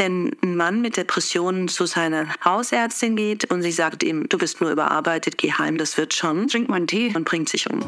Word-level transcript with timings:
wenn 0.00 0.34
ein 0.42 0.56
Mann 0.56 0.80
mit 0.80 0.96
Depressionen 0.96 1.68
zu 1.68 1.84
seiner 1.84 2.26
Hausärztin 2.42 3.16
geht 3.16 3.50
und 3.50 3.60
sie 3.60 3.70
sagt 3.70 4.02
ihm, 4.02 4.26
du 4.30 4.38
bist 4.38 4.62
nur 4.62 4.70
überarbeitet, 4.70 5.36
geh 5.36 5.52
heim, 5.52 5.76
das 5.76 5.98
wird 5.98 6.14
schon. 6.14 6.48
Trink 6.48 6.70
mal 6.70 6.76
einen 6.76 6.86
Tee. 6.86 7.12
Und 7.14 7.24
bringt 7.24 7.50
sich 7.50 7.68
um. 7.68 7.82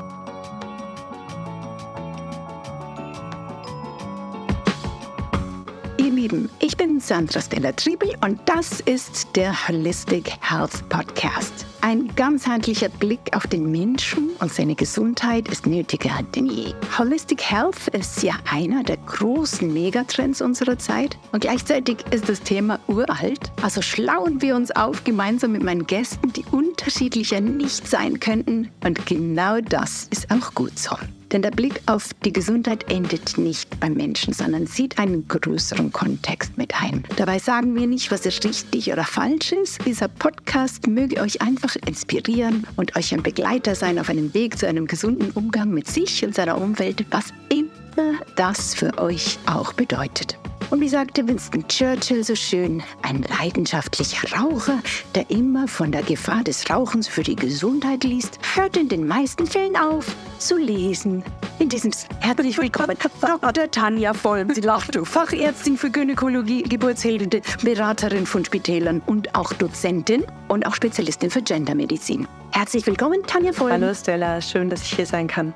Lieben, 6.22 6.48
ich 6.60 6.76
bin 6.76 7.00
Sandra 7.00 7.40
Stella 7.40 7.72
Triebel 7.72 8.14
und 8.24 8.38
das 8.46 8.78
ist 8.82 9.26
der 9.34 9.66
Holistic 9.66 10.30
Health 10.40 10.88
Podcast. 10.88 11.66
Ein 11.80 12.14
ganzheitlicher 12.14 12.90
Blick 12.90 13.18
auf 13.32 13.48
den 13.48 13.72
Menschen 13.72 14.30
und 14.38 14.52
seine 14.52 14.76
Gesundheit 14.76 15.48
ist 15.48 15.66
nötiger 15.66 16.12
denn 16.36 16.46
je. 16.46 16.74
Holistic 16.96 17.42
Health 17.42 17.88
ist 17.88 18.22
ja 18.22 18.34
einer 18.48 18.84
der 18.84 18.98
großen 18.98 19.72
Megatrends 19.72 20.40
unserer 20.40 20.78
Zeit 20.78 21.18
und 21.32 21.40
gleichzeitig 21.40 21.96
ist 22.12 22.28
das 22.28 22.40
Thema 22.40 22.78
uralt. 22.86 23.50
Also 23.60 23.82
schlauen 23.82 24.40
wir 24.40 24.54
uns 24.54 24.70
auf 24.70 25.02
gemeinsam 25.02 25.50
mit 25.50 25.64
meinen 25.64 25.88
Gästen, 25.88 26.32
die 26.32 26.44
unterschiedlicher 26.52 27.40
nicht 27.40 27.88
sein 27.88 28.20
könnten 28.20 28.70
und 28.84 29.06
genau 29.06 29.60
das 29.60 30.06
ist 30.12 30.30
auch 30.30 30.54
gut 30.54 30.78
so. 30.78 30.94
Denn 31.32 31.40
der 31.40 31.50
Blick 31.50 31.80
auf 31.86 32.10
die 32.24 32.32
Gesundheit 32.32 32.92
endet 32.92 33.38
nicht 33.38 33.80
beim 33.80 33.94
Menschen, 33.94 34.34
sondern 34.34 34.66
sieht 34.66 34.98
einen 34.98 35.26
größeren 35.28 35.90
Kontext 35.90 36.58
mit 36.58 36.74
ein. 36.80 37.04
Dabei 37.16 37.38
sagen 37.38 37.74
wir 37.74 37.86
nicht, 37.86 38.10
was 38.10 38.26
richtig 38.26 38.92
oder 38.92 39.04
falsch 39.04 39.52
ist. 39.52 39.84
Dieser 39.86 40.08
Podcast 40.08 40.86
möge 40.86 41.20
euch 41.20 41.40
einfach 41.40 41.74
inspirieren 41.86 42.66
und 42.76 42.96
euch 42.96 43.14
ein 43.14 43.22
Begleiter 43.22 43.74
sein 43.74 43.98
auf 43.98 44.10
einem 44.10 44.34
Weg 44.34 44.58
zu 44.58 44.68
einem 44.68 44.86
gesunden 44.86 45.30
Umgang 45.30 45.70
mit 45.70 45.88
sich 45.88 46.22
und 46.22 46.34
seiner 46.34 46.60
Umwelt, 46.60 47.06
was 47.10 47.32
immer 47.48 48.20
das 48.36 48.74
für 48.74 48.98
euch 48.98 49.38
auch 49.46 49.72
bedeutet. 49.72 50.38
Und 50.72 50.80
wie 50.80 50.88
sagte 50.88 51.28
Winston 51.28 51.68
Churchill 51.68 52.24
so 52.24 52.34
schön, 52.34 52.82
ein 53.02 53.26
leidenschaftlicher 53.38 54.34
Raucher, 54.34 54.80
der 55.14 55.28
immer 55.28 55.68
von 55.68 55.92
der 55.92 56.02
Gefahr 56.02 56.42
des 56.44 56.70
Rauchens 56.70 57.06
für 57.06 57.22
die 57.22 57.36
Gesundheit 57.36 58.04
liest, 58.04 58.38
hört 58.54 58.78
in 58.78 58.88
den 58.88 59.06
meisten 59.06 59.46
Fällen 59.46 59.76
auf 59.76 60.16
zu 60.38 60.56
lesen. 60.56 61.22
In 61.58 61.68
diesem 61.68 61.92
herzlich 62.20 62.56
willkommen, 62.56 62.96
Dr. 63.20 63.70
Tanja 63.70 64.14
Vollm. 64.14 64.54
Sie 64.54 64.62
lacht, 64.62 64.98
Fachärztin 65.06 65.76
für 65.76 65.90
Gynäkologie, 65.90 66.62
Geburtshilfe, 66.62 67.42
Beraterin 67.62 68.24
von 68.24 68.42
Spitälern 68.42 69.02
und 69.04 69.34
auch 69.34 69.52
Dozentin 69.52 70.24
und 70.48 70.66
auch 70.66 70.74
Spezialistin 70.74 71.28
für 71.28 71.42
Gendermedizin. 71.42 72.26
Herzlich 72.52 72.86
willkommen, 72.86 73.22
Tanja 73.26 73.52
Vollm. 73.52 73.72
Hallo 73.72 73.92
Stella, 73.92 74.40
schön, 74.40 74.70
dass 74.70 74.80
ich 74.84 74.94
hier 74.94 75.04
sein 75.04 75.26
kann. 75.26 75.52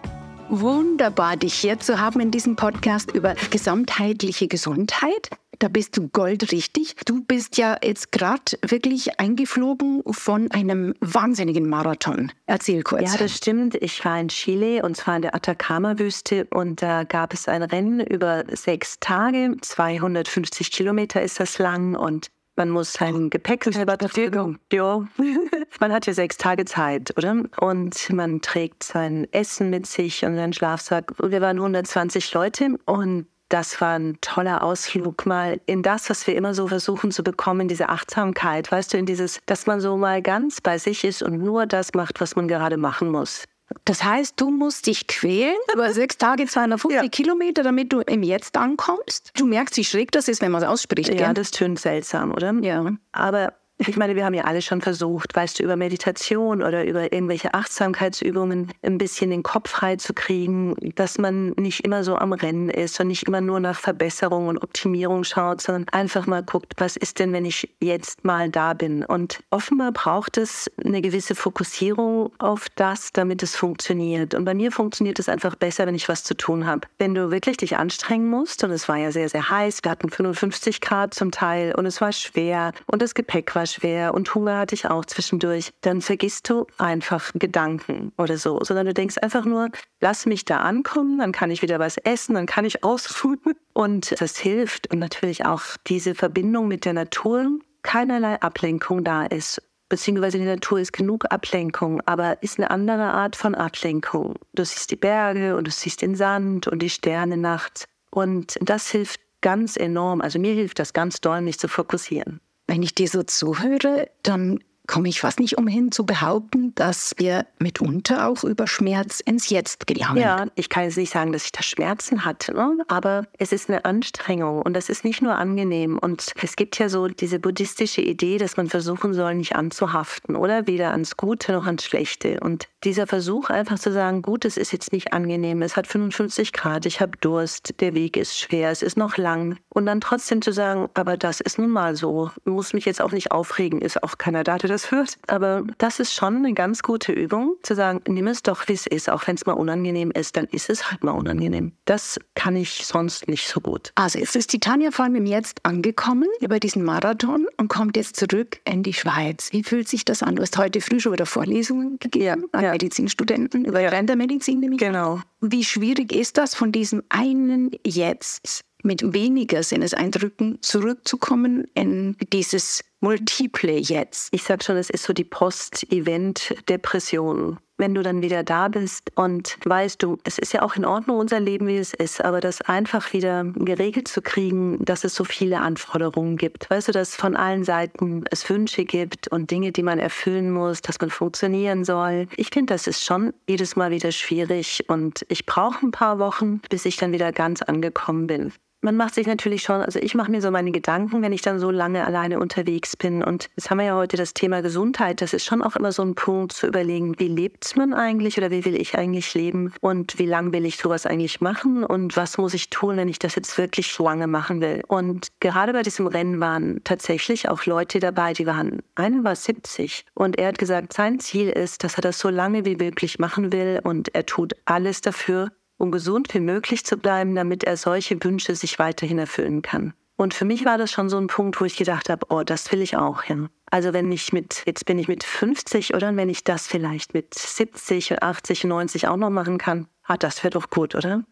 Wunderbar, 0.49 1.37
dich 1.37 1.55
hier 1.55 1.81
zu 1.81 2.01
haben 2.01 2.21
in 2.21 2.31
diesem 2.31 2.55
Podcast 2.55 3.11
über 3.11 3.35
gesamtheitliche 3.51 4.47
Gesundheit. 4.47 5.31
Da 5.59 5.69
bist 5.69 5.97
du 5.97 6.09
goldrichtig. 6.09 6.95
Du 7.05 7.25
bist 7.25 7.57
ja 7.57 7.77
jetzt 7.83 8.13
gerade 8.13 8.59
wirklich 8.65 9.19
eingeflogen 9.19 10.03
von 10.09 10.51
einem 10.53 10.95
wahnsinnigen 11.01 11.69
Marathon. 11.69 12.31
Erzähl 12.47 12.83
kurz. 12.83 13.13
Ja, 13.13 13.19
das 13.19 13.37
stimmt. 13.37 13.75
Ich 13.75 14.05
war 14.05 14.21
in 14.21 14.29
Chile 14.29 14.83
und 14.83 14.97
zwar 14.97 15.17
in 15.17 15.23
der 15.23 15.35
Atacama-Wüste 15.35 16.47
und 16.55 16.81
da 16.81 17.05
gab 17.05 17.33
es 17.33 17.49
ein 17.49 17.63
Rennen 17.63 18.01
über 18.01 18.45
sechs 18.49 19.01
Tage. 19.01 19.57
250 19.61 20.71
Kilometer 20.71 21.23
ist 21.23 21.41
das 21.41 21.59
lang 21.59 21.97
und 21.97 22.31
man 22.57 22.71
muss 22.71 22.95
sein 22.95 23.31
Gepäck 23.31 23.65
selber 23.65 23.97
verfügen. 23.99 24.59
Ja. 24.73 25.07
Man 25.81 25.93
hat 25.93 26.07
ja 26.07 26.15
sechs 26.15 26.39
Tage 26.39 26.65
Zeit, 26.65 27.13
oder? 27.19 27.45
Und 27.61 28.11
man 28.11 28.41
trägt 28.41 28.83
sein 28.83 29.27
Essen 29.33 29.69
mit 29.69 29.87
sich 29.87 30.25
und 30.25 30.37
seinen 30.37 30.55
Schlafsack. 30.55 31.13
Wir 31.23 31.43
waren 31.43 31.59
120 31.59 32.33
Leute 32.33 32.79
und 32.87 33.27
das 33.49 33.81
war 33.81 33.99
ein 33.99 34.19
toller 34.23 34.63
Ausflug 34.63 35.27
mal 35.27 35.61
in 35.67 35.83
das, 35.83 36.11
was 36.11 36.27
wir 36.27 36.35
immer 36.35 36.55
so 36.55 36.67
versuchen 36.67 37.13
zu 37.13 37.23
bekommen, 37.23 37.69
diese 37.69 37.89
Achtsamkeit, 37.91 38.73
weißt 38.73 38.93
du, 38.93 38.99
in 38.99 39.07
dieses, 39.07 39.41
dass 39.47 39.67
man 39.67 39.81
so 39.81 39.97
mal 39.97 40.21
ganz 40.23 40.61
bei 40.61 40.79
sich 40.79 41.05
ist 41.05 41.23
und 41.23 41.39
nur 41.39 41.67
das 41.67 41.95
macht, 41.95 42.21
was 42.21 42.35
man 42.35 42.49
gerade 42.49 42.77
machen 42.77 43.11
muss. 43.11 43.45
Das 43.85 44.05
heißt, 44.05 44.41
du 44.41 44.51
musst 44.51 44.87
dich 44.87 45.07
quälen 45.07 45.57
über 45.73 45.93
sechs 45.95 46.19
Tage, 46.19 46.47
250 46.47 47.03
ja. 47.03 47.09
Kilometer, 47.09 47.63
damit 47.63 47.93
du 47.93 48.01
im 48.01 48.23
Jetzt 48.23 48.57
ankommst. 48.57 49.33
Du 49.37 49.47
merkst, 49.47 49.77
wie 49.77 49.85
schräg 49.85 50.13
das 50.13 50.29
ist, 50.29 50.41
wenn 50.41 50.53
man 50.53 50.63
es 50.63 50.69
ausspricht. 50.69 51.09
Ja, 51.09 51.27
gell? 51.27 51.35
das 51.35 51.51
tönt 51.51 51.81
seltsam, 51.81 52.33
oder? 52.33 52.55
Ja. 52.63 52.93
Aber 53.13 53.55
ich 53.79 53.97
meine, 53.97 54.17
wir 54.17 54.25
haben 54.25 54.35
ja 54.35 54.45
alle 54.45 54.63
schon 54.63 54.81
versucht, 54.81 55.37
weißt 55.37 55.59
du, 55.59 55.63
über 55.63 55.77
Meditation 55.77 56.63
oder 56.63 56.87
über 56.87 57.13
irgendwelche 57.13 57.53
Achtsamkeitsübungen 57.53 58.73
ein 58.83 58.97
bisschen 58.97 59.31
den 59.31 59.43
Kopf 59.43 59.71
frei 59.71 59.97
zu 59.97 60.15
kriegen, 60.15 60.75
dass 60.95 61.19
man 61.19 61.51
nicht 61.51 61.85
immer 61.85 62.03
so 62.03 62.17
am 62.17 62.33
Rennen 62.33 62.71
ist 62.71 62.99
und 63.01 63.09
nicht 63.09 63.25
immer 63.25 63.43
nur 63.43 63.61
nach 63.61 63.79
Verbesserung 63.79 64.49
und 64.49 64.63
Optimierung 64.63 65.25
schaut, 65.25 65.61
sondern 65.61 65.87
einfach 65.93 66.27
mal 66.27 66.43
guckt, 66.43 66.73
was 66.79 66.97
ist 66.97 67.19
denn, 67.19 67.35
wenn 67.35 67.45
ich 67.45 67.75
jetzt 67.83 68.25
mal 68.25 68.49
da 68.49 68.73
bin? 68.73 69.05
Und 69.05 69.41
offenbar 69.51 69.93
braucht 69.93 70.39
es 70.39 70.71
eine 70.83 71.03
gewisse 71.03 71.35
Fokussierung 71.35 72.33
auf 72.39 72.69
das, 72.77 73.13
damit 73.13 73.43
es 73.43 73.57
funktioniert. 73.57 74.35
Und 74.35 74.47
bei 74.47 74.55
mir 74.55 74.73
funktioniert 74.73 75.19
es 75.19 75.29
einfach 75.29 75.55
besser, 75.55 75.87
wenn 75.87 75.95
ich 75.95 76.09
was 76.09 76.25
zu 76.25 76.35
tun 76.35 76.67
habe. 76.67 76.89
Wenn 76.99 77.15
du 77.15 77.31
wirklich 77.31 77.59
dich 77.59 77.77
anstrengen 77.77 78.31
musst, 78.31 78.65
und 78.65 78.71
es 78.71 78.89
war 78.89 78.97
ja 78.97 79.13
sehr, 79.13 79.29
sehr 79.29 79.51
heiß, 79.51 79.81
wir 79.83 79.91
hatten 79.91 80.09
55 80.09 80.81
Grad 80.81 81.13
zum 81.13 81.31
Teil 81.31 81.75
und 81.75 81.85
es 81.85 82.01
war 82.01 82.13
schwer 82.13 82.73
und 82.87 83.03
das 83.03 83.15
Gepäck 83.15 83.55
war 83.55 83.66
schwer 83.67 84.15
und 84.15 84.35
Hunger 84.35 84.59
hatte 84.59 84.75
ich 84.75 84.87
auch 84.89 85.05
zwischendurch, 85.05 85.73
dann 85.81 86.01
vergisst 86.01 86.49
du 86.49 86.67
einfach 86.79 87.33
Gedanken 87.35 88.13
oder 88.19 88.39
so, 88.39 88.61
sondern 88.63 88.87
du 88.87 88.95
denkst 88.95 89.19
einfach 89.19 89.45
nur, 89.45 89.71
lass 90.01 90.27
mich 90.27 90.45
da 90.45 90.59
ankommen, 90.59 91.19
dann 91.19 91.33
kann 91.33 91.51
ich 91.51 91.63
wieder 91.63 91.79
was 91.79 91.97
essen, 91.99 92.35
dann 92.35 92.47
kann 92.47 92.65
ich 92.65 92.85
ausruhen 92.85 93.41
und 93.73 94.21
das 94.21 94.37
hilft 94.37 94.91
und 94.93 94.99
natürlich 94.99 95.45
auch 95.45 95.63
diese 95.87 96.15
Verbindung 96.15 96.69
mit 96.69 96.85
der 96.85 96.93
Natur, 96.93 97.51
keinerlei 97.83 98.41
Ablenkung 98.41 99.05
da 99.05 99.27
ist 99.27 99.63
beziehungsweise 99.89 100.39
die 100.39 100.45
Natur 100.45 100.81
ist 100.81 100.93
genug 100.93 101.31
Ablenkung, 101.31 102.01
aber 102.07 102.43
ist 102.43 102.59
eine 102.59 102.71
andere 102.71 103.05
Art 103.05 103.37
von 103.37 103.55
Ablenkung. 103.55 104.35
Du 104.53 104.65
siehst 104.65 104.91
die 104.91 104.97
Berge 104.97 105.57
und 105.57 105.67
du 105.67 105.71
siehst 105.71 106.03
den 106.03 106.15
Sand 106.15 106.67
und 106.67 106.81
die 106.81 106.91
Sterne 106.91 107.37
nachts 107.37 107.87
und 108.11 108.57
das 108.61 108.91
hilft 108.91 109.21
ganz 109.41 109.77
enorm. 109.77 110.21
Also 110.21 110.39
mir 110.39 110.55
hilft 110.55 110.79
das 110.79 110.93
ganz 110.93 111.21
doll, 111.21 111.41
mich 111.41 111.59
zu 111.59 111.69
fokussieren. 111.69 112.41
Wenn 112.67 112.83
ich 112.83 112.95
dir 112.95 113.09
so 113.09 113.23
zuhöre, 113.23 114.11
dann 114.23 114.59
komme 114.87 115.09
ich 115.09 115.21
fast 115.21 115.41
nicht 115.41 115.59
umhin 115.59 115.93
zu 115.93 116.07
behaupten, 116.07 116.75
dass 116.75 117.15
wir 117.17 117.47
mitunter 117.59 118.29
auch 118.29 118.45
über 118.45 118.67
Schmerz 118.67 119.21
ins 119.21 119.49
Jetzt 119.51 119.87
gelangen. 119.87 120.19
Ja, 120.19 120.47
ich 120.55 120.69
kann 120.69 120.85
jetzt 120.85 120.97
nicht 120.97 121.13
sagen, 121.13 121.33
dass 121.33 121.45
ich 121.45 121.53
da 121.53 121.63
Schmerzen 121.63 122.25
hatte, 122.25 122.55
ne? 122.55 122.85
aber 122.89 123.27
es 123.39 123.53
ist 123.53 123.69
eine 123.69 123.85
Anstrengung 123.85 124.63
und 124.63 124.75
das 124.75 124.89
ist 124.89 125.05
nicht 125.05 125.23
nur 125.23 125.35
angenehm. 125.35 125.99
Und 125.99 126.33
es 126.43 126.57
gibt 126.57 126.79
ja 126.79 126.89
so 126.89 127.09
diese 127.09 127.39
buddhistische 127.39 128.01
Idee, 128.01 128.39
dass 128.39 128.57
man 128.57 128.69
versuchen 128.69 129.15
soll, 129.15 129.35
nicht 129.35 129.57
anzuhaften 129.57 130.37
oder 130.37 130.67
weder 130.67 130.93
ans 130.93 131.17
Gute 131.17 131.53
noch 131.53 131.67
ans 131.67 131.85
Schlechte. 131.85 132.41
Und 132.41 132.69
dieser 132.85 133.07
Versuch 133.07 133.51
einfach 133.51 133.79
zu 133.79 133.93
sagen, 133.93 134.23
gut, 134.23 134.45
es 134.45 134.57
ist 134.57 134.73
jetzt 134.73 134.93
nicht 134.93 135.13
angenehm, 135.13 135.63
es 135.63 135.77
hat 135.77 135.87
55 135.87 136.53
Grad, 136.53 136.87
ich 136.87 137.01
habe 137.01 137.17
Durst, 137.21 137.81
der 137.81 137.95
Weg 137.95 138.17
ist 138.17 138.39
schwer, 138.39 138.71
es 138.71 138.83
ist 138.83 138.97
noch 138.97 139.17
lang. 139.17 139.59
Und 139.69 139.87
dann 139.87 140.01
trotzdem 140.01 140.43
zu 140.43 140.53
sagen, 140.53 140.89
aber 140.95 141.17
das 141.17 141.41
ist 141.41 141.59
nun 141.59 141.71
mal 141.71 141.97
so, 141.97 142.31
muss 142.45 142.73
mich 142.73 142.85
jetzt 142.85 143.01
auch 143.01 143.13
nicht 143.13 143.33
aufregen, 143.33 143.81
ist 143.81 144.03
auch 144.03 144.19
keiner 144.19 144.45
da, 144.45 144.59
der 144.59 144.76
das 144.77 144.91
hört. 144.91 145.19
Aber 145.27 145.65
das 145.79 146.01
ist 146.01 146.13
schon 146.13 146.37
eine 146.37 146.53
ganz 146.53 146.83
gute 146.83 147.13
Übung, 147.13 147.57
zu 147.63 147.75
sagen, 147.75 148.03
nimm 148.07 148.27
es 148.27 148.43
doch, 148.43 148.69
wie 148.69 148.75
es 148.75 148.87
ist. 148.87 149.09
Auch 149.09 149.27
wenn 149.27 149.37
es 149.37 149.47
mal 149.47 149.55
unangenehm 149.55 150.11
ist, 150.11 150.37
dann 150.37 150.45
ist 150.47 150.69
es 150.69 150.91
halt 150.91 151.03
mal 151.03 151.13
unangenehm. 151.13 151.73
Das 151.87 152.21
kann 152.35 152.57
ich 152.57 152.85
sonst 152.85 153.27
nicht 153.29 153.49
so 153.49 153.61
gut. 153.61 153.93
Also 153.95 154.19
jetzt 154.19 154.37
ist 154.37 154.53
die 154.53 154.61
Tanja 154.61 154.91
vor 154.91 155.07
allem 155.07 155.25
jetzt 155.25 155.65
angekommen 155.65 156.29
über 156.41 156.61
diesen 156.61 156.85
Marathon 156.85 157.47
und 157.57 157.69
kommt 157.69 157.97
jetzt 157.97 158.17
zurück 158.17 158.61
in 158.65 158.83
die 158.83 158.93
Schweiz. 158.93 159.49
Wie 159.53 159.63
fühlt 159.63 159.89
sich 159.89 160.05
das 160.05 160.23
an? 160.23 160.37
Du 160.37 160.43
hast 160.43 160.59
heute 160.59 160.81
früh 160.81 161.01
schon 161.01 161.13
wieder 161.13 161.27
Vorlesungen 161.27 161.99
gegeben 161.99 162.25
ja, 162.25 162.37
an 162.53 162.65
ja. 162.65 162.73
Medizinstudenten 162.73 163.65
über 163.65 163.81
Rendermedizin 163.81 164.61
nämlich. 164.61 164.81
Genau. 164.81 165.21
Wie 165.41 165.65
schwierig 165.65 166.13
ist 166.13 166.37
das 166.37 166.55
von 166.55 166.73
diesem 166.73 167.03
einen 167.09 167.71
Jetzt 167.87 168.65
mit 168.87 169.13
weniger 169.13 169.63
Sinneseindrücken 169.63 170.57
zurückzukommen 170.63 171.67
in 171.75 172.17
dieses 172.33 172.83
Multiple 173.01 173.79
jetzt. 173.79 174.29
Ich 174.33 174.45
sag 174.45 174.65
schon, 174.65 174.77
es 174.77 174.91
ist 174.91 175.05
so 175.05 175.13
die 175.13 175.25
Post-Event-Depression 175.25 177.59
wenn 177.79 177.95
du 177.95 178.03
dann 178.03 178.23
wieder 178.23 178.43
da 178.43 178.69
bist 178.69 179.13
und 179.17 179.59
weißt 179.65 180.03
du, 180.03 180.19
es 180.25 180.39
ist 180.39 180.53
ja 180.53 180.63
auch 180.63 180.77
in 180.77 180.85
Ordnung, 180.85 181.19
unser 181.19 181.41
Leben, 181.41 181.67
wie 181.67 181.77
es 181.77 181.93
ist, 181.93 182.25
aber 182.25 182.41
das 182.41 182.63
einfach 182.63 183.13
wieder 183.13 183.45
geregelt 183.45 184.09
zu 184.09 184.23
kriegen, 184.23 184.85
dass 184.85 185.05
es 185.05 185.15
so 185.15 185.25
viele 185.25 185.61
Anforderungen 185.61 186.37
gibt. 186.37 186.71
Weißt 186.71 186.89
du, 186.89 186.93
dass 186.93 187.15
von 187.15 187.37
allen 187.37 187.65
Seiten 187.65 188.25
es 188.31 188.49
Wünsche 188.49 188.85
gibt 188.85 189.29
und 189.29 189.51
Dinge, 189.51 189.73
die 189.73 189.83
man 189.83 189.99
erfüllen 189.99 190.51
muss, 190.51 190.81
dass 190.81 191.01
man 191.01 191.11
funktionieren 191.11 191.85
soll. 191.85 192.29
Ich 192.37 192.51
finde, 192.53 192.73
das 192.73 192.87
ist 192.87 193.05
schon 193.05 193.33
jedes 193.49 193.77
Mal 193.77 193.91
wieder 193.91 194.13
schwierig 194.13 194.85
und 194.89 195.27
ich 195.29 195.47
brauche 195.47 195.85
ein 195.85 195.91
paar 195.91 196.19
Wochen, 196.19 196.61
bis 196.71 196.85
ich 196.85 196.97
dann 196.97 197.13
wieder 197.13 197.33
ganz 197.33 197.63
angekommen 197.63 198.27
bin. 198.27 198.53
Man 198.83 198.97
macht 198.97 199.15
sich 199.15 199.27
natürlich 199.27 199.63
schon, 199.63 199.81
also 199.81 199.99
ich 199.99 200.15
mache 200.15 200.31
mir 200.31 200.41
so 200.41 200.51
meine 200.51 200.71
Gedanken, 200.71 201.23
wenn 201.23 201.33
ich 201.33 201.43
dann 201.43 201.59
so 201.59 201.71
lange 201.71 202.05
alleine 202.05 202.39
unterwegs 202.39 202.97
bin. 202.97 203.23
Und 203.23 203.49
jetzt 203.57 203.71
haben 203.71 203.79
wir 203.79 203.87
ja 203.87 203.97
heute 203.97 204.17
das 204.17 204.35
Thema 204.35 204.63
Gesundheit. 204.63 205.21
Das 205.21 205.33
ist 205.33 205.45
schon 205.45 205.63
auch 205.63 205.77
immer 205.77 205.93
so 205.93 206.03
ein 206.03 206.15
Punkt 206.15 206.53
zu 206.53 206.67
überlegen, 206.67 207.19
wie 207.19 207.29
lebt 207.29 207.77
man 207.77 207.95
eigentlich 207.95 208.39
oder 208.39 208.51
wie 208.51 208.65
will 208.65 208.81
ich 208.81 208.97
eigentlich 208.97 209.35
leben 209.35 209.73
und 209.81 210.19
wie 210.19 210.27
lange 210.27 210.53
will 210.53 210.67
ich 210.67 210.77
sowas 210.77 211.07
eigentlich 211.07 211.41
machen 211.41 211.85
und 211.85 212.17
was 212.17 212.39
muss 212.39 212.55
ich 212.55 212.71
tun, 212.71 212.97
wenn 212.97 213.09
ich 213.09 213.19
das 213.19 213.35
jetzt 213.35 213.59
wirklich 213.59 213.99
lange 213.99 214.27
machen 214.27 214.61
will. 214.61 214.83
Und 214.87 215.29
gerade 215.41 215.73
bei 215.73 215.83
diesem 215.83 216.07
Rennen 216.07 216.39
waren 216.41 216.81
tatsächlich 216.85 217.49
auch 217.49 217.65
Leute 217.67 217.99
dabei, 217.99 218.35
die 218.35 218.47
waren, 218.47 218.83
einer 218.95 219.25
war 219.25 219.35
70 219.35 220.05
und 220.15 220.39
er 220.39 220.49
hat 220.49 220.59
gesagt, 220.59 220.93
sein 220.93 221.19
Ziel 221.19 221.49
ist, 221.49 221.83
dass 221.83 221.97
er 221.97 222.03
das 222.03 222.19
so 222.19 222.29
lange 222.29 222.65
wie 222.65 222.77
möglich 222.77 223.19
machen 223.19 223.53
will 223.53 223.81
und 223.83 224.15
er 224.15 224.27
tut 224.27 224.55
alles 224.65 225.01
dafür, 225.01 225.51
um 225.79 225.91
gesund 225.91 226.33
wie 226.35 226.41
möglich 226.41 226.85
zu 226.85 226.97
bleiben, 226.97 227.35
damit 227.35 227.65
er 227.65 227.77
solche 227.77 228.23
Wünsche 228.23 228.55
sich 228.55 228.79
weiterhin 228.79 229.19
erfüllen 229.19 229.63
kann. 229.63 229.95
Und 230.17 230.33
für 230.33 230.47
mich 230.47 230.65
war 230.65 230.79
das 230.79 230.91
schon 230.91 231.11
so 231.11 231.19
ein 231.19 231.27
Punkt, 231.27 231.61
wo 231.61 231.67
ich 231.67 231.77
gedacht 231.77 232.09
habe, 232.09 232.27
oh, 232.31 232.43
das 232.43 232.73
will 232.73 232.81
ich 232.81 232.97
auch, 232.97 233.25
ja. 233.25 233.49
Also 233.71 233.93
wenn 233.93 234.11
ich 234.13 234.33
mit, 234.33 234.63
jetzt 234.65 234.87
bin 234.87 234.99
ich 234.99 235.09
mit 235.09 235.25
50 235.25 235.95
oder 235.95 236.15
wenn 236.17 236.29
ich 236.29 236.45
das 236.45 236.67
vielleicht 236.67 237.13
mit 237.13 237.35
70 237.35 238.13
und 238.13 238.23
80 238.23 238.65
und 238.65 238.71
90 238.71 239.09
auch 239.09 239.17
noch 239.17 239.31
machen 239.31 239.59
kann, 239.59 239.89
ah, 240.05 240.17
das 240.17 240.43
wäre 240.43 240.53
doch 240.53 240.71
gut, 240.71 240.95
oder? 240.95 241.25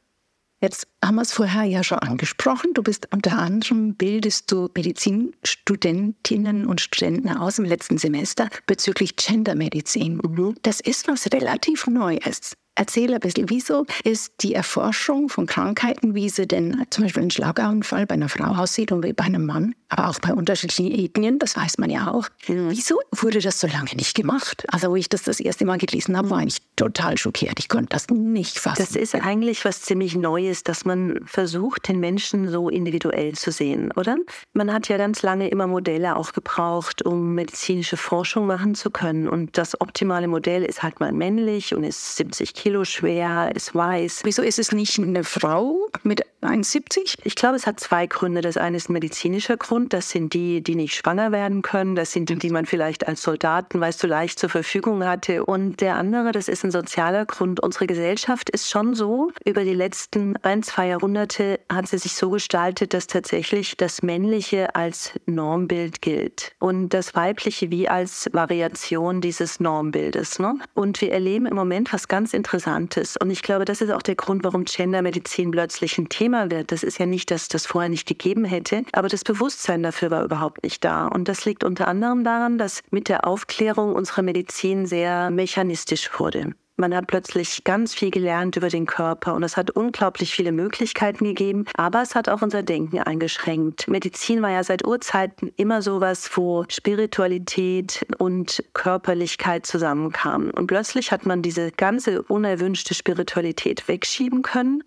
Jetzt 0.60 0.86
haben 1.04 1.16
wir 1.16 1.22
es 1.22 1.32
vorher 1.32 1.64
ja 1.64 1.82
schon 1.84 1.98
angesprochen. 1.98 2.72
Du 2.74 2.82
bist 2.82 3.08
unter 3.12 3.38
anderem, 3.38 3.96
bildest 3.96 4.50
du 4.50 4.70
Medizinstudentinnen 4.74 6.66
und 6.66 6.80
Studenten 6.80 7.28
aus 7.28 7.58
im 7.58 7.66
letzten 7.66 7.98
Semester 7.98 8.48
bezüglich 8.66 9.16
Gendermedizin. 9.16 10.16
Mhm. 10.16 10.54
Das 10.62 10.80
ist 10.80 11.06
was 11.06 11.30
relativ 11.32 11.86
Neues. 11.86 12.56
Erzähl 12.76 13.14
ein 13.14 13.20
bisschen, 13.20 13.48
wieso 13.50 13.86
ist 14.02 14.32
die 14.40 14.54
Erforschung 14.54 15.28
von 15.28 15.46
Krankheiten, 15.46 16.14
wie 16.14 16.28
sie 16.28 16.46
denn 16.46 16.84
zum 16.90 17.04
Beispiel 17.04 17.22
ein 17.22 17.30
Schlaganfall 17.30 18.04
bei 18.06 18.14
einer 18.14 18.28
Frau 18.28 18.46
aussieht 18.46 18.90
und 18.90 19.04
wie 19.04 19.12
bei 19.12 19.24
einem 19.24 19.46
Mann, 19.46 19.76
aber 19.88 20.08
auch 20.08 20.18
bei 20.18 20.34
unterschiedlichen 20.34 20.90
Ethnien, 20.90 21.38
das 21.38 21.56
weiß 21.56 21.78
man 21.78 21.88
ja 21.88 22.10
auch. 22.10 22.28
Mhm. 22.48 22.70
Wieso 22.70 23.00
wurde 23.12 23.40
das 23.40 23.60
so 23.60 23.68
lange 23.68 23.94
nicht 23.94 24.16
gemacht? 24.16 24.64
Also, 24.72 24.90
wo 24.90 24.96
ich 24.96 25.08
das 25.08 25.22
das 25.22 25.38
erste 25.38 25.64
Mal 25.64 25.78
gelesen 25.78 26.16
habe, 26.16 26.30
war 26.30 26.42
ich 26.42 26.58
total 26.74 27.16
schockiert. 27.16 27.60
Ich 27.60 27.68
konnte 27.68 27.90
das 27.90 28.08
nicht 28.08 28.58
fassen. 28.58 28.82
Das 28.84 28.96
ist 28.96 29.14
eigentlich 29.14 29.64
was 29.64 29.82
ziemlich 29.82 30.16
Neues, 30.16 30.64
dass 30.64 30.84
man 30.84 31.20
versucht, 31.26 31.86
den 31.86 32.00
Menschen 32.00 32.48
so 32.48 32.68
individuell 32.68 33.34
zu 33.34 33.52
sehen, 33.52 33.92
oder? 33.92 34.16
Man 34.52 34.72
hat 34.72 34.88
ja 34.88 34.96
ganz 34.96 35.22
lange 35.22 35.48
immer 35.48 35.68
Modelle 35.68 36.16
auch 36.16 36.32
gebraucht, 36.32 37.04
um 37.04 37.34
medizinische 37.34 37.96
Forschung 37.96 38.46
machen 38.46 38.74
zu 38.74 38.90
können. 38.90 39.28
Und 39.28 39.56
das 39.58 39.80
optimale 39.80 40.26
Modell 40.26 40.64
ist 40.64 40.82
halt 40.82 40.98
mal 40.98 41.12
männlich 41.12 41.72
und 41.72 41.84
ist 41.84 42.16
70 42.16 42.52
Kilo 42.54 42.63
Kilo 42.64 42.86
schwer, 42.86 43.52
ist 43.54 43.74
weiß. 43.74 44.22
Wieso 44.24 44.40
ist 44.40 44.58
es 44.58 44.72
nicht 44.72 44.98
eine 44.98 45.22
Frau 45.22 45.86
mit 46.02 46.22
1,70? 46.40 47.18
Ich 47.22 47.34
glaube, 47.34 47.56
es 47.56 47.66
hat 47.66 47.78
zwei 47.78 48.06
Gründe. 48.06 48.40
Das 48.40 48.56
eine 48.56 48.78
ist 48.78 48.88
ein 48.88 48.94
medizinischer 48.94 49.58
Grund. 49.58 49.92
Das 49.92 50.08
sind 50.08 50.32
die, 50.32 50.62
die 50.62 50.74
nicht 50.74 50.94
schwanger 50.94 51.30
werden 51.30 51.60
können. 51.60 51.94
Das 51.94 52.12
sind 52.12 52.30
die, 52.30 52.36
die 52.36 52.48
man 52.48 52.64
vielleicht 52.64 53.06
als 53.06 53.20
Soldaten, 53.20 53.82
weißt 53.82 54.02
du, 54.02 54.06
leicht 54.06 54.38
zur 54.38 54.48
Verfügung 54.48 55.04
hatte. 55.04 55.44
Und 55.44 55.82
der 55.82 55.96
andere, 55.96 56.32
das 56.32 56.48
ist 56.48 56.64
ein 56.64 56.70
sozialer 56.70 57.26
Grund. 57.26 57.60
Unsere 57.60 57.86
Gesellschaft 57.86 58.48
ist 58.48 58.70
schon 58.70 58.94
so, 58.94 59.30
über 59.44 59.62
die 59.62 59.74
letzten 59.74 60.38
ein, 60.38 60.62
zwei 60.62 60.86
Jahrhunderte 60.88 61.60
hat 61.70 61.86
sie 61.88 61.98
sich 61.98 62.14
so 62.14 62.30
gestaltet, 62.30 62.94
dass 62.94 63.08
tatsächlich 63.08 63.76
das 63.76 64.02
Männliche 64.02 64.74
als 64.74 65.12
Normbild 65.26 66.00
gilt 66.00 66.52
und 66.60 66.94
das 66.94 67.14
Weibliche 67.14 67.70
wie 67.70 67.90
als 67.90 68.30
Variation 68.32 69.20
dieses 69.20 69.60
Normbildes. 69.60 70.38
Ne? 70.38 70.54
Und 70.72 71.02
wir 71.02 71.12
erleben 71.12 71.44
im 71.44 71.56
Moment 71.56 71.92
was 71.92 72.08
ganz 72.08 72.32
Interessantes 72.32 72.53
Interessantes. 72.54 73.16
Und 73.16 73.30
ich 73.30 73.42
glaube, 73.42 73.64
das 73.64 73.80
ist 73.80 73.90
auch 73.90 74.02
der 74.02 74.14
Grund, 74.14 74.44
warum 74.44 74.64
Gendermedizin 74.64 75.50
plötzlich 75.50 75.98
ein 75.98 76.08
Thema 76.08 76.52
wird. 76.52 76.70
Das 76.70 76.84
ist 76.84 76.98
ja 76.98 77.06
nicht, 77.06 77.32
dass 77.32 77.48
das 77.48 77.66
vorher 77.66 77.88
nicht 77.88 78.06
gegeben 78.06 78.44
hätte, 78.44 78.84
aber 78.92 79.08
das 79.08 79.24
Bewusstsein 79.24 79.82
dafür 79.82 80.12
war 80.12 80.22
überhaupt 80.22 80.62
nicht 80.62 80.84
da. 80.84 81.08
Und 81.08 81.26
das 81.26 81.44
liegt 81.44 81.64
unter 81.64 81.88
anderem 81.88 82.22
daran, 82.22 82.56
dass 82.56 82.82
mit 82.92 83.08
der 83.08 83.26
Aufklärung 83.26 83.96
unsere 83.96 84.22
Medizin 84.22 84.86
sehr 84.86 85.30
mechanistisch 85.30 86.08
wurde. 86.16 86.54
Man 86.76 86.94
hat 86.94 87.06
plötzlich 87.06 87.62
ganz 87.62 87.94
viel 87.94 88.10
gelernt 88.10 88.56
über 88.56 88.68
den 88.68 88.86
Körper 88.86 89.34
und 89.34 89.44
es 89.44 89.56
hat 89.56 89.70
unglaublich 89.70 90.34
viele 90.34 90.50
Möglichkeiten 90.50 91.24
gegeben, 91.24 91.66
aber 91.76 92.02
es 92.02 92.16
hat 92.16 92.28
auch 92.28 92.42
unser 92.42 92.64
Denken 92.64 92.98
eingeschränkt. 92.98 93.86
Medizin 93.86 94.42
war 94.42 94.50
ja 94.50 94.64
seit 94.64 94.84
Urzeiten 94.84 95.52
immer 95.56 95.82
sowas, 95.82 96.28
wo 96.34 96.64
Spiritualität 96.68 98.04
und 98.18 98.64
Körperlichkeit 98.72 99.66
zusammenkamen. 99.66 100.50
Und 100.50 100.66
plötzlich 100.66 101.12
hat 101.12 101.26
man 101.26 101.42
diese 101.42 101.70
ganze 101.70 102.22
unerwünschte 102.22 102.94
Spiritualität 102.94 103.86
wegschieben 103.86 104.42
können 104.42 104.82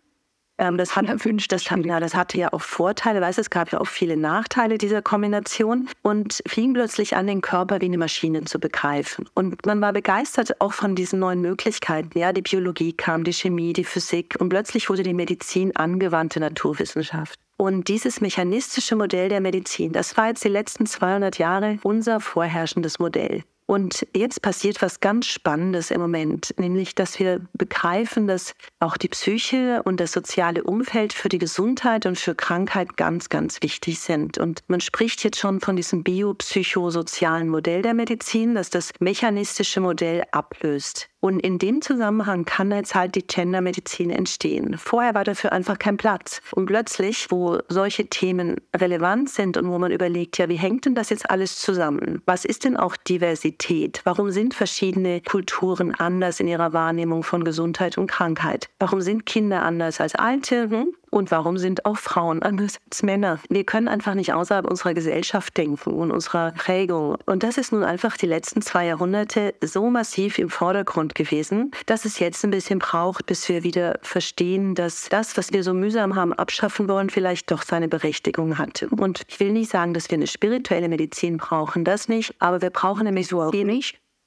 ähm, 0.57 0.77
das, 0.77 0.95
hat, 0.95 1.07
erwünscht, 1.07 1.51
das, 1.51 1.65
ja, 1.65 1.99
das 1.99 2.15
hatte 2.15 2.37
ja 2.37 2.53
auch 2.53 2.61
Vorteile, 2.61 3.21
weißt, 3.21 3.39
es 3.39 3.49
gab 3.49 3.71
ja 3.71 3.79
auch 3.79 3.87
viele 3.87 4.17
Nachteile 4.17 4.77
dieser 4.77 5.01
Kombination 5.01 5.87
und 6.01 6.41
fing 6.47 6.73
plötzlich 6.73 7.15
an, 7.15 7.27
den 7.27 7.41
Körper 7.41 7.81
wie 7.81 7.85
eine 7.85 7.97
Maschine 7.97 8.43
zu 8.45 8.59
begreifen. 8.59 9.29
Und 9.33 9.65
man 9.65 9.81
war 9.81 9.93
begeistert 9.93 10.59
auch 10.61 10.73
von 10.73 10.95
diesen 10.95 11.19
neuen 11.19 11.41
Möglichkeiten. 11.41 12.17
Ja, 12.17 12.33
die 12.33 12.41
Biologie 12.41 12.93
kam, 12.93 13.23
die 13.23 13.33
Chemie, 13.33 13.73
die 13.73 13.83
Physik 13.83 14.35
und 14.39 14.49
plötzlich 14.49 14.89
wurde 14.89 15.03
die 15.03 15.13
Medizin 15.13 15.75
angewandte 15.75 16.39
Naturwissenschaft. 16.39 17.39
Und 17.57 17.87
dieses 17.87 18.21
mechanistische 18.21 18.95
Modell 18.95 19.29
der 19.29 19.41
Medizin, 19.41 19.91
das 19.91 20.15
war 20.15 20.27
jetzt 20.27 20.43
die 20.43 20.49
letzten 20.49 20.85
200 20.85 21.39
Jahre 21.39 21.79
unser 21.81 22.19
vorherrschendes 22.19 22.99
Modell. 22.99 23.43
Und 23.67 24.07
jetzt 24.15 24.41
passiert 24.41 24.81
was 24.81 25.01
ganz 25.01 25.27
Spannendes 25.27 25.91
im 25.91 25.99
Moment, 25.99 26.55
nämlich 26.57 26.95
dass 26.95 27.19
wir 27.19 27.41
begreifen, 27.51 28.25
dass 28.25 28.55
auch 28.79 28.95
die 28.95 29.09
Psyche 29.09 29.83
und 29.83 29.99
das 29.99 30.13
soziale 30.13 30.63
Umfeld 30.63 31.11
für 31.11 31.27
die 31.27 31.37
Gesundheit 31.37 32.05
und 32.05 32.17
für 32.17 32.33
Krankheit 32.33 32.95
ganz, 32.95 33.27
ganz 33.27 33.61
wichtig 33.61 33.99
sind. 33.99 34.37
Und 34.37 34.63
man 34.67 34.79
spricht 34.79 35.21
jetzt 35.25 35.37
schon 35.37 35.59
von 35.59 35.75
diesem 35.75 36.03
biopsychosozialen 36.03 37.49
Modell 37.49 37.81
der 37.81 37.93
Medizin, 37.93 38.55
das 38.55 38.69
das 38.69 38.93
mechanistische 38.99 39.81
Modell 39.81 40.23
ablöst. 40.31 41.09
Und 41.19 41.39
in 41.39 41.57
dem 41.57 41.81
Zusammenhang 41.81 42.45
kann 42.45 42.71
jetzt 42.71 42.93
halt 42.93 43.15
die 43.15 43.25
Gendermedizin 43.25 44.11
entstehen. 44.11 44.77
Vorher 44.77 45.15
war 45.15 45.23
dafür 45.23 45.51
einfach 45.51 45.79
kein 45.79 45.97
Platz. 45.97 46.41
Und 46.53 46.67
plötzlich, 46.67 47.31
wo 47.31 47.59
solche 47.69 48.07
Themen 48.07 48.57
relevant 48.75 49.29
sind 49.29 49.57
und 49.57 49.67
wo 49.69 49.79
man 49.79 49.91
überlegt, 49.91 50.37
ja, 50.37 50.47
wie 50.47 50.55
hängt 50.55 50.85
denn 50.85 50.95
das 50.95 51.09
jetzt 51.09 51.29
alles 51.29 51.59
zusammen? 51.59 52.21
Was 52.25 52.45
ist 52.45 52.65
denn 52.65 52.77
auch 52.77 52.95
Diversität? 52.95 54.01
Warum 54.03 54.29
sind 54.29 54.53
verschiedene 54.53 55.21
Kulturen 55.21 55.93
anders 55.95 56.39
in 56.39 56.47
ihrer 56.47 56.73
Wahrnehmung 56.73 57.23
von 57.23 57.43
Gesundheit 57.43 57.97
und 57.97 58.07
Krankheit? 58.07 58.69
Warum 58.79 59.01
sind 59.01 59.25
Kinder 59.25 59.63
anders 59.63 59.99
als 59.99 60.13
Alte? 60.13 60.69
Hm? 60.69 60.93
Und 61.17 61.31
warum 61.31 61.57
sind 61.57 61.83
auch 61.83 61.97
Frauen 61.97 62.43
anders 62.43 62.77
als 62.91 63.01
Männer? 63.01 63.39
Wir 63.49 63.63
können 63.63 63.87
einfach 63.87 64.13
nicht 64.13 64.33
außerhalb 64.33 64.69
unserer 64.69 64.93
Gesellschaft 64.93 65.57
denken 65.57 65.89
und 65.89 66.11
unserer 66.11 66.51
Prägung. 66.51 67.17
Und 67.25 67.41
das 67.41 67.57
ist 67.57 67.71
nun 67.71 67.83
einfach 67.83 68.17
die 68.17 68.27
letzten 68.27 68.61
zwei 68.61 68.85
Jahrhunderte 68.85 69.55
so 69.63 69.89
massiv 69.89 70.37
im 70.37 70.51
Vordergrund 70.51 71.15
gewesen, 71.15 71.71
dass 71.87 72.05
es 72.05 72.19
jetzt 72.19 72.45
ein 72.45 72.51
bisschen 72.51 72.77
braucht, 72.77 73.25
bis 73.25 73.49
wir 73.49 73.63
wieder 73.63 73.97
verstehen, 74.03 74.75
dass 74.75 75.09
das, 75.09 75.35
was 75.37 75.51
wir 75.51 75.63
so 75.63 75.73
mühsam 75.73 76.15
haben 76.15 76.33
abschaffen 76.33 76.87
wollen, 76.87 77.09
vielleicht 77.09 77.49
doch 77.49 77.63
seine 77.63 77.87
Berechtigung 77.87 78.59
hat. 78.59 78.83
Und 78.83 79.23
ich 79.27 79.39
will 79.39 79.53
nicht 79.53 79.71
sagen, 79.71 79.95
dass 79.95 80.11
wir 80.11 80.17
eine 80.19 80.27
spirituelle 80.27 80.87
Medizin 80.87 81.37
brauchen, 81.37 81.83
das 81.83 82.07
nicht, 82.09 82.35
aber 82.37 82.61
wir 82.61 82.69
brauchen 82.69 83.07
eine 83.07 83.11
Medizin, 83.11 83.73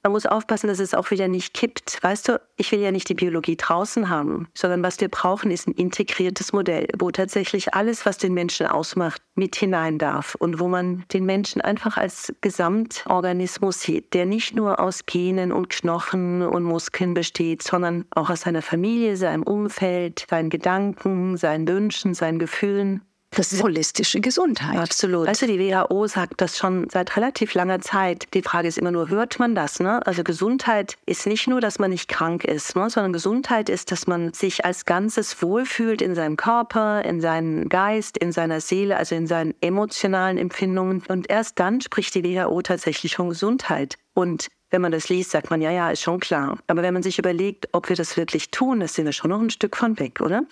man 0.03 0.11
muss 0.13 0.25
aufpassen, 0.25 0.67
dass 0.67 0.79
es 0.79 0.93
auch 0.93 1.11
wieder 1.11 1.27
nicht 1.27 1.53
kippt. 1.53 1.99
Weißt 2.01 2.27
du, 2.27 2.41
ich 2.57 2.71
will 2.71 2.79
ja 2.79 2.91
nicht 2.91 3.09
die 3.09 3.13
Biologie 3.13 3.55
draußen 3.55 4.09
haben, 4.09 4.47
sondern 4.53 4.83
was 4.83 4.99
wir 4.99 5.09
brauchen, 5.09 5.51
ist 5.51 5.67
ein 5.67 5.73
integriertes 5.73 6.53
Modell, 6.53 6.87
wo 6.97 7.11
tatsächlich 7.11 7.73
alles, 7.73 8.05
was 8.05 8.17
den 8.17 8.33
Menschen 8.33 8.67
ausmacht, 8.67 9.21
mit 9.35 9.55
hinein 9.55 9.97
darf 9.97 10.35
und 10.35 10.59
wo 10.59 10.67
man 10.67 11.05
den 11.13 11.25
Menschen 11.25 11.61
einfach 11.61 11.97
als 11.97 12.33
Gesamtorganismus 12.41 13.81
sieht, 13.81 14.13
der 14.13 14.25
nicht 14.25 14.55
nur 14.55 14.79
aus 14.79 15.05
Genen 15.05 15.51
und 15.51 15.69
Knochen 15.69 16.41
und 16.41 16.63
Muskeln 16.63 17.13
besteht, 17.13 17.63
sondern 17.63 18.05
auch 18.11 18.29
aus 18.29 18.41
seiner 18.41 18.61
Familie, 18.61 19.17
seinem 19.17 19.43
Umfeld, 19.43 20.25
seinen 20.29 20.49
Gedanken, 20.49 21.37
seinen 21.37 21.67
Wünschen, 21.67 22.13
seinen 22.13 22.39
Gefühlen 22.39 23.01
das 23.33 23.53
ist 23.53 23.63
holistische 23.63 24.19
Gesundheit. 24.19 24.77
Absolut. 24.77 25.27
Du, 25.41 25.47
die 25.47 25.57
WHO 25.57 26.05
sagt 26.07 26.41
das 26.41 26.57
schon 26.57 26.89
seit 26.89 27.15
relativ 27.15 27.53
langer 27.53 27.79
Zeit. 27.79 28.27
Die 28.33 28.41
Frage 28.41 28.67
ist 28.67 28.77
immer 28.77 28.91
nur, 28.91 29.07
hört 29.09 29.39
man 29.39 29.55
das? 29.55 29.79
Ne? 29.79 30.05
Also 30.05 30.23
Gesundheit 30.23 30.97
ist 31.05 31.25
nicht 31.25 31.47
nur, 31.47 31.61
dass 31.61 31.79
man 31.79 31.91
nicht 31.91 32.09
krank 32.09 32.43
ist, 32.43 32.75
ne? 32.75 32.89
sondern 32.89 33.13
Gesundheit 33.13 33.69
ist, 33.69 33.91
dass 33.91 34.05
man 34.05 34.33
sich 34.33 34.65
als 34.65 34.85
Ganzes 34.85 35.41
wohlfühlt 35.41 36.01
in 36.01 36.13
seinem 36.13 36.35
Körper, 36.35 37.05
in 37.05 37.21
seinem 37.21 37.69
Geist, 37.69 38.17
in 38.17 38.33
seiner 38.33 38.59
Seele, 38.59 38.97
also 38.97 39.15
in 39.15 39.27
seinen 39.27 39.53
emotionalen 39.61 40.37
Empfindungen. 40.37 41.01
Und 41.07 41.29
erst 41.29 41.57
dann 41.57 41.79
spricht 41.79 42.13
die 42.15 42.23
WHO 42.25 42.61
tatsächlich 42.61 43.15
von 43.15 43.29
Gesundheit. 43.29 43.95
Und 44.13 44.49
wenn 44.71 44.81
man 44.81 44.91
das 44.91 45.07
liest, 45.07 45.31
sagt 45.31 45.49
man, 45.49 45.61
ja, 45.61 45.71
ja, 45.71 45.89
ist 45.89 46.01
schon 46.01 46.19
klar. 46.19 46.57
Aber 46.67 46.81
wenn 46.81 46.93
man 46.93 47.03
sich 47.03 47.17
überlegt, 47.17 47.69
ob 47.71 47.87
wir 47.87 47.95
das 47.95 48.17
wirklich 48.17 48.51
tun, 48.51 48.81
das 48.81 48.93
sind 48.93 49.05
wir 49.05 49.13
schon 49.13 49.29
noch 49.29 49.39
ein 49.39 49.49
Stück 49.49 49.77
von 49.77 49.97
weg, 49.99 50.19
oder? 50.19 50.43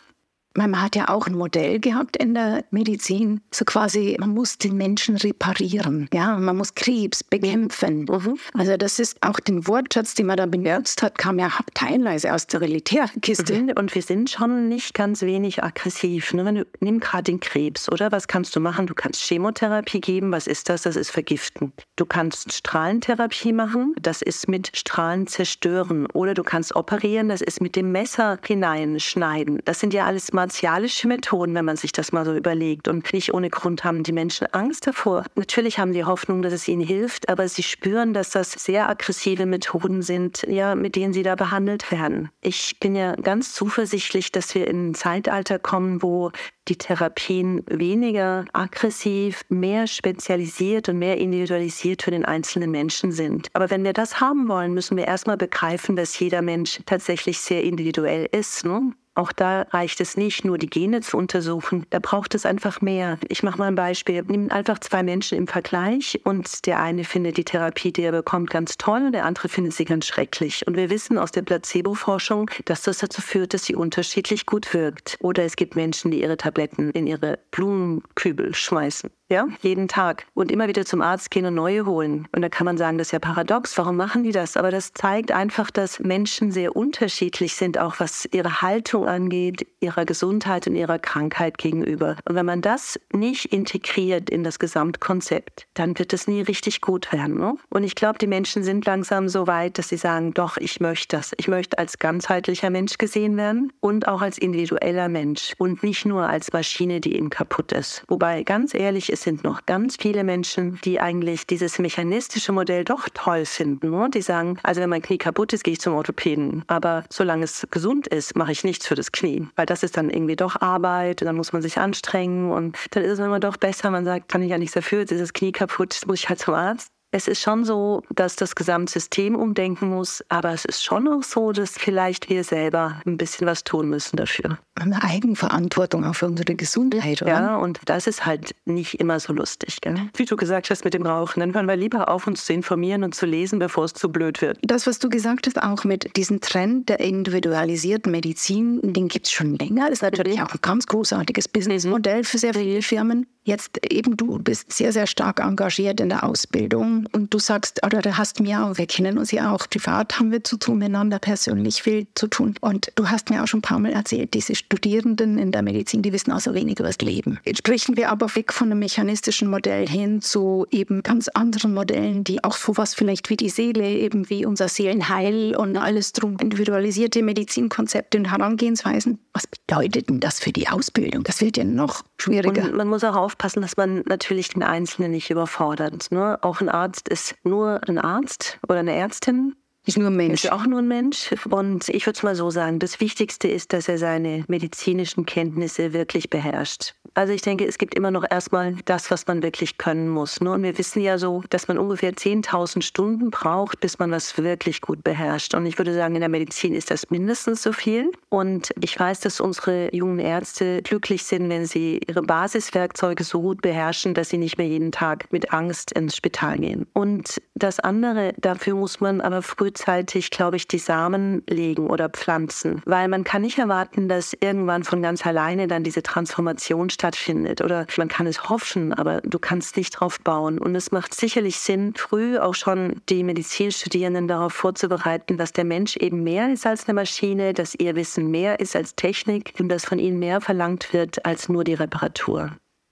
Man 0.60 0.82
hat 0.82 0.98
ja 0.98 1.08
auch 1.08 1.25
ein 1.25 1.36
Modell 1.36 1.80
gehabt 1.80 2.18
in 2.18 2.34
der 2.34 2.66
Medizin, 2.70 3.39
so 3.50 3.63
quasi, 3.63 4.18
man 4.20 4.32
muss 4.32 4.58
den 4.58 4.75
Menschen 4.75 5.16
reparieren. 5.16 6.10
Ja, 6.13 6.38
man 6.38 6.58
muss 6.58 6.75
Krebs 6.75 7.24
bekämpfen. 7.24 8.00
Mhm. 8.10 8.38
Also 8.54 8.75
das 8.75 9.00
ist 9.00 9.18
auch 9.22 9.39
den 9.39 9.68
Wortschatz, 9.68 10.16
den 10.16 10.25
man 10.25 10.36
da 10.36 10.48
benutzt 10.48 11.01
hat, 11.01 11.18
kam 11.18 11.39
ja 11.39 11.50
teilweise 11.75 12.34
aus 12.34 12.46
der 12.48 12.60
Militärkiste. 12.60 13.54
Mhm. 13.54 13.74
Und 13.78 13.96
wir 13.96 14.01
sind 14.01 14.32
schon 14.32 14.68
nicht 14.68 14.94
ganz 14.94 15.22
wenig 15.22 15.63
aggressiv. 15.63 16.34
Ne? 16.34 16.44
Wenn 16.44 16.56
du, 16.56 16.66
nimm 16.82 17.00
gerade 17.00 17.24
den 17.24 17.39
Krebs, 17.39 17.89
oder? 17.89 18.12
Was 18.12 18.28
kannst 18.28 18.54
du 18.54 18.60
machen? 18.60 18.86
Du 18.86 18.94
kannst 18.94 19.22
Chemotherapie 19.22 20.01
geben. 20.01 20.34
Was 20.34 20.46
ist 20.46 20.68
das? 20.68 20.82
Das 20.82 20.98
ist 20.98 21.10
Vergiften. 21.10 21.72
Du 21.96 22.06
kannst 22.06 22.51
Strahlentherapie 22.51 23.54
machen. 23.54 23.96
Das 24.01 24.22
ist 24.22 24.50
mit 24.50 24.75
Strahlen 24.75 25.25
zerstören. 25.25 26.06
Oder 26.08 26.34
du 26.34 26.44
kannst 26.44 26.75
operieren. 26.75 27.30
Das 27.30 27.39
ist 27.39 27.62
mit 27.62 27.78
dem 27.78 27.94
Messer 27.94 28.39
hineinschneiden. 28.46 29.62
Das 29.63 29.80
sind 29.80 29.94
ja 29.94 30.06
alles 30.06 30.34
martialische 30.50 31.08
Methoden, 31.08 31.53
wenn 31.53 31.65
man 31.65 31.77
sich 31.77 31.91
das 31.91 32.12
mal 32.12 32.25
so 32.25 32.34
überlegt. 32.34 32.88
Und 32.88 33.13
nicht 33.13 33.36
ohne 33.36 33.51
Grund 33.51 33.84
haben 33.84 34.01
die 34.01 34.12
Menschen 34.12 34.48
Angst 34.51 34.88
davor. 34.88 35.25
Natürlich 35.36 35.77
haben 35.77 35.94
die 35.94 36.06
Hoffnung, 36.06 36.41
dass 36.41 36.53
es 36.53 36.68
ihnen 36.68 36.82
hilft, 36.82 37.29
aber 37.29 37.48
sie 37.48 37.62
spüren, 37.62 38.15
dass 38.15 38.32
das 38.32 38.53
sehr 38.53 38.89
aggressive 38.89 39.46
Methoden 39.46 40.01
sind, 40.01 40.41
ja, 40.48 40.74
mit 40.74 40.96
denen 40.96 41.13
sie 41.13 41.22
da 41.22 41.36
behandelt 41.36 41.91
werden. 41.91 42.29
Ich 42.41 42.79
bin 42.79 42.96
ja 42.96 43.15
ganz 43.15 43.53
zuversichtlich, 43.53 44.32
dass 44.32 44.56
wir 44.56 44.68
in 44.68 44.89
ein 44.89 44.94
Zeitalter 44.96 45.60
kommen, 45.60 46.01
wo 46.01 46.32
die 46.68 46.77
Therapien 46.77 47.63
weniger 47.68 48.46
aggressiv, 48.53 49.44
mehr 49.50 49.86
spezialisiert 49.86 50.89
und 50.89 50.98
mehr 50.98 51.18
individualisiert 51.18 52.01
für 52.01 52.12
den 52.12 52.25
einzelnen 52.25 52.72
Menschen 52.72 53.12
sind. 53.12 53.50
Aber 53.53 53.70
wenn 53.70 53.84
wir 53.84 53.94
das 53.94 54.20
haben 54.20 54.48
wollen, 54.48 54.74
müssen 54.74 54.98
wir 54.98 55.06
erstmal 55.06 55.38
begreifen, 55.38 55.96
dass 55.96 56.18
jeder 56.18 56.41
Mensch 56.41 56.79
tatsächlich 56.88 57.39
sehr 57.39 57.63
individuell 57.63 58.27
ist. 58.32 58.65
Ne? 58.65 58.94
Auch 59.16 59.32
da 59.32 59.63
reicht 59.72 60.00
es 60.01 60.18
nicht, 60.18 60.46
nur 60.46 60.58
die 60.58 60.70
Gene 60.70 61.01
zu 61.01 61.18
untersuchen. 61.18 61.86
Da 61.89 62.00
braucht 62.00 62.36
es 62.36 62.46
einfach 62.46 62.82
mehr. 62.82 63.18
Ich 63.28 63.44
mache 63.44 63.58
mal 63.58 63.68
ein 63.68 63.75
Beispiel. 63.75 64.24
Nimm 64.28 64.50
einfach 64.51 64.80
zwei 64.80 65.04
Menschen 65.04 65.38
im 65.38 65.48
Vergleich 65.48 66.22
und 66.24 66.66
der 66.66 66.80
eine 66.80 67.04
findet 67.04 67.38
die 67.38 67.44
Therapie, 67.44 67.92
die 67.92 68.04
er 68.04 68.12
bekommt, 68.12 68.50
ganz 68.50 68.78
toll 68.78 69.04
und 69.06 69.12
der 69.12 69.25
andere 69.25 69.50
findet 69.50 69.74
sie 69.74 69.86
ganz 69.86 70.08
schrecklich. 70.08 70.66
Und 70.68 70.78
wir 70.78 70.89
wissen 70.89 71.18
aus 71.18 71.32
der 71.32 71.42
Placebo-Forschung, 71.42 72.50
dass 72.66 72.84
das 72.84 73.00
dazu 73.00 73.22
führt, 73.22 73.54
dass 73.54 73.66
sie 73.66 73.75
unterschiedlich 73.75 74.46
gut 74.46 74.74
wirkt. 74.74 75.18
Oder 75.22 75.44
es 75.44 75.56
gibt 75.56 75.75
Menschen, 75.75 76.12
die 76.12 76.22
ihre 76.22 76.38
Tabletten 76.38 76.92
in 76.92 77.08
ihre 77.08 77.39
Blumenkübel 77.51 78.56
schmeißen 78.56 79.10
ja, 79.30 79.48
jeden 79.62 79.88
Tag 79.88 80.25
und 80.34 80.51
immer 80.51 80.68
wieder 80.68 80.86
zum 80.86 81.01
Arzt 81.01 81.30
gehen 81.30 81.46
und 81.46 81.54
neue 81.54 81.86
holen. 81.86 82.28
Und 82.32 82.42
da 82.42 82.50
kann 82.50 82.66
man 82.66 82.78
sagen, 82.78 82.98
das 82.98 83.10
ist 83.10 83.12
ja 83.12 83.20
paradox, 83.20 83.78
warum 83.78 83.96
machen 83.96 84.24
die 84.24 84.32
das? 84.32 84.58
Aber 84.58 84.72
das 84.72 84.94
zeigt 84.94 85.32
einfach, 85.32 85.70
dass 85.70 86.00
Menschen 86.00 86.51
sehr 86.51 86.75
unterschiedlich 86.75 87.54
sind, 87.54 87.78
auch 87.78 88.00
was 88.00 88.28
ihre 88.32 88.62
Haltung 88.62 89.08
angeht, 89.10 89.68
ihrer 89.80 90.06
Gesundheit 90.06 90.68
und 90.68 90.75
ihrer 90.75 91.00
Krankheit 91.00 91.58
gegenüber. 91.58 92.16
Und 92.25 92.36
wenn 92.36 92.46
man 92.46 92.62
das 92.62 93.00
nicht 93.12 93.46
integriert 93.46 94.30
in 94.30 94.44
das 94.44 94.60
Gesamtkonzept, 94.60 95.68
dann 95.74 95.98
wird 95.98 96.13
es 96.13 96.28
nie 96.28 96.42
richtig 96.42 96.82
gut 96.82 97.12
werden. 97.12 97.38
Ne? 97.38 97.56
Und 97.70 97.84
ich 97.84 97.96
glaube, 97.96 98.20
die 98.20 98.28
Menschen 98.28 98.63
sind 98.63 98.86
langsam 98.86 99.30
so 99.30 99.48
weit, 99.48 99.78
dass 99.78 99.89
sie 99.89 99.98
sagen, 99.98 100.34
doch, 100.34 100.58
ich 100.58 100.80
möchte 100.80 101.18
das. 101.18 101.34
Ich 101.38 101.48
möchte 101.48 101.78
als 101.78 102.00
ganzheitlicher 102.00 102.70
Mensch 102.70 102.98
gesehen 102.98 103.38
werden 103.38 103.74
und 103.80 104.08
auch 104.08 104.22
als 104.22 104.38
individueller 104.38 105.10
Mensch 105.10 105.54
und 105.58 105.84
nicht 105.84 106.06
nur 106.06 106.28
als 106.28 106.54
Maschine, 106.54 107.01
die 107.01 107.16
eben 107.16 107.30
kaputt 107.30 107.72
ist. 107.72 108.04
Wobei, 108.08 108.44
ganz 108.44 108.74
ehrlich, 108.74 109.12
es 109.12 109.24
sind 109.24 109.44
noch 109.44 109.66
ganz 109.66 109.98
viele 110.00 110.24
Menschen, 110.24 110.80
die 110.84 111.00
eigentlich 111.00 111.48
dieses 111.48 111.80
mechanistische 111.80 112.51
Modell 112.51 112.84
doch 112.84 113.10
toll 113.13 113.46
finden. 113.46 113.92
Ne? 113.92 114.10
Die 114.13 114.22
sagen, 114.22 114.60
also 114.63 114.82
wenn 114.82 114.89
mein 114.89 115.01
Knie 115.01 115.18
kaputt 115.18 115.54
ist, 115.54 115.63
gehe 115.63 115.74
ich 115.74 115.82
zum 115.82 115.94
Orthopäden. 115.94 116.63
Aber 116.68 117.04
solange 117.10 117.46
es 117.46 117.68
gesund 117.72 118.08
ist, 118.08 118.36
mache 118.36 118.51
ich 118.51 118.63
nichts 118.63 118.86
für 118.89 118.96
das 118.96 119.12
Knie. 119.12 119.48
Weil 119.55 119.65
das 119.65 119.84
ist 119.84 119.96
dann 119.96 120.10
irgendwie 120.10 120.36
doch 120.36 120.60
Arbeit 120.60 121.22
dann 121.22 121.36
muss 121.36 121.53
man 121.53 121.62
sich 121.62 121.77
anstrengen 121.77 122.51
und 122.51 122.77
dann 122.91 123.03
ist 123.03 123.13
es 123.13 123.19
immer 123.19 123.39
doch 123.39 123.55
besser, 123.55 123.91
man 123.91 124.03
sagt, 124.03 124.27
kann 124.27 124.41
ich 124.41 124.50
ja 124.50 124.58
nichts 124.58 124.74
dafür, 124.74 125.00
jetzt 125.00 125.12
ist 125.12 125.22
das 125.22 125.34
Knie 125.34 125.51
kaputt, 125.51 126.01
muss 126.08 126.19
ich 126.19 126.29
halt 126.29 126.39
zum 126.39 126.55
Arzt. 126.55 126.91
Es 127.12 127.28
ist 127.28 127.42
schon 127.42 127.66
so, 127.66 128.04
dass 128.13 128.36
das 128.36 128.54
Gesamtsystem 128.54 129.36
umdenken 129.36 129.89
muss, 129.89 130.24
aber 130.30 130.54
es 130.54 130.63
ist 130.66 130.84
schon 130.84 131.08
auch 131.08 131.24
so, 131.24 131.51
dass 131.51 131.72
vielleicht 131.72 132.30
wir 132.30 132.44
selber 132.44 133.01
ein 133.06 133.18
bisschen 133.18 133.48
was 133.48 133.63
tun 133.63 133.89
müssen 133.89 134.16
dafür. 134.16 134.60
Eine 134.75 135.04
Eigenverantwortung 135.04 136.06
auch 136.06 136.13
für 136.13 136.28
unsere 136.28 136.56
Gesundheit, 136.56 137.24
oder? 137.24 137.32
Ja, 137.32 137.56
und 137.58 137.80
das 137.86 138.06
ist 138.06 138.28
halt 138.28 138.56
nicht 138.66 139.00
immer 139.00 139.20
so 139.20 139.34
lustig. 139.34 139.82
Gell? 139.82 139.96
Wie 140.16 140.25
du 140.25 140.36
gesagt 140.36 140.70
hast 140.70 140.86
mit 140.86 140.94
dem 140.94 141.06
Rauchen, 141.06 141.39
dann 141.39 141.54
hören 141.54 141.68
wir 141.68 141.75
lieber 141.75 142.10
auf, 142.10 142.28
uns 142.28 142.46
zu 142.46 142.54
informieren 142.54 143.04
und 143.04 143.16
zu 143.16 143.25
lesen, 143.25 143.58
bevor 143.58 143.86
es 143.86 143.94
zu 143.94 144.10
blöd 144.10 144.42
wird. 144.42 144.60
Das, 144.62 144.86
was 144.86 145.00
du 145.00 145.10
gesagt 145.10 145.48
hast, 145.48 145.62
auch 145.62 145.84
mit 145.84 146.16
diesem 146.16 146.42
Trend 146.42 146.89
der 146.89 147.00
individualisierten 147.00 148.12
Medizin, 148.12 148.80
den 148.84 149.08
gibt 149.08 149.25
es 149.25 149.32
schon 149.32 149.56
länger. 149.56 149.86
Das 149.86 149.94
ist 149.94 150.04
natürlich 150.04 150.42
auch 150.42 150.54
ein 150.54 150.60
ganz 150.62 150.86
großartiges 150.86 151.48
Businessmodell 151.48 152.24
für 152.24 152.38
sehr 152.38 152.54
viele 152.54 152.84
Firmen. 152.84 153.25
Jetzt 153.44 153.80
eben, 153.92 154.16
du 154.16 154.38
bist 154.38 154.72
sehr, 154.72 154.94
sehr 154.94 155.08
stark 155.08 155.39
engagiert 155.39 156.00
in 156.00 156.10
der 156.10 156.24
Ausbildung 156.24 156.99
und 157.12 157.34
du 157.34 157.39
sagst, 157.39 157.86
oder 157.86 158.01
du 158.01 158.18
hast 158.18 158.39
mir 158.39 158.63
auch, 158.63 158.77
wir 158.77 158.88
kennen 158.88 159.18
uns 159.18 159.32
ja 159.32 159.53
auch 159.53 159.70
privat, 159.70 160.20
haben 160.20 160.32
wir 160.32 160.44
zu 160.44 160.58
tun 160.58 160.79
miteinander, 160.79 161.20
persönlich 161.20 161.82
viel 161.82 162.08
zu 162.15 162.27
tun. 162.27 162.56
Und 162.62 162.91
du 162.96 163.10
hast 163.10 163.29
mir 163.29 163.44
auch 163.44 163.48
schon 163.48 163.60
ein 163.60 163.63
paar 163.63 163.79
Mal 163.79 163.91
erzählt, 163.91 164.34
diese 164.34 164.56
Studierenden 164.56 165.38
in 165.38 165.51
der 165.51 165.62
Medizin, 165.62 166.01
die 166.01 166.13
wissen 166.13 166.32
auch 166.32 166.39
so 166.39 166.53
wenig 166.53 166.79
über 166.79 166.88
das 166.88 166.98
Leben. 167.00 167.39
Jetzt 167.46 167.60
sprechen 167.60 167.98
wir 167.98 168.10
aber 168.10 168.34
weg 168.36 168.53
von 168.53 168.72
einem 168.72 168.79
mechanistischen 168.79 169.50
Modell 169.50 169.88
hin 169.88 170.22
zu 170.22 170.65
eben 170.72 171.03
ganz 171.03 171.27
anderen 171.29 171.74
Modellen, 171.74 172.24
die 172.24 172.44
auch 172.44 172.56
so 172.56 172.77
was 172.77 172.94
vielleicht 172.94 173.29
wie 173.29 173.38
die 173.38 173.50
Seele, 173.50 173.88
eben 173.88 174.29
wie 174.29 174.46
unser 174.46 174.68
Seelenheil 174.68 175.56
und 175.56 175.77
alles 175.77 176.13
drum, 176.13 176.38
individualisierte 176.39 177.22
Medizinkonzepte 177.24 178.18
und 178.18 178.32
Herangehensweisen. 178.32 179.20
Was 179.34 179.48
bedeutet 179.48 180.10
denn 180.10 180.20
das 180.20 180.39
für 180.39 180.51
die 180.51 180.68
Ausbildung? 180.68 181.24
Das 181.24 181.41
wird 181.41 181.58
ja 181.58 181.63
noch 181.63 182.03
schwieriger. 182.18 182.63
Und 182.63 182.75
man 182.75 182.88
muss 182.88 183.03
auch 183.03 183.15
aufpassen, 183.15 183.62
dass 183.62 183.77
man 183.77 184.03
natürlich 184.06 184.50
den 184.50 184.63
Einzelnen 184.63 185.12
nicht 185.12 185.29
überfordert. 185.29 186.12
Ne? 186.12 186.38
Auch 186.41 186.62
ein 186.62 186.70
Arzt 186.70 186.88
ist 186.98 187.36
nur 187.43 187.81
ein 187.88 187.98
Arzt 187.98 188.60
oder 188.67 188.79
eine 188.79 188.96
Ärztin. 188.96 189.55
Ist 189.86 189.98
nur 189.98 190.08
ein 190.08 190.15
Mensch. 190.15 190.43
Ist 190.43 190.51
auch 190.51 190.65
nur 190.65 190.79
ein 190.79 190.88
Mensch. 190.88 191.34
Und 191.50 191.89
ich 191.89 192.05
würde 192.05 192.17
es 192.17 192.24
mal 192.24 192.36
so 192.36 192.50
sagen, 192.50 192.79
das 192.79 193.00
Wichtigste 193.00 193.48
ist, 193.48 193.74
dass 193.74 193.88
er 193.88 193.98
seine 193.98 194.43
medizinischen 194.48 195.25
Kenntnisse 195.25 195.93
wirklich 195.93 196.29
beherrscht. 196.29 196.96
Also 197.13 197.34
ich 197.34 197.42
denke, 197.42 197.66
es 197.66 197.78
gibt 197.78 197.96
immer 197.96 198.12
noch 198.12 198.25
erstmal 198.30 198.75
das, 198.86 199.12
was 199.12 199.28
man 199.28 199.44
wirklich 199.44 199.78
können 199.78 200.10
muss. 200.10 200.42
Ne? 200.42 200.51
Und 200.51 200.63
wir 200.63 200.78
wissen 200.78 201.01
ja 201.01 201.18
so, 201.18 201.44
dass 201.50 201.68
man 201.68 201.78
ungefähr 201.78 202.13
10.000 202.13 202.82
Stunden 202.82 203.32
braucht, 203.32 203.80
bis 203.80 204.00
man 204.00 204.12
was 204.12 204.38
wirklich 204.38 204.82
gut 204.82 205.04
beherrscht. 205.04 205.54
Und 205.54 205.66
ich 205.66 205.78
würde 205.78 205.94
sagen, 205.94 206.16
in 206.16 206.22
der 206.22 206.30
Medizin 206.30 206.74
ist 206.74 206.92
das 206.92 207.10
mindestens 207.10 207.63
so 207.63 207.74
viel. 207.74 208.12
Und 208.30 208.72
ich 208.82 209.00
weiß, 209.00 209.22
dass 209.22 209.39
unsere 209.39 209.94
jungen 209.94 210.20
Ärzte 210.20 210.82
glücklich 210.82 211.24
sind, 211.24 211.50
wenn 211.50 211.66
sie 211.66 212.00
ihre 212.08 212.22
Basiswerkzeuge 212.22 213.24
so 213.24 213.42
gut 213.42 213.62
beherrschen, 213.62 214.13
dass 214.13 214.30
sie 214.30 214.38
nicht 214.38 214.58
mehr 214.58 214.68
jeden 214.68 214.92
Tag 214.92 215.32
mit 215.32 215.54
Angst 215.54 215.92
ins 215.92 216.16
Spital 216.16 216.58
gehen. 216.58 216.88
Und 216.94 217.42
das 217.56 217.80
andere, 217.80 218.34
dafür 218.38 218.75
muss 218.75 219.00
man 219.00 219.22
aber 219.22 219.42
frühzeitig, 219.42 220.32
glaube 220.32 220.58
ich, 220.58 220.68
die 220.68 220.78
Samen 220.78 221.44
legen 221.50 221.88
oder 221.89 222.10
pflanzen. 222.10 222.82
Weil 222.86 223.08
man 223.08 223.24
kann 223.24 223.42
nicht 223.42 223.58
erwarten, 223.58 224.08
dass 224.08 224.34
irgendwann 224.39 224.84
von 224.84 225.01
ganz 225.01 225.25
alleine 225.25 225.68
dann 225.68 225.84
diese 225.84 226.04
Transformation 226.04 226.89
stattfindet. 227.00 227.62
Oder 227.62 227.86
man 227.98 228.10
kann 228.10 228.27
es 228.27 228.50
hoffen, 228.50 228.94
aber 228.94 229.22
du 229.22 229.39
kannst 229.39 229.77
nicht 229.77 229.91
drauf 229.91 230.20
bauen. 230.20 230.60
Und 230.60 230.75
es 230.75 230.91
macht 230.91 231.13
sicherlich 231.13 231.58
Sinn, 231.58 231.94
früh 231.96 232.38
auch 232.38 232.56
schon 232.56 233.01
die 233.08 233.24
Medizinstudierenden 233.24 234.27
darauf 234.27 234.53
vorzubereiten, 234.53 235.38
dass 235.38 235.53
der 235.53 235.63
Mensch 235.63 235.96
eben 235.98 236.24
mehr 236.24 236.51
ist 236.51 236.65
als 236.65 236.88
eine 236.88 236.96
Maschine, 236.96 237.53
dass 237.53 237.75
ihr 237.75 237.96
Wissen 237.96 238.29
mehr 238.29 238.60
ist 238.60 238.75
als 238.75 238.96
Technik 238.96 239.53
und 239.60 239.70
dass 239.70 239.86
von 239.86 240.00
ihnen 240.00 240.20
mehr 240.20 240.41
verlangt 240.41 240.94
wird 240.94 241.25
als 241.25 241.48
nur 241.48 241.63
die 241.63 241.74
Reparatur. 241.74 242.51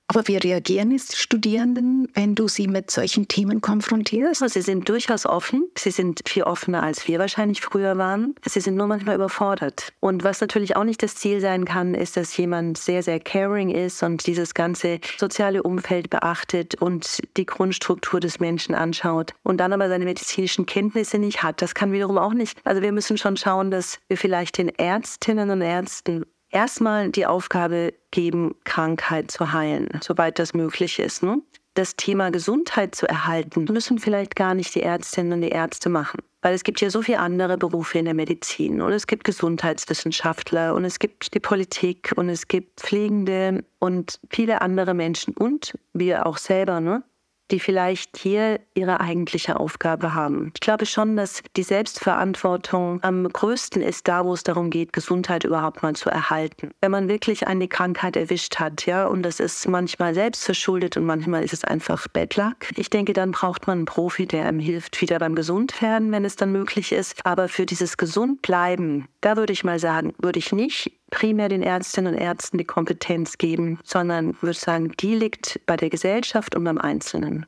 Aber 0.10 0.26
wie 0.30 0.38
reagieren 0.38 0.92
jetzt 0.92 1.18
Studierenden, 1.18 2.08
wenn 2.14 2.34
du 2.34 2.48
sie 2.48 2.68
mit 2.68 2.90
solchen 2.90 3.28
Themen 3.28 3.60
konfrontierst? 3.60 4.48
Sie 4.50 4.62
sind 4.62 4.88
durchaus 4.88 5.26
offen. 5.26 5.70
Sie 5.78 5.92
sind 5.92 6.22
viel 6.26 6.44
offener, 6.44 6.82
als 6.82 7.10
wir 7.10 7.20
wahrscheinlich 7.20 7.60
früher 7.60 7.98
waren. 7.98 8.34
Sie 8.46 8.62
sind 8.62 8.76
nur 8.76 8.88
manchmal 8.88 9.16
überfordert. 9.16 9.92
Und 10.00 10.24
was 10.24 10.40
natürlich 10.40 10.78
auch 10.78 10.86
nicht 10.86 11.04
das 11.04 11.16
Ziel 11.16 11.42
sein 11.42 11.66
kann, 11.66 11.94
ist, 11.94 12.16
dass 12.16 12.38
jemand 12.38 12.78
sehr, 12.78 13.04
sehr 13.04 13.20
caring 13.20 13.70
ist 13.70 14.02
und 14.02 14.26
dieses 14.28 14.54
ganze 14.54 15.00
soziale 15.18 15.62
Umfeld 15.62 16.10
beachtet 16.10 16.76
und 16.76 17.20
die 17.36 17.46
Grundstruktur 17.46 18.22
des 18.22 18.40
Menschen 18.40 18.76
anschaut 18.76 19.34
und 19.44 19.58
dann 19.58 19.74
aber 19.74 19.90
seine 19.90 20.06
medizinischen 20.06 20.66
Kenntnisse 20.66 21.18
nicht 21.20 21.44
hat. 21.44 21.62
Das 21.62 21.76
kann 21.76 21.92
wiederum 21.92 22.18
auch 22.18 22.34
nicht. 22.34 22.58
Also 22.64 22.82
wir 22.82 22.94
müssen 22.94 23.18
schon 23.18 23.36
schauen, 23.36 23.72
dass 23.72 24.00
wir 24.08 24.18
vielleicht 24.18 24.58
den 24.58 24.70
Ärztinnen 24.70 25.50
und 25.50 25.62
Ärzten 25.62 26.26
erstmal 26.58 27.12
die 27.12 27.28
Aufgabe 27.28 27.94
geben, 28.10 28.56
Krankheit 28.64 29.30
zu 29.30 29.54
heilen, 29.54 29.90
soweit 30.02 30.40
das 30.40 30.56
möglich 30.56 30.98
ist. 30.98 31.22
Ne? 31.22 31.40
Das 31.76 31.96
Thema 31.96 32.32
Gesundheit 32.32 32.96
zu 32.96 33.08
erhalten, 33.08 33.66
müssen 33.66 34.00
vielleicht 34.00 34.36
gar 34.36 34.56
nicht 34.56 34.74
die 34.74 34.82
Ärztinnen 34.82 35.34
und 35.34 35.42
die 35.42 35.50
Ärzte 35.50 35.90
machen. 35.90 36.20
Weil 36.42 36.56
es 36.56 36.64
gibt 36.64 36.82
ja 36.82 36.90
so 36.90 37.04
viele 37.04 37.20
andere 37.20 37.58
Berufe 37.60 38.00
in 38.00 38.06
der 38.06 38.16
Medizin 38.16 38.82
und 38.82 38.92
es 38.92 39.06
gibt 39.06 39.24
Gesundheitswissenschaftler 39.24 40.74
und 40.74 40.84
es 40.84 40.98
gibt 40.98 41.36
die 41.36 41.40
Politik 41.40 42.14
und 42.16 42.28
es 42.30 42.48
gibt 42.48 42.80
Pflegende 42.80 43.64
und 43.78 44.20
viele 44.32 44.62
andere 44.62 44.96
Menschen 44.96 45.36
und 45.36 45.78
wir 45.94 46.26
auch 46.26 46.38
selber. 46.38 46.80
Ne? 46.80 47.04
Die 47.52 47.60
vielleicht 47.60 48.18
hier 48.18 48.60
ihre 48.74 49.00
eigentliche 49.00 49.60
Aufgabe 49.60 50.14
haben. 50.14 50.52
Ich 50.54 50.62
glaube 50.62 50.86
schon, 50.86 51.16
dass 51.16 51.44
die 51.56 51.64
Selbstverantwortung 51.64 53.02
am 53.04 53.28
größten 53.28 53.82
ist 53.82 54.08
da, 54.08 54.26
wo 54.26 54.34
es 54.34 54.44
darum 54.44 54.70
geht, 54.70 54.94
Gesundheit 54.94 55.44
überhaupt 55.44 55.84
mal 55.84 55.96
zu 55.96 56.10
erhalten. 56.10 56.72
Wenn 56.82 56.92
man 56.92 57.08
wirklich 57.08 57.48
eine 57.48 57.68
Krankheit 57.68 58.16
erwischt 58.16 58.58
hat, 58.60 58.86
ja, 58.86 59.08
und 59.08 59.24
das 59.24 59.40
ist 59.40 59.68
manchmal 59.68 60.14
selbst 60.14 60.46
verschuldet 60.46 60.98
und 60.98 61.06
manchmal 61.06 61.44
ist 61.44 61.54
es 61.54 61.64
einfach 61.64 62.08
Bad 62.08 62.36
Luck. 62.36 62.56
Ich 62.76 62.90
denke, 62.90 63.14
dann 63.14 63.32
braucht 63.32 63.68
man 63.68 63.80
einen 63.80 63.86
Profi, 63.86 64.26
der 64.26 64.46
einem 64.46 64.60
hilft, 64.60 65.02
wieder 65.02 65.20
beim 65.20 65.36
Gesundwerden, 65.36 66.12
wenn 66.12 66.26
es 66.26 66.36
dann 66.36 66.52
möglich 66.52 66.92
ist. 66.92 67.26
Aber 67.26 67.48
für 67.48 67.66
dieses 67.66 67.98
Gesundbleiben, 67.98 69.08
da 69.22 69.38
würde 69.38 69.54
ich 69.54 69.64
mal 69.64 69.80
sagen, 69.80 70.14
würde 70.20 70.40
ich 70.40 70.52
nicht 70.52 70.97
primär 71.10 71.50
den 71.50 71.64
Ärztinnen 71.64 72.14
und 72.14 72.20
Ärzten 72.20 72.58
die 72.58 72.66
Kompetenz 72.66 73.38
geben, 73.38 73.80
sondern 73.84 74.36
würde 74.42 74.58
sagen, 74.58 74.92
die 75.00 75.16
liegt 75.16 75.60
bei 75.66 75.78
der 75.78 75.90
Gesellschaft 75.90 76.56
und 76.56 76.64
beim 76.64 76.78
Einzelnen. 76.78 77.46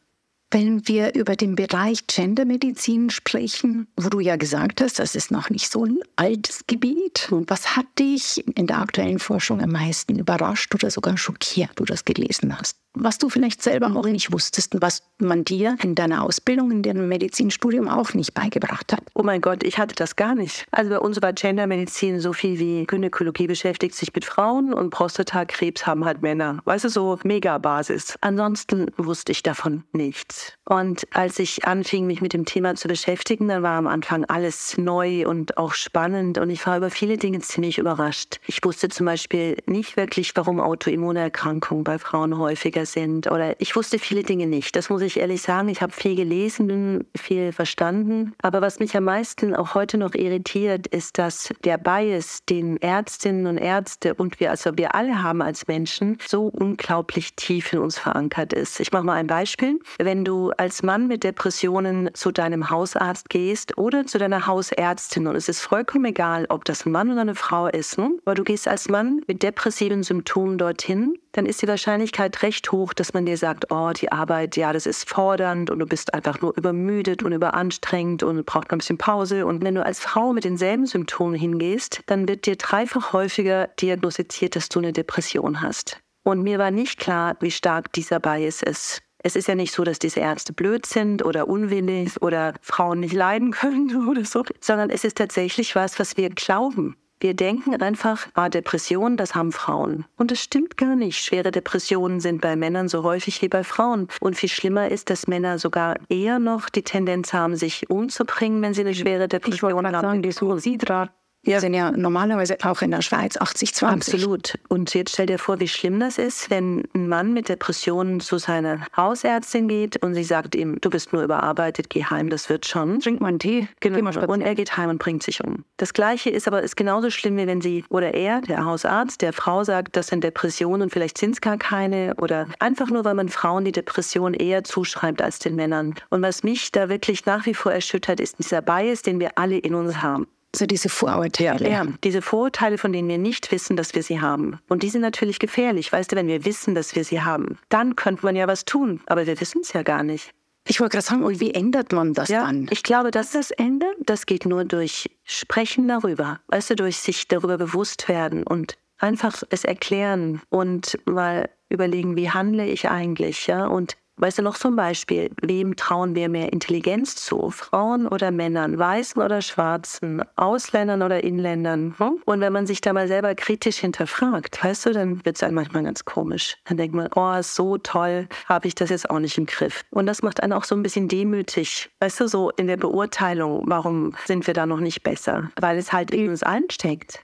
Wenn 0.51 0.88
wir 0.88 1.13
über 1.13 1.36
den 1.36 1.56
Bereich 1.56 2.08
Gendermedizin 2.08 3.12
sprechen, 3.12 3.88
wo 3.96 4.10
du 4.10 4.20
ja 4.20 4.36
gesagt 4.36 4.82
hast, 4.82 4.98
das 4.98 5.13
ist 5.13 5.29
noch 5.29 5.51
nicht 5.51 5.72
so 5.72 5.86
ein 5.86 6.00
altes 6.15 6.65
Gebiet. 6.65 7.27
Was 7.29 7.75
hat 7.75 7.86
dich 8.00 8.44
in 8.58 8.65
der 8.65 8.79
aktuellen 8.79 9.20
Forschung 9.20 9.62
am 9.62 9.70
meisten 9.70 10.18
überrascht 10.18 10.74
oder 10.74 10.89
sogar 10.89 11.18
schockiert, 11.18 11.72
du 11.75 11.86
das 11.86 12.03
gelesen 12.03 12.58
hast? 12.58 12.77
was 12.94 13.18
du 13.18 13.29
vielleicht 13.29 13.62
selber 13.62 13.96
auch 13.96 14.06
nicht 14.06 14.32
wusstest 14.32 14.75
und 14.75 14.82
was 14.82 15.03
man 15.20 15.44
dir 15.44 15.77
in 15.84 15.96
deiner 15.96 16.24
Ausbildung, 16.24 16.72
in 16.72 16.84
deinem 16.84 17.08
Medizinstudium 17.08 17.88
auch 17.88 18.13
nicht 18.13 18.34
beigebracht 18.34 18.91
hat. 18.94 19.03
Oh 19.13 19.24
mein 19.24 19.41
Gott, 19.41 19.63
ich 19.63 19.77
hatte 19.77 19.96
das 19.96 20.15
gar 20.15 20.36
nicht. 20.36 20.65
Also 20.72 20.89
bei 20.91 21.00
uns 21.00 21.22
war 21.22 21.34
Gendermedizin 21.34 22.20
so 22.20 22.34
viel 22.34 22.60
wie 22.60 22.86
Gynäkologie 22.86 23.48
beschäftigt 23.48 23.96
sich 23.96 24.13
mit 24.13 24.25
Frauen 24.25 24.74
und 24.74 24.89
Prostatakrebs 24.89 25.86
haben 25.86 26.06
halt 26.06 26.22
Männer. 26.22 26.60
Weißt 26.65 26.86
du, 26.86 26.89
so 26.89 27.20
Mega-Basis. 27.24 28.15
Ansonsten 28.22 28.88
wusste 28.98 29.32
ich 29.32 29.44
davon 29.44 29.84
nichts. 29.94 30.38
Und 30.65 31.08
als 31.15 31.39
ich 31.39 31.65
anfing, 31.65 32.05
mich 32.05 32.22
mit 32.22 32.34
dem 32.34 32.46
Thema 32.46 32.75
zu 32.75 32.88
beschäftigen, 32.88 33.48
dann 33.48 33.63
war 33.63 33.77
am 33.77 33.88
Anfang 33.88 34.24
alles 34.25 34.77
neu 34.77 35.27
und 35.27 35.58
auch 35.58 35.74
spannend 35.74 36.38
und 36.38 36.51
ich 36.51 36.65
war 36.67 36.77
über 36.77 36.91
viele 36.91 37.17
Dinge 37.17 37.39
ziemlich 37.39 37.79
überrascht. 37.79 38.39
Ich 38.46 38.63
wusste 38.63 38.89
zum 38.89 39.08
Beispiel 39.08 39.58
nicht 39.65 39.98
wirklich, 39.98 40.31
warum 40.36 40.60
Autoimmunerkrankungen 40.60 41.84
bei 41.84 41.98
Frauen 41.98 42.38
häufiger 42.38 42.86
sind 42.86 43.31
oder 43.31 43.60
ich 43.60 43.75
wusste 43.75 43.98
viele 43.98 44.22
Dinge 44.22 44.46
nicht. 44.46 44.75
Das 44.75 44.89
muss 44.89 45.01
ich 45.01 45.19
ehrlich 45.19 45.41
sagen. 45.41 45.69
Ich 45.69 45.81
habe 45.81 45.91
viel 45.91 46.15
gelesen, 46.15 47.05
viel 47.15 47.51
verstanden. 47.51 48.34
Aber 48.43 48.62
was 48.62 48.79
mich 48.79 48.96
am 48.96 49.05
meisten 49.05 49.55
auch 49.55 49.74
heute 49.74 49.98
noch 49.98 50.13
irritiert, 50.13 50.86
ist, 50.88 51.17
dass 51.17 51.50
der 51.63 51.79
Bias, 51.79 52.46
den 52.48 52.77
Ärztinnen 52.77 53.48
und 53.48 53.58
Ärzte 53.58 54.13
und 54.13 54.39
wir, 54.39 54.51
also 54.51 54.77
wir 54.77 54.93
alle 54.93 55.24
haben 55.24 55.41
als 55.41 55.67
Menschen, 55.67 56.19
so 56.27 56.46
unglaublich 56.48 57.36
tief 57.36 57.74
in 57.74 57.79
uns 57.79 57.98
verankert 57.98 58.53
ist. 58.53 58.79
Ich 58.79 58.91
mache 58.91 59.03
mal 59.03 59.13
ein 59.13 59.27
Beispiel. 59.27 59.79
Wenn 59.98 60.24
du 60.24 60.29
als 60.58 60.84
Mann 60.84 61.08
mit 61.08 61.24
Depressionen 61.24 62.10
zu 62.14 62.32
deinem 62.32 62.70
Hausarzt 62.70 63.30
gehst 63.30 63.78
oder 63.78 64.06
zu 64.06 64.18
deiner 64.18 64.48
Hausärztin 64.48 65.28
und 65.28 65.36
es 65.36 65.50
ist 65.50 65.62
vollkommen 65.62 66.06
egal, 66.06 66.46
ob 66.50 66.66
das 66.66 66.86
ein 66.86 66.92
Mann 66.92 67.12
oder 67.12 67.22
eine 67.22 67.36
Frau 67.36 67.68
ist, 67.68 67.98
ne? 67.98 68.12
aber 68.26 68.36
du 68.36 68.44
gehst 68.44 68.68
als 68.68 68.90
Mann 68.90 69.22
mit 69.28 69.44
depressiven 69.44 70.04
Symptomen 70.04 70.58
dorthin, 70.58 71.18
dann 71.32 71.46
ist 71.46 71.62
die 71.62 71.68
Wahrscheinlichkeit 71.68 72.42
recht 72.42 72.72
hoch, 72.72 72.94
dass 72.94 73.14
man 73.14 73.26
dir 73.26 73.38
sagt, 73.38 73.72
oh, 73.72 73.92
die 73.92 74.12
Arbeit, 74.12 74.58
ja, 74.58 74.74
das 74.74 74.86
ist 74.86 75.08
fordernd 75.08 75.70
und 75.70 75.80
du 75.80 75.86
bist 75.86 76.14
einfach 76.14 76.42
nur 76.42 76.56
übermüdet 76.58 77.24
und 77.24 77.32
überanstrengend 77.32 78.24
und 78.24 78.46
braucht 78.46 78.72
ein 78.72 78.80
bisschen 78.80 78.98
Pause. 78.98 79.46
Und 79.46 79.64
wenn 79.64 79.76
du 79.76 79.86
als 79.86 80.00
Frau 80.00 80.34
mit 80.34 80.44
denselben 80.44 80.86
Symptomen 80.86 81.36
hingehst, 81.36 82.02
dann 82.08 82.28
wird 82.28 82.46
dir 82.46 82.56
dreifach 82.56 83.14
häufiger 83.14 83.68
diagnostiziert, 83.80 84.56
dass 84.56 84.70
du 84.70 84.80
eine 84.80 84.94
Depression 84.94 85.62
hast. 85.62 86.00
Und 86.24 86.44
mir 86.44 86.60
war 86.60 86.72
nicht 86.72 87.00
klar, 87.00 87.38
wie 87.40 87.52
stark 87.52 87.94
dieser 87.94 88.20
Bias 88.20 88.62
ist. 88.62 89.02
Es 89.22 89.36
ist 89.36 89.48
ja 89.48 89.56
nicht 89.56 89.74
so, 89.74 89.84
dass 89.84 90.00
diese 90.00 90.22
Ärzte 90.22 90.54
blöd 90.54 90.86
sind 90.86 91.24
oder 91.26 91.48
unwillig 91.48 92.22
oder 92.22 92.54
Frauen 92.62 93.02
nicht 93.02 93.14
leiden 93.14 93.52
können 93.52 94.08
oder 94.10 94.26
so, 94.26 94.44
sondern 94.60 94.90
es 94.90 95.04
ist 95.04 95.18
tatsächlich 95.18 95.76
was, 95.76 96.00
was 96.00 96.18
wir 96.18 96.30
glauben. 96.30 96.96
Wir 97.22 97.34
denken 97.34 97.76
einfach, 97.82 98.28
ah, 98.34 98.48
Depressionen, 98.48 99.18
das 99.18 99.36
haben 99.36 99.52
Frauen. 99.52 100.06
Und 100.16 100.32
das 100.32 100.40
stimmt 100.40 100.78
gar 100.78 100.96
nicht. 100.96 101.20
Schwere 101.20 101.52
Depressionen 101.52 102.22
sind 102.22 102.40
bei 102.40 102.56
Männern 102.56 102.88
so 102.88 103.04
häufig 103.04 103.42
wie 103.42 103.50
bei 103.50 103.66
Frauen. 103.66 104.08
Und 104.22 104.38
viel 104.38 104.48
schlimmer 104.48 104.90
ist, 104.90 105.10
dass 105.10 105.28
Männer 105.28 105.60
sogar 105.60 105.98
eher 106.08 106.40
noch 106.40 106.70
die 106.70 106.84
Tendenz 106.84 107.34
haben, 107.34 107.58
sich 107.58 107.90
umzubringen, 107.90 108.62
wenn 108.62 108.74
sie 108.74 108.82
eine 108.82 108.96
schwere 108.96 109.28
Depression 109.28 109.86
haben. 109.86 110.02
Sagen, 110.02 110.22
die 110.22 110.32
Suizidrate 110.32 111.12
wir 111.43 111.62
sind 111.62 111.74
ja 111.74 111.91
normalerweise 111.91 112.58
auch 112.63 112.81
in 112.81 112.91
der 112.91 113.01
Schweiz 113.01 113.38
80-20. 113.38 113.84
Absolut. 113.86 114.53
Und 114.67 114.93
jetzt 114.93 115.13
stell 115.13 115.25
dir 115.25 115.39
vor, 115.39 115.60
wie 115.60 115.67
schlimm 115.67 116.00
das 116.00 116.17
ist, 116.17 116.50
wenn 116.50 116.84
ein 116.93 117.08
Mann 117.08 117.34
mit 117.34 117.48
Depressionen 117.48 118.19
zu 118.19 118.38
seiner 118.38 118.86
Hausärztin 118.96 119.67
geht 119.67 119.98
und 120.03 120.15
sie 120.15 120.24
sagt 120.24 120.53
ihm, 120.53 120.79
du 120.81 120.89
bist 120.89 121.13
nur 121.13 121.24
überarbeitet, 121.24 121.89
geh 121.89 122.03
heim, 122.03 122.29
das 122.29 122.50
wird 122.50 122.67
schon. 122.67 123.00
Trink 123.00 123.22
mal 123.22 123.29
einen 123.29 123.39
Tee. 123.39 123.67
Genau. 123.79 124.00
Und 124.27 124.41
er 124.41 124.53
geht 124.53 124.75
heim 124.75 124.89
und 124.89 125.00
bringt 125.00 125.24
sich 125.24 125.43
um. 125.43 125.63
Das 125.77 125.93
Gleiche 125.93 126.29
ist 126.29 126.48
aber 126.48 126.62
ist 126.62 126.75
genauso 126.75 127.10
schlimm, 127.10 127.38
wie 127.38 127.48
wenn 127.48 127.62
sie 127.62 127.86
oder 127.89 128.13
er, 128.13 128.41
der 128.41 128.65
Hausarzt, 128.65 129.22
der 129.22 129.31
Frau 129.31 129.63
sagt, 129.63 129.96
das 129.96 130.08
sind 130.08 130.24
Depressionen 130.24 130.84
und 130.84 130.91
vielleicht 130.91 131.17
sind 131.17 131.31
es 131.31 131.41
gar 131.41 131.58
keine 131.58 132.15
oder 132.17 132.48
einfach 132.60 132.89
nur, 132.89 133.05
weil 133.05 133.15
man 133.15 133.29
Frauen 133.29 133.63
die 133.63 133.72
Depression 133.72 134.34
eher 134.34 134.63
zuschreibt 134.63 135.22
als 135.22 135.39
den 135.39 135.55
Männern. 135.55 135.96
Und 136.10 136.22
was 136.22 136.43
mich 136.43 136.72
da 136.72 136.89
wirklich 136.89 137.25
nach 137.25 137.46
wie 137.46 137.53
vor 137.53 137.72
erschüttert, 137.72 138.19
ist 138.19 138.39
dieser 138.39 138.62
Bias, 138.62 139.01
den 139.01 139.19
wir 139.19 139.38
alle 139.38 139.58
in 139.58 139.73
uns 139.73 140.02
haben. 140.02 140.28
So 140.56 140.66
diese 140.66 140.90
Vorurteile. 140.90 141.70
Ja, 141.70 141.86
diese 142.04 142.22
Vorurteile, 142.22 142.78
von 142.78 142.92
denen 142.92 143.08
wir 143.08 143.20
nicht 143.20 143.52
wissen, 143.52 143.78
dass 143.78 143.94
wir 143.94 144.02
sie 144.02 144.20
haben. 144.20 144.60
Und 144.68 144.82
die 144.82 144.90
sind 144.90 145.02
natürlich 145.02 145.40
gefährlich. 145.40 145.92
Weißt 145.92 146.12
du, 146.12 146.16
wenn 146.16 146.28
wir 146.28 146.44
wissen, 146.44 146.74
dass 146.74 146.96
wir 146.96 147.04
sie 147.04 147.22
haben, 147.22 147.60
dann 147.70 147.96
könnte 147.96 148.26
man 148.26 148.36
ja 148.36 148.48
was 148.48 148.66
tun. 148.66 149.02
Aber 149.06 149.28
wir 149.28 149.40
wissen 149.40 149.62
es 149.62 149.74
ja 149.74 149.84
gar 149.84 150.02
nicht. 150.04 150.34
Ich 150.68 150.80
wollte 150.80 150.94
gerade 150.94 151.06
sagen, 151.06 151.24
und 151.24 151.40
wie 151.40 151.54
ändert 151.54 151.92
man 151.92 152.14
das 152.14 152.30
ja, 152.30 152.42
dann? 152.42 152.68
Ich 152.72 152.84
glaube, 152.84 153.12
dass 153.12 153.32
das 153.32 153.52
ändert, 153.52 153.96
das 154.06 154.26
geht 154.26 154.46
nur 154.46 154.66
durch 154.66 155.10
Sprechen 155.24 155.88
darüber. 155.88 156.40
Weißt 156.48 156.72
du, 156.72 156.76
durch 156.76 156.98
sich 156.98 157.28
darüber 157.28 157.58
bewusst 157.58 158.08
werden 158.08 158.44
und 158.44 158.78
einfach 158.98 159.42
es 159.50 159.64
erklären 159.64 160.42
und 160.50 161.00
mal 161.06 161.50
überlegen, 161.70 162.16
wie 162.16 162.30
handle 162.30 162.66
ich 162.66 162.90
eigentlich, 162.90 163.48
ja? 163.48 163.66
Und 163.66 163.98
Weißt 164.21 164.38
du 164.38 164.41
noch 164.41 164.58
zum 164.58 164.75
Beispiel, 164.75 165.32
wem 165.41 165.77
trauen 165.77 166.13
wir 166.13 166.27
mehr 166.27 166.51
Intelligenz 166.51 167.15
zu? 167.15 167.51
Frauen 167.51 168.05
oder 168.05 168.32
Männern, 168.32 168.77
Weißen 168.77 169.21
oder 169.21 169.41
Schwarzen, 169.41 170.21
Ausländern 170.36 171.01
oder 171.01 171.23
Inländern? 171.23 171.95
Hm? 171.97 172.21
Und 172.25 172.41
wenn 172.41 172.51
man 172.51 172.67
sich 172.67 172.82
da 172.82 172.91
mal 172.91 173.08
selber 173.08 173.34
kritisch 173.34 173.77
hinterfragt, 173.77 174.62
weißt 174.62 174.88
du, 174.88 174.91
dann 174.91 175.23
wird 175.23 175.38
es 175.38 175.43
einem 175.43 175.55
manchmal 175.55 175.84
ganz 175.84 176.03
komisch. 176.03 176.58
Dann 176.65 176.75
denkt 176.75 176.93
man, 176.93 177.08
oh, 177.15 177.41
so 177.41 177.77
toll, 177.77 178.27
habe 178.47 178.67
ich 178.67 178.75
das 178.75 178.89
jetzt 178.89 179.10
auch 179.10 179.19
nicht 179.19 179.38
im 179.38 179.45
Griff. 179.45 179.86
Und 179.91 180.05
das 180.05 180.21
macht 180.21 180.43
einen 180.43 180.51
auch 180.51 180.65
so 180.65 180.75
ein 180.75 180.84
bisschen 180.84 181.08
demütig, 181.08 181.89
weißt 182.01 182.19
du, 182.19 182.27
so 182.27 182.49
in 182.51 182.67
der 182.67 182.77
Beurteilung, 182.77 183.63
warum 183.67 184.13
sind 184.25 184.45
wir 184.47 184.53
da 184.53 184.65
noch 184.65 184.82
nicht 184.82 185.01
besser? 185.01 185.49
Weil 185.62 185.77
es 185.77 185.93
halt 185.93 186.12
in 186.12 186.27
uns 186.27 186.43
einsteckt. 186.43 187.23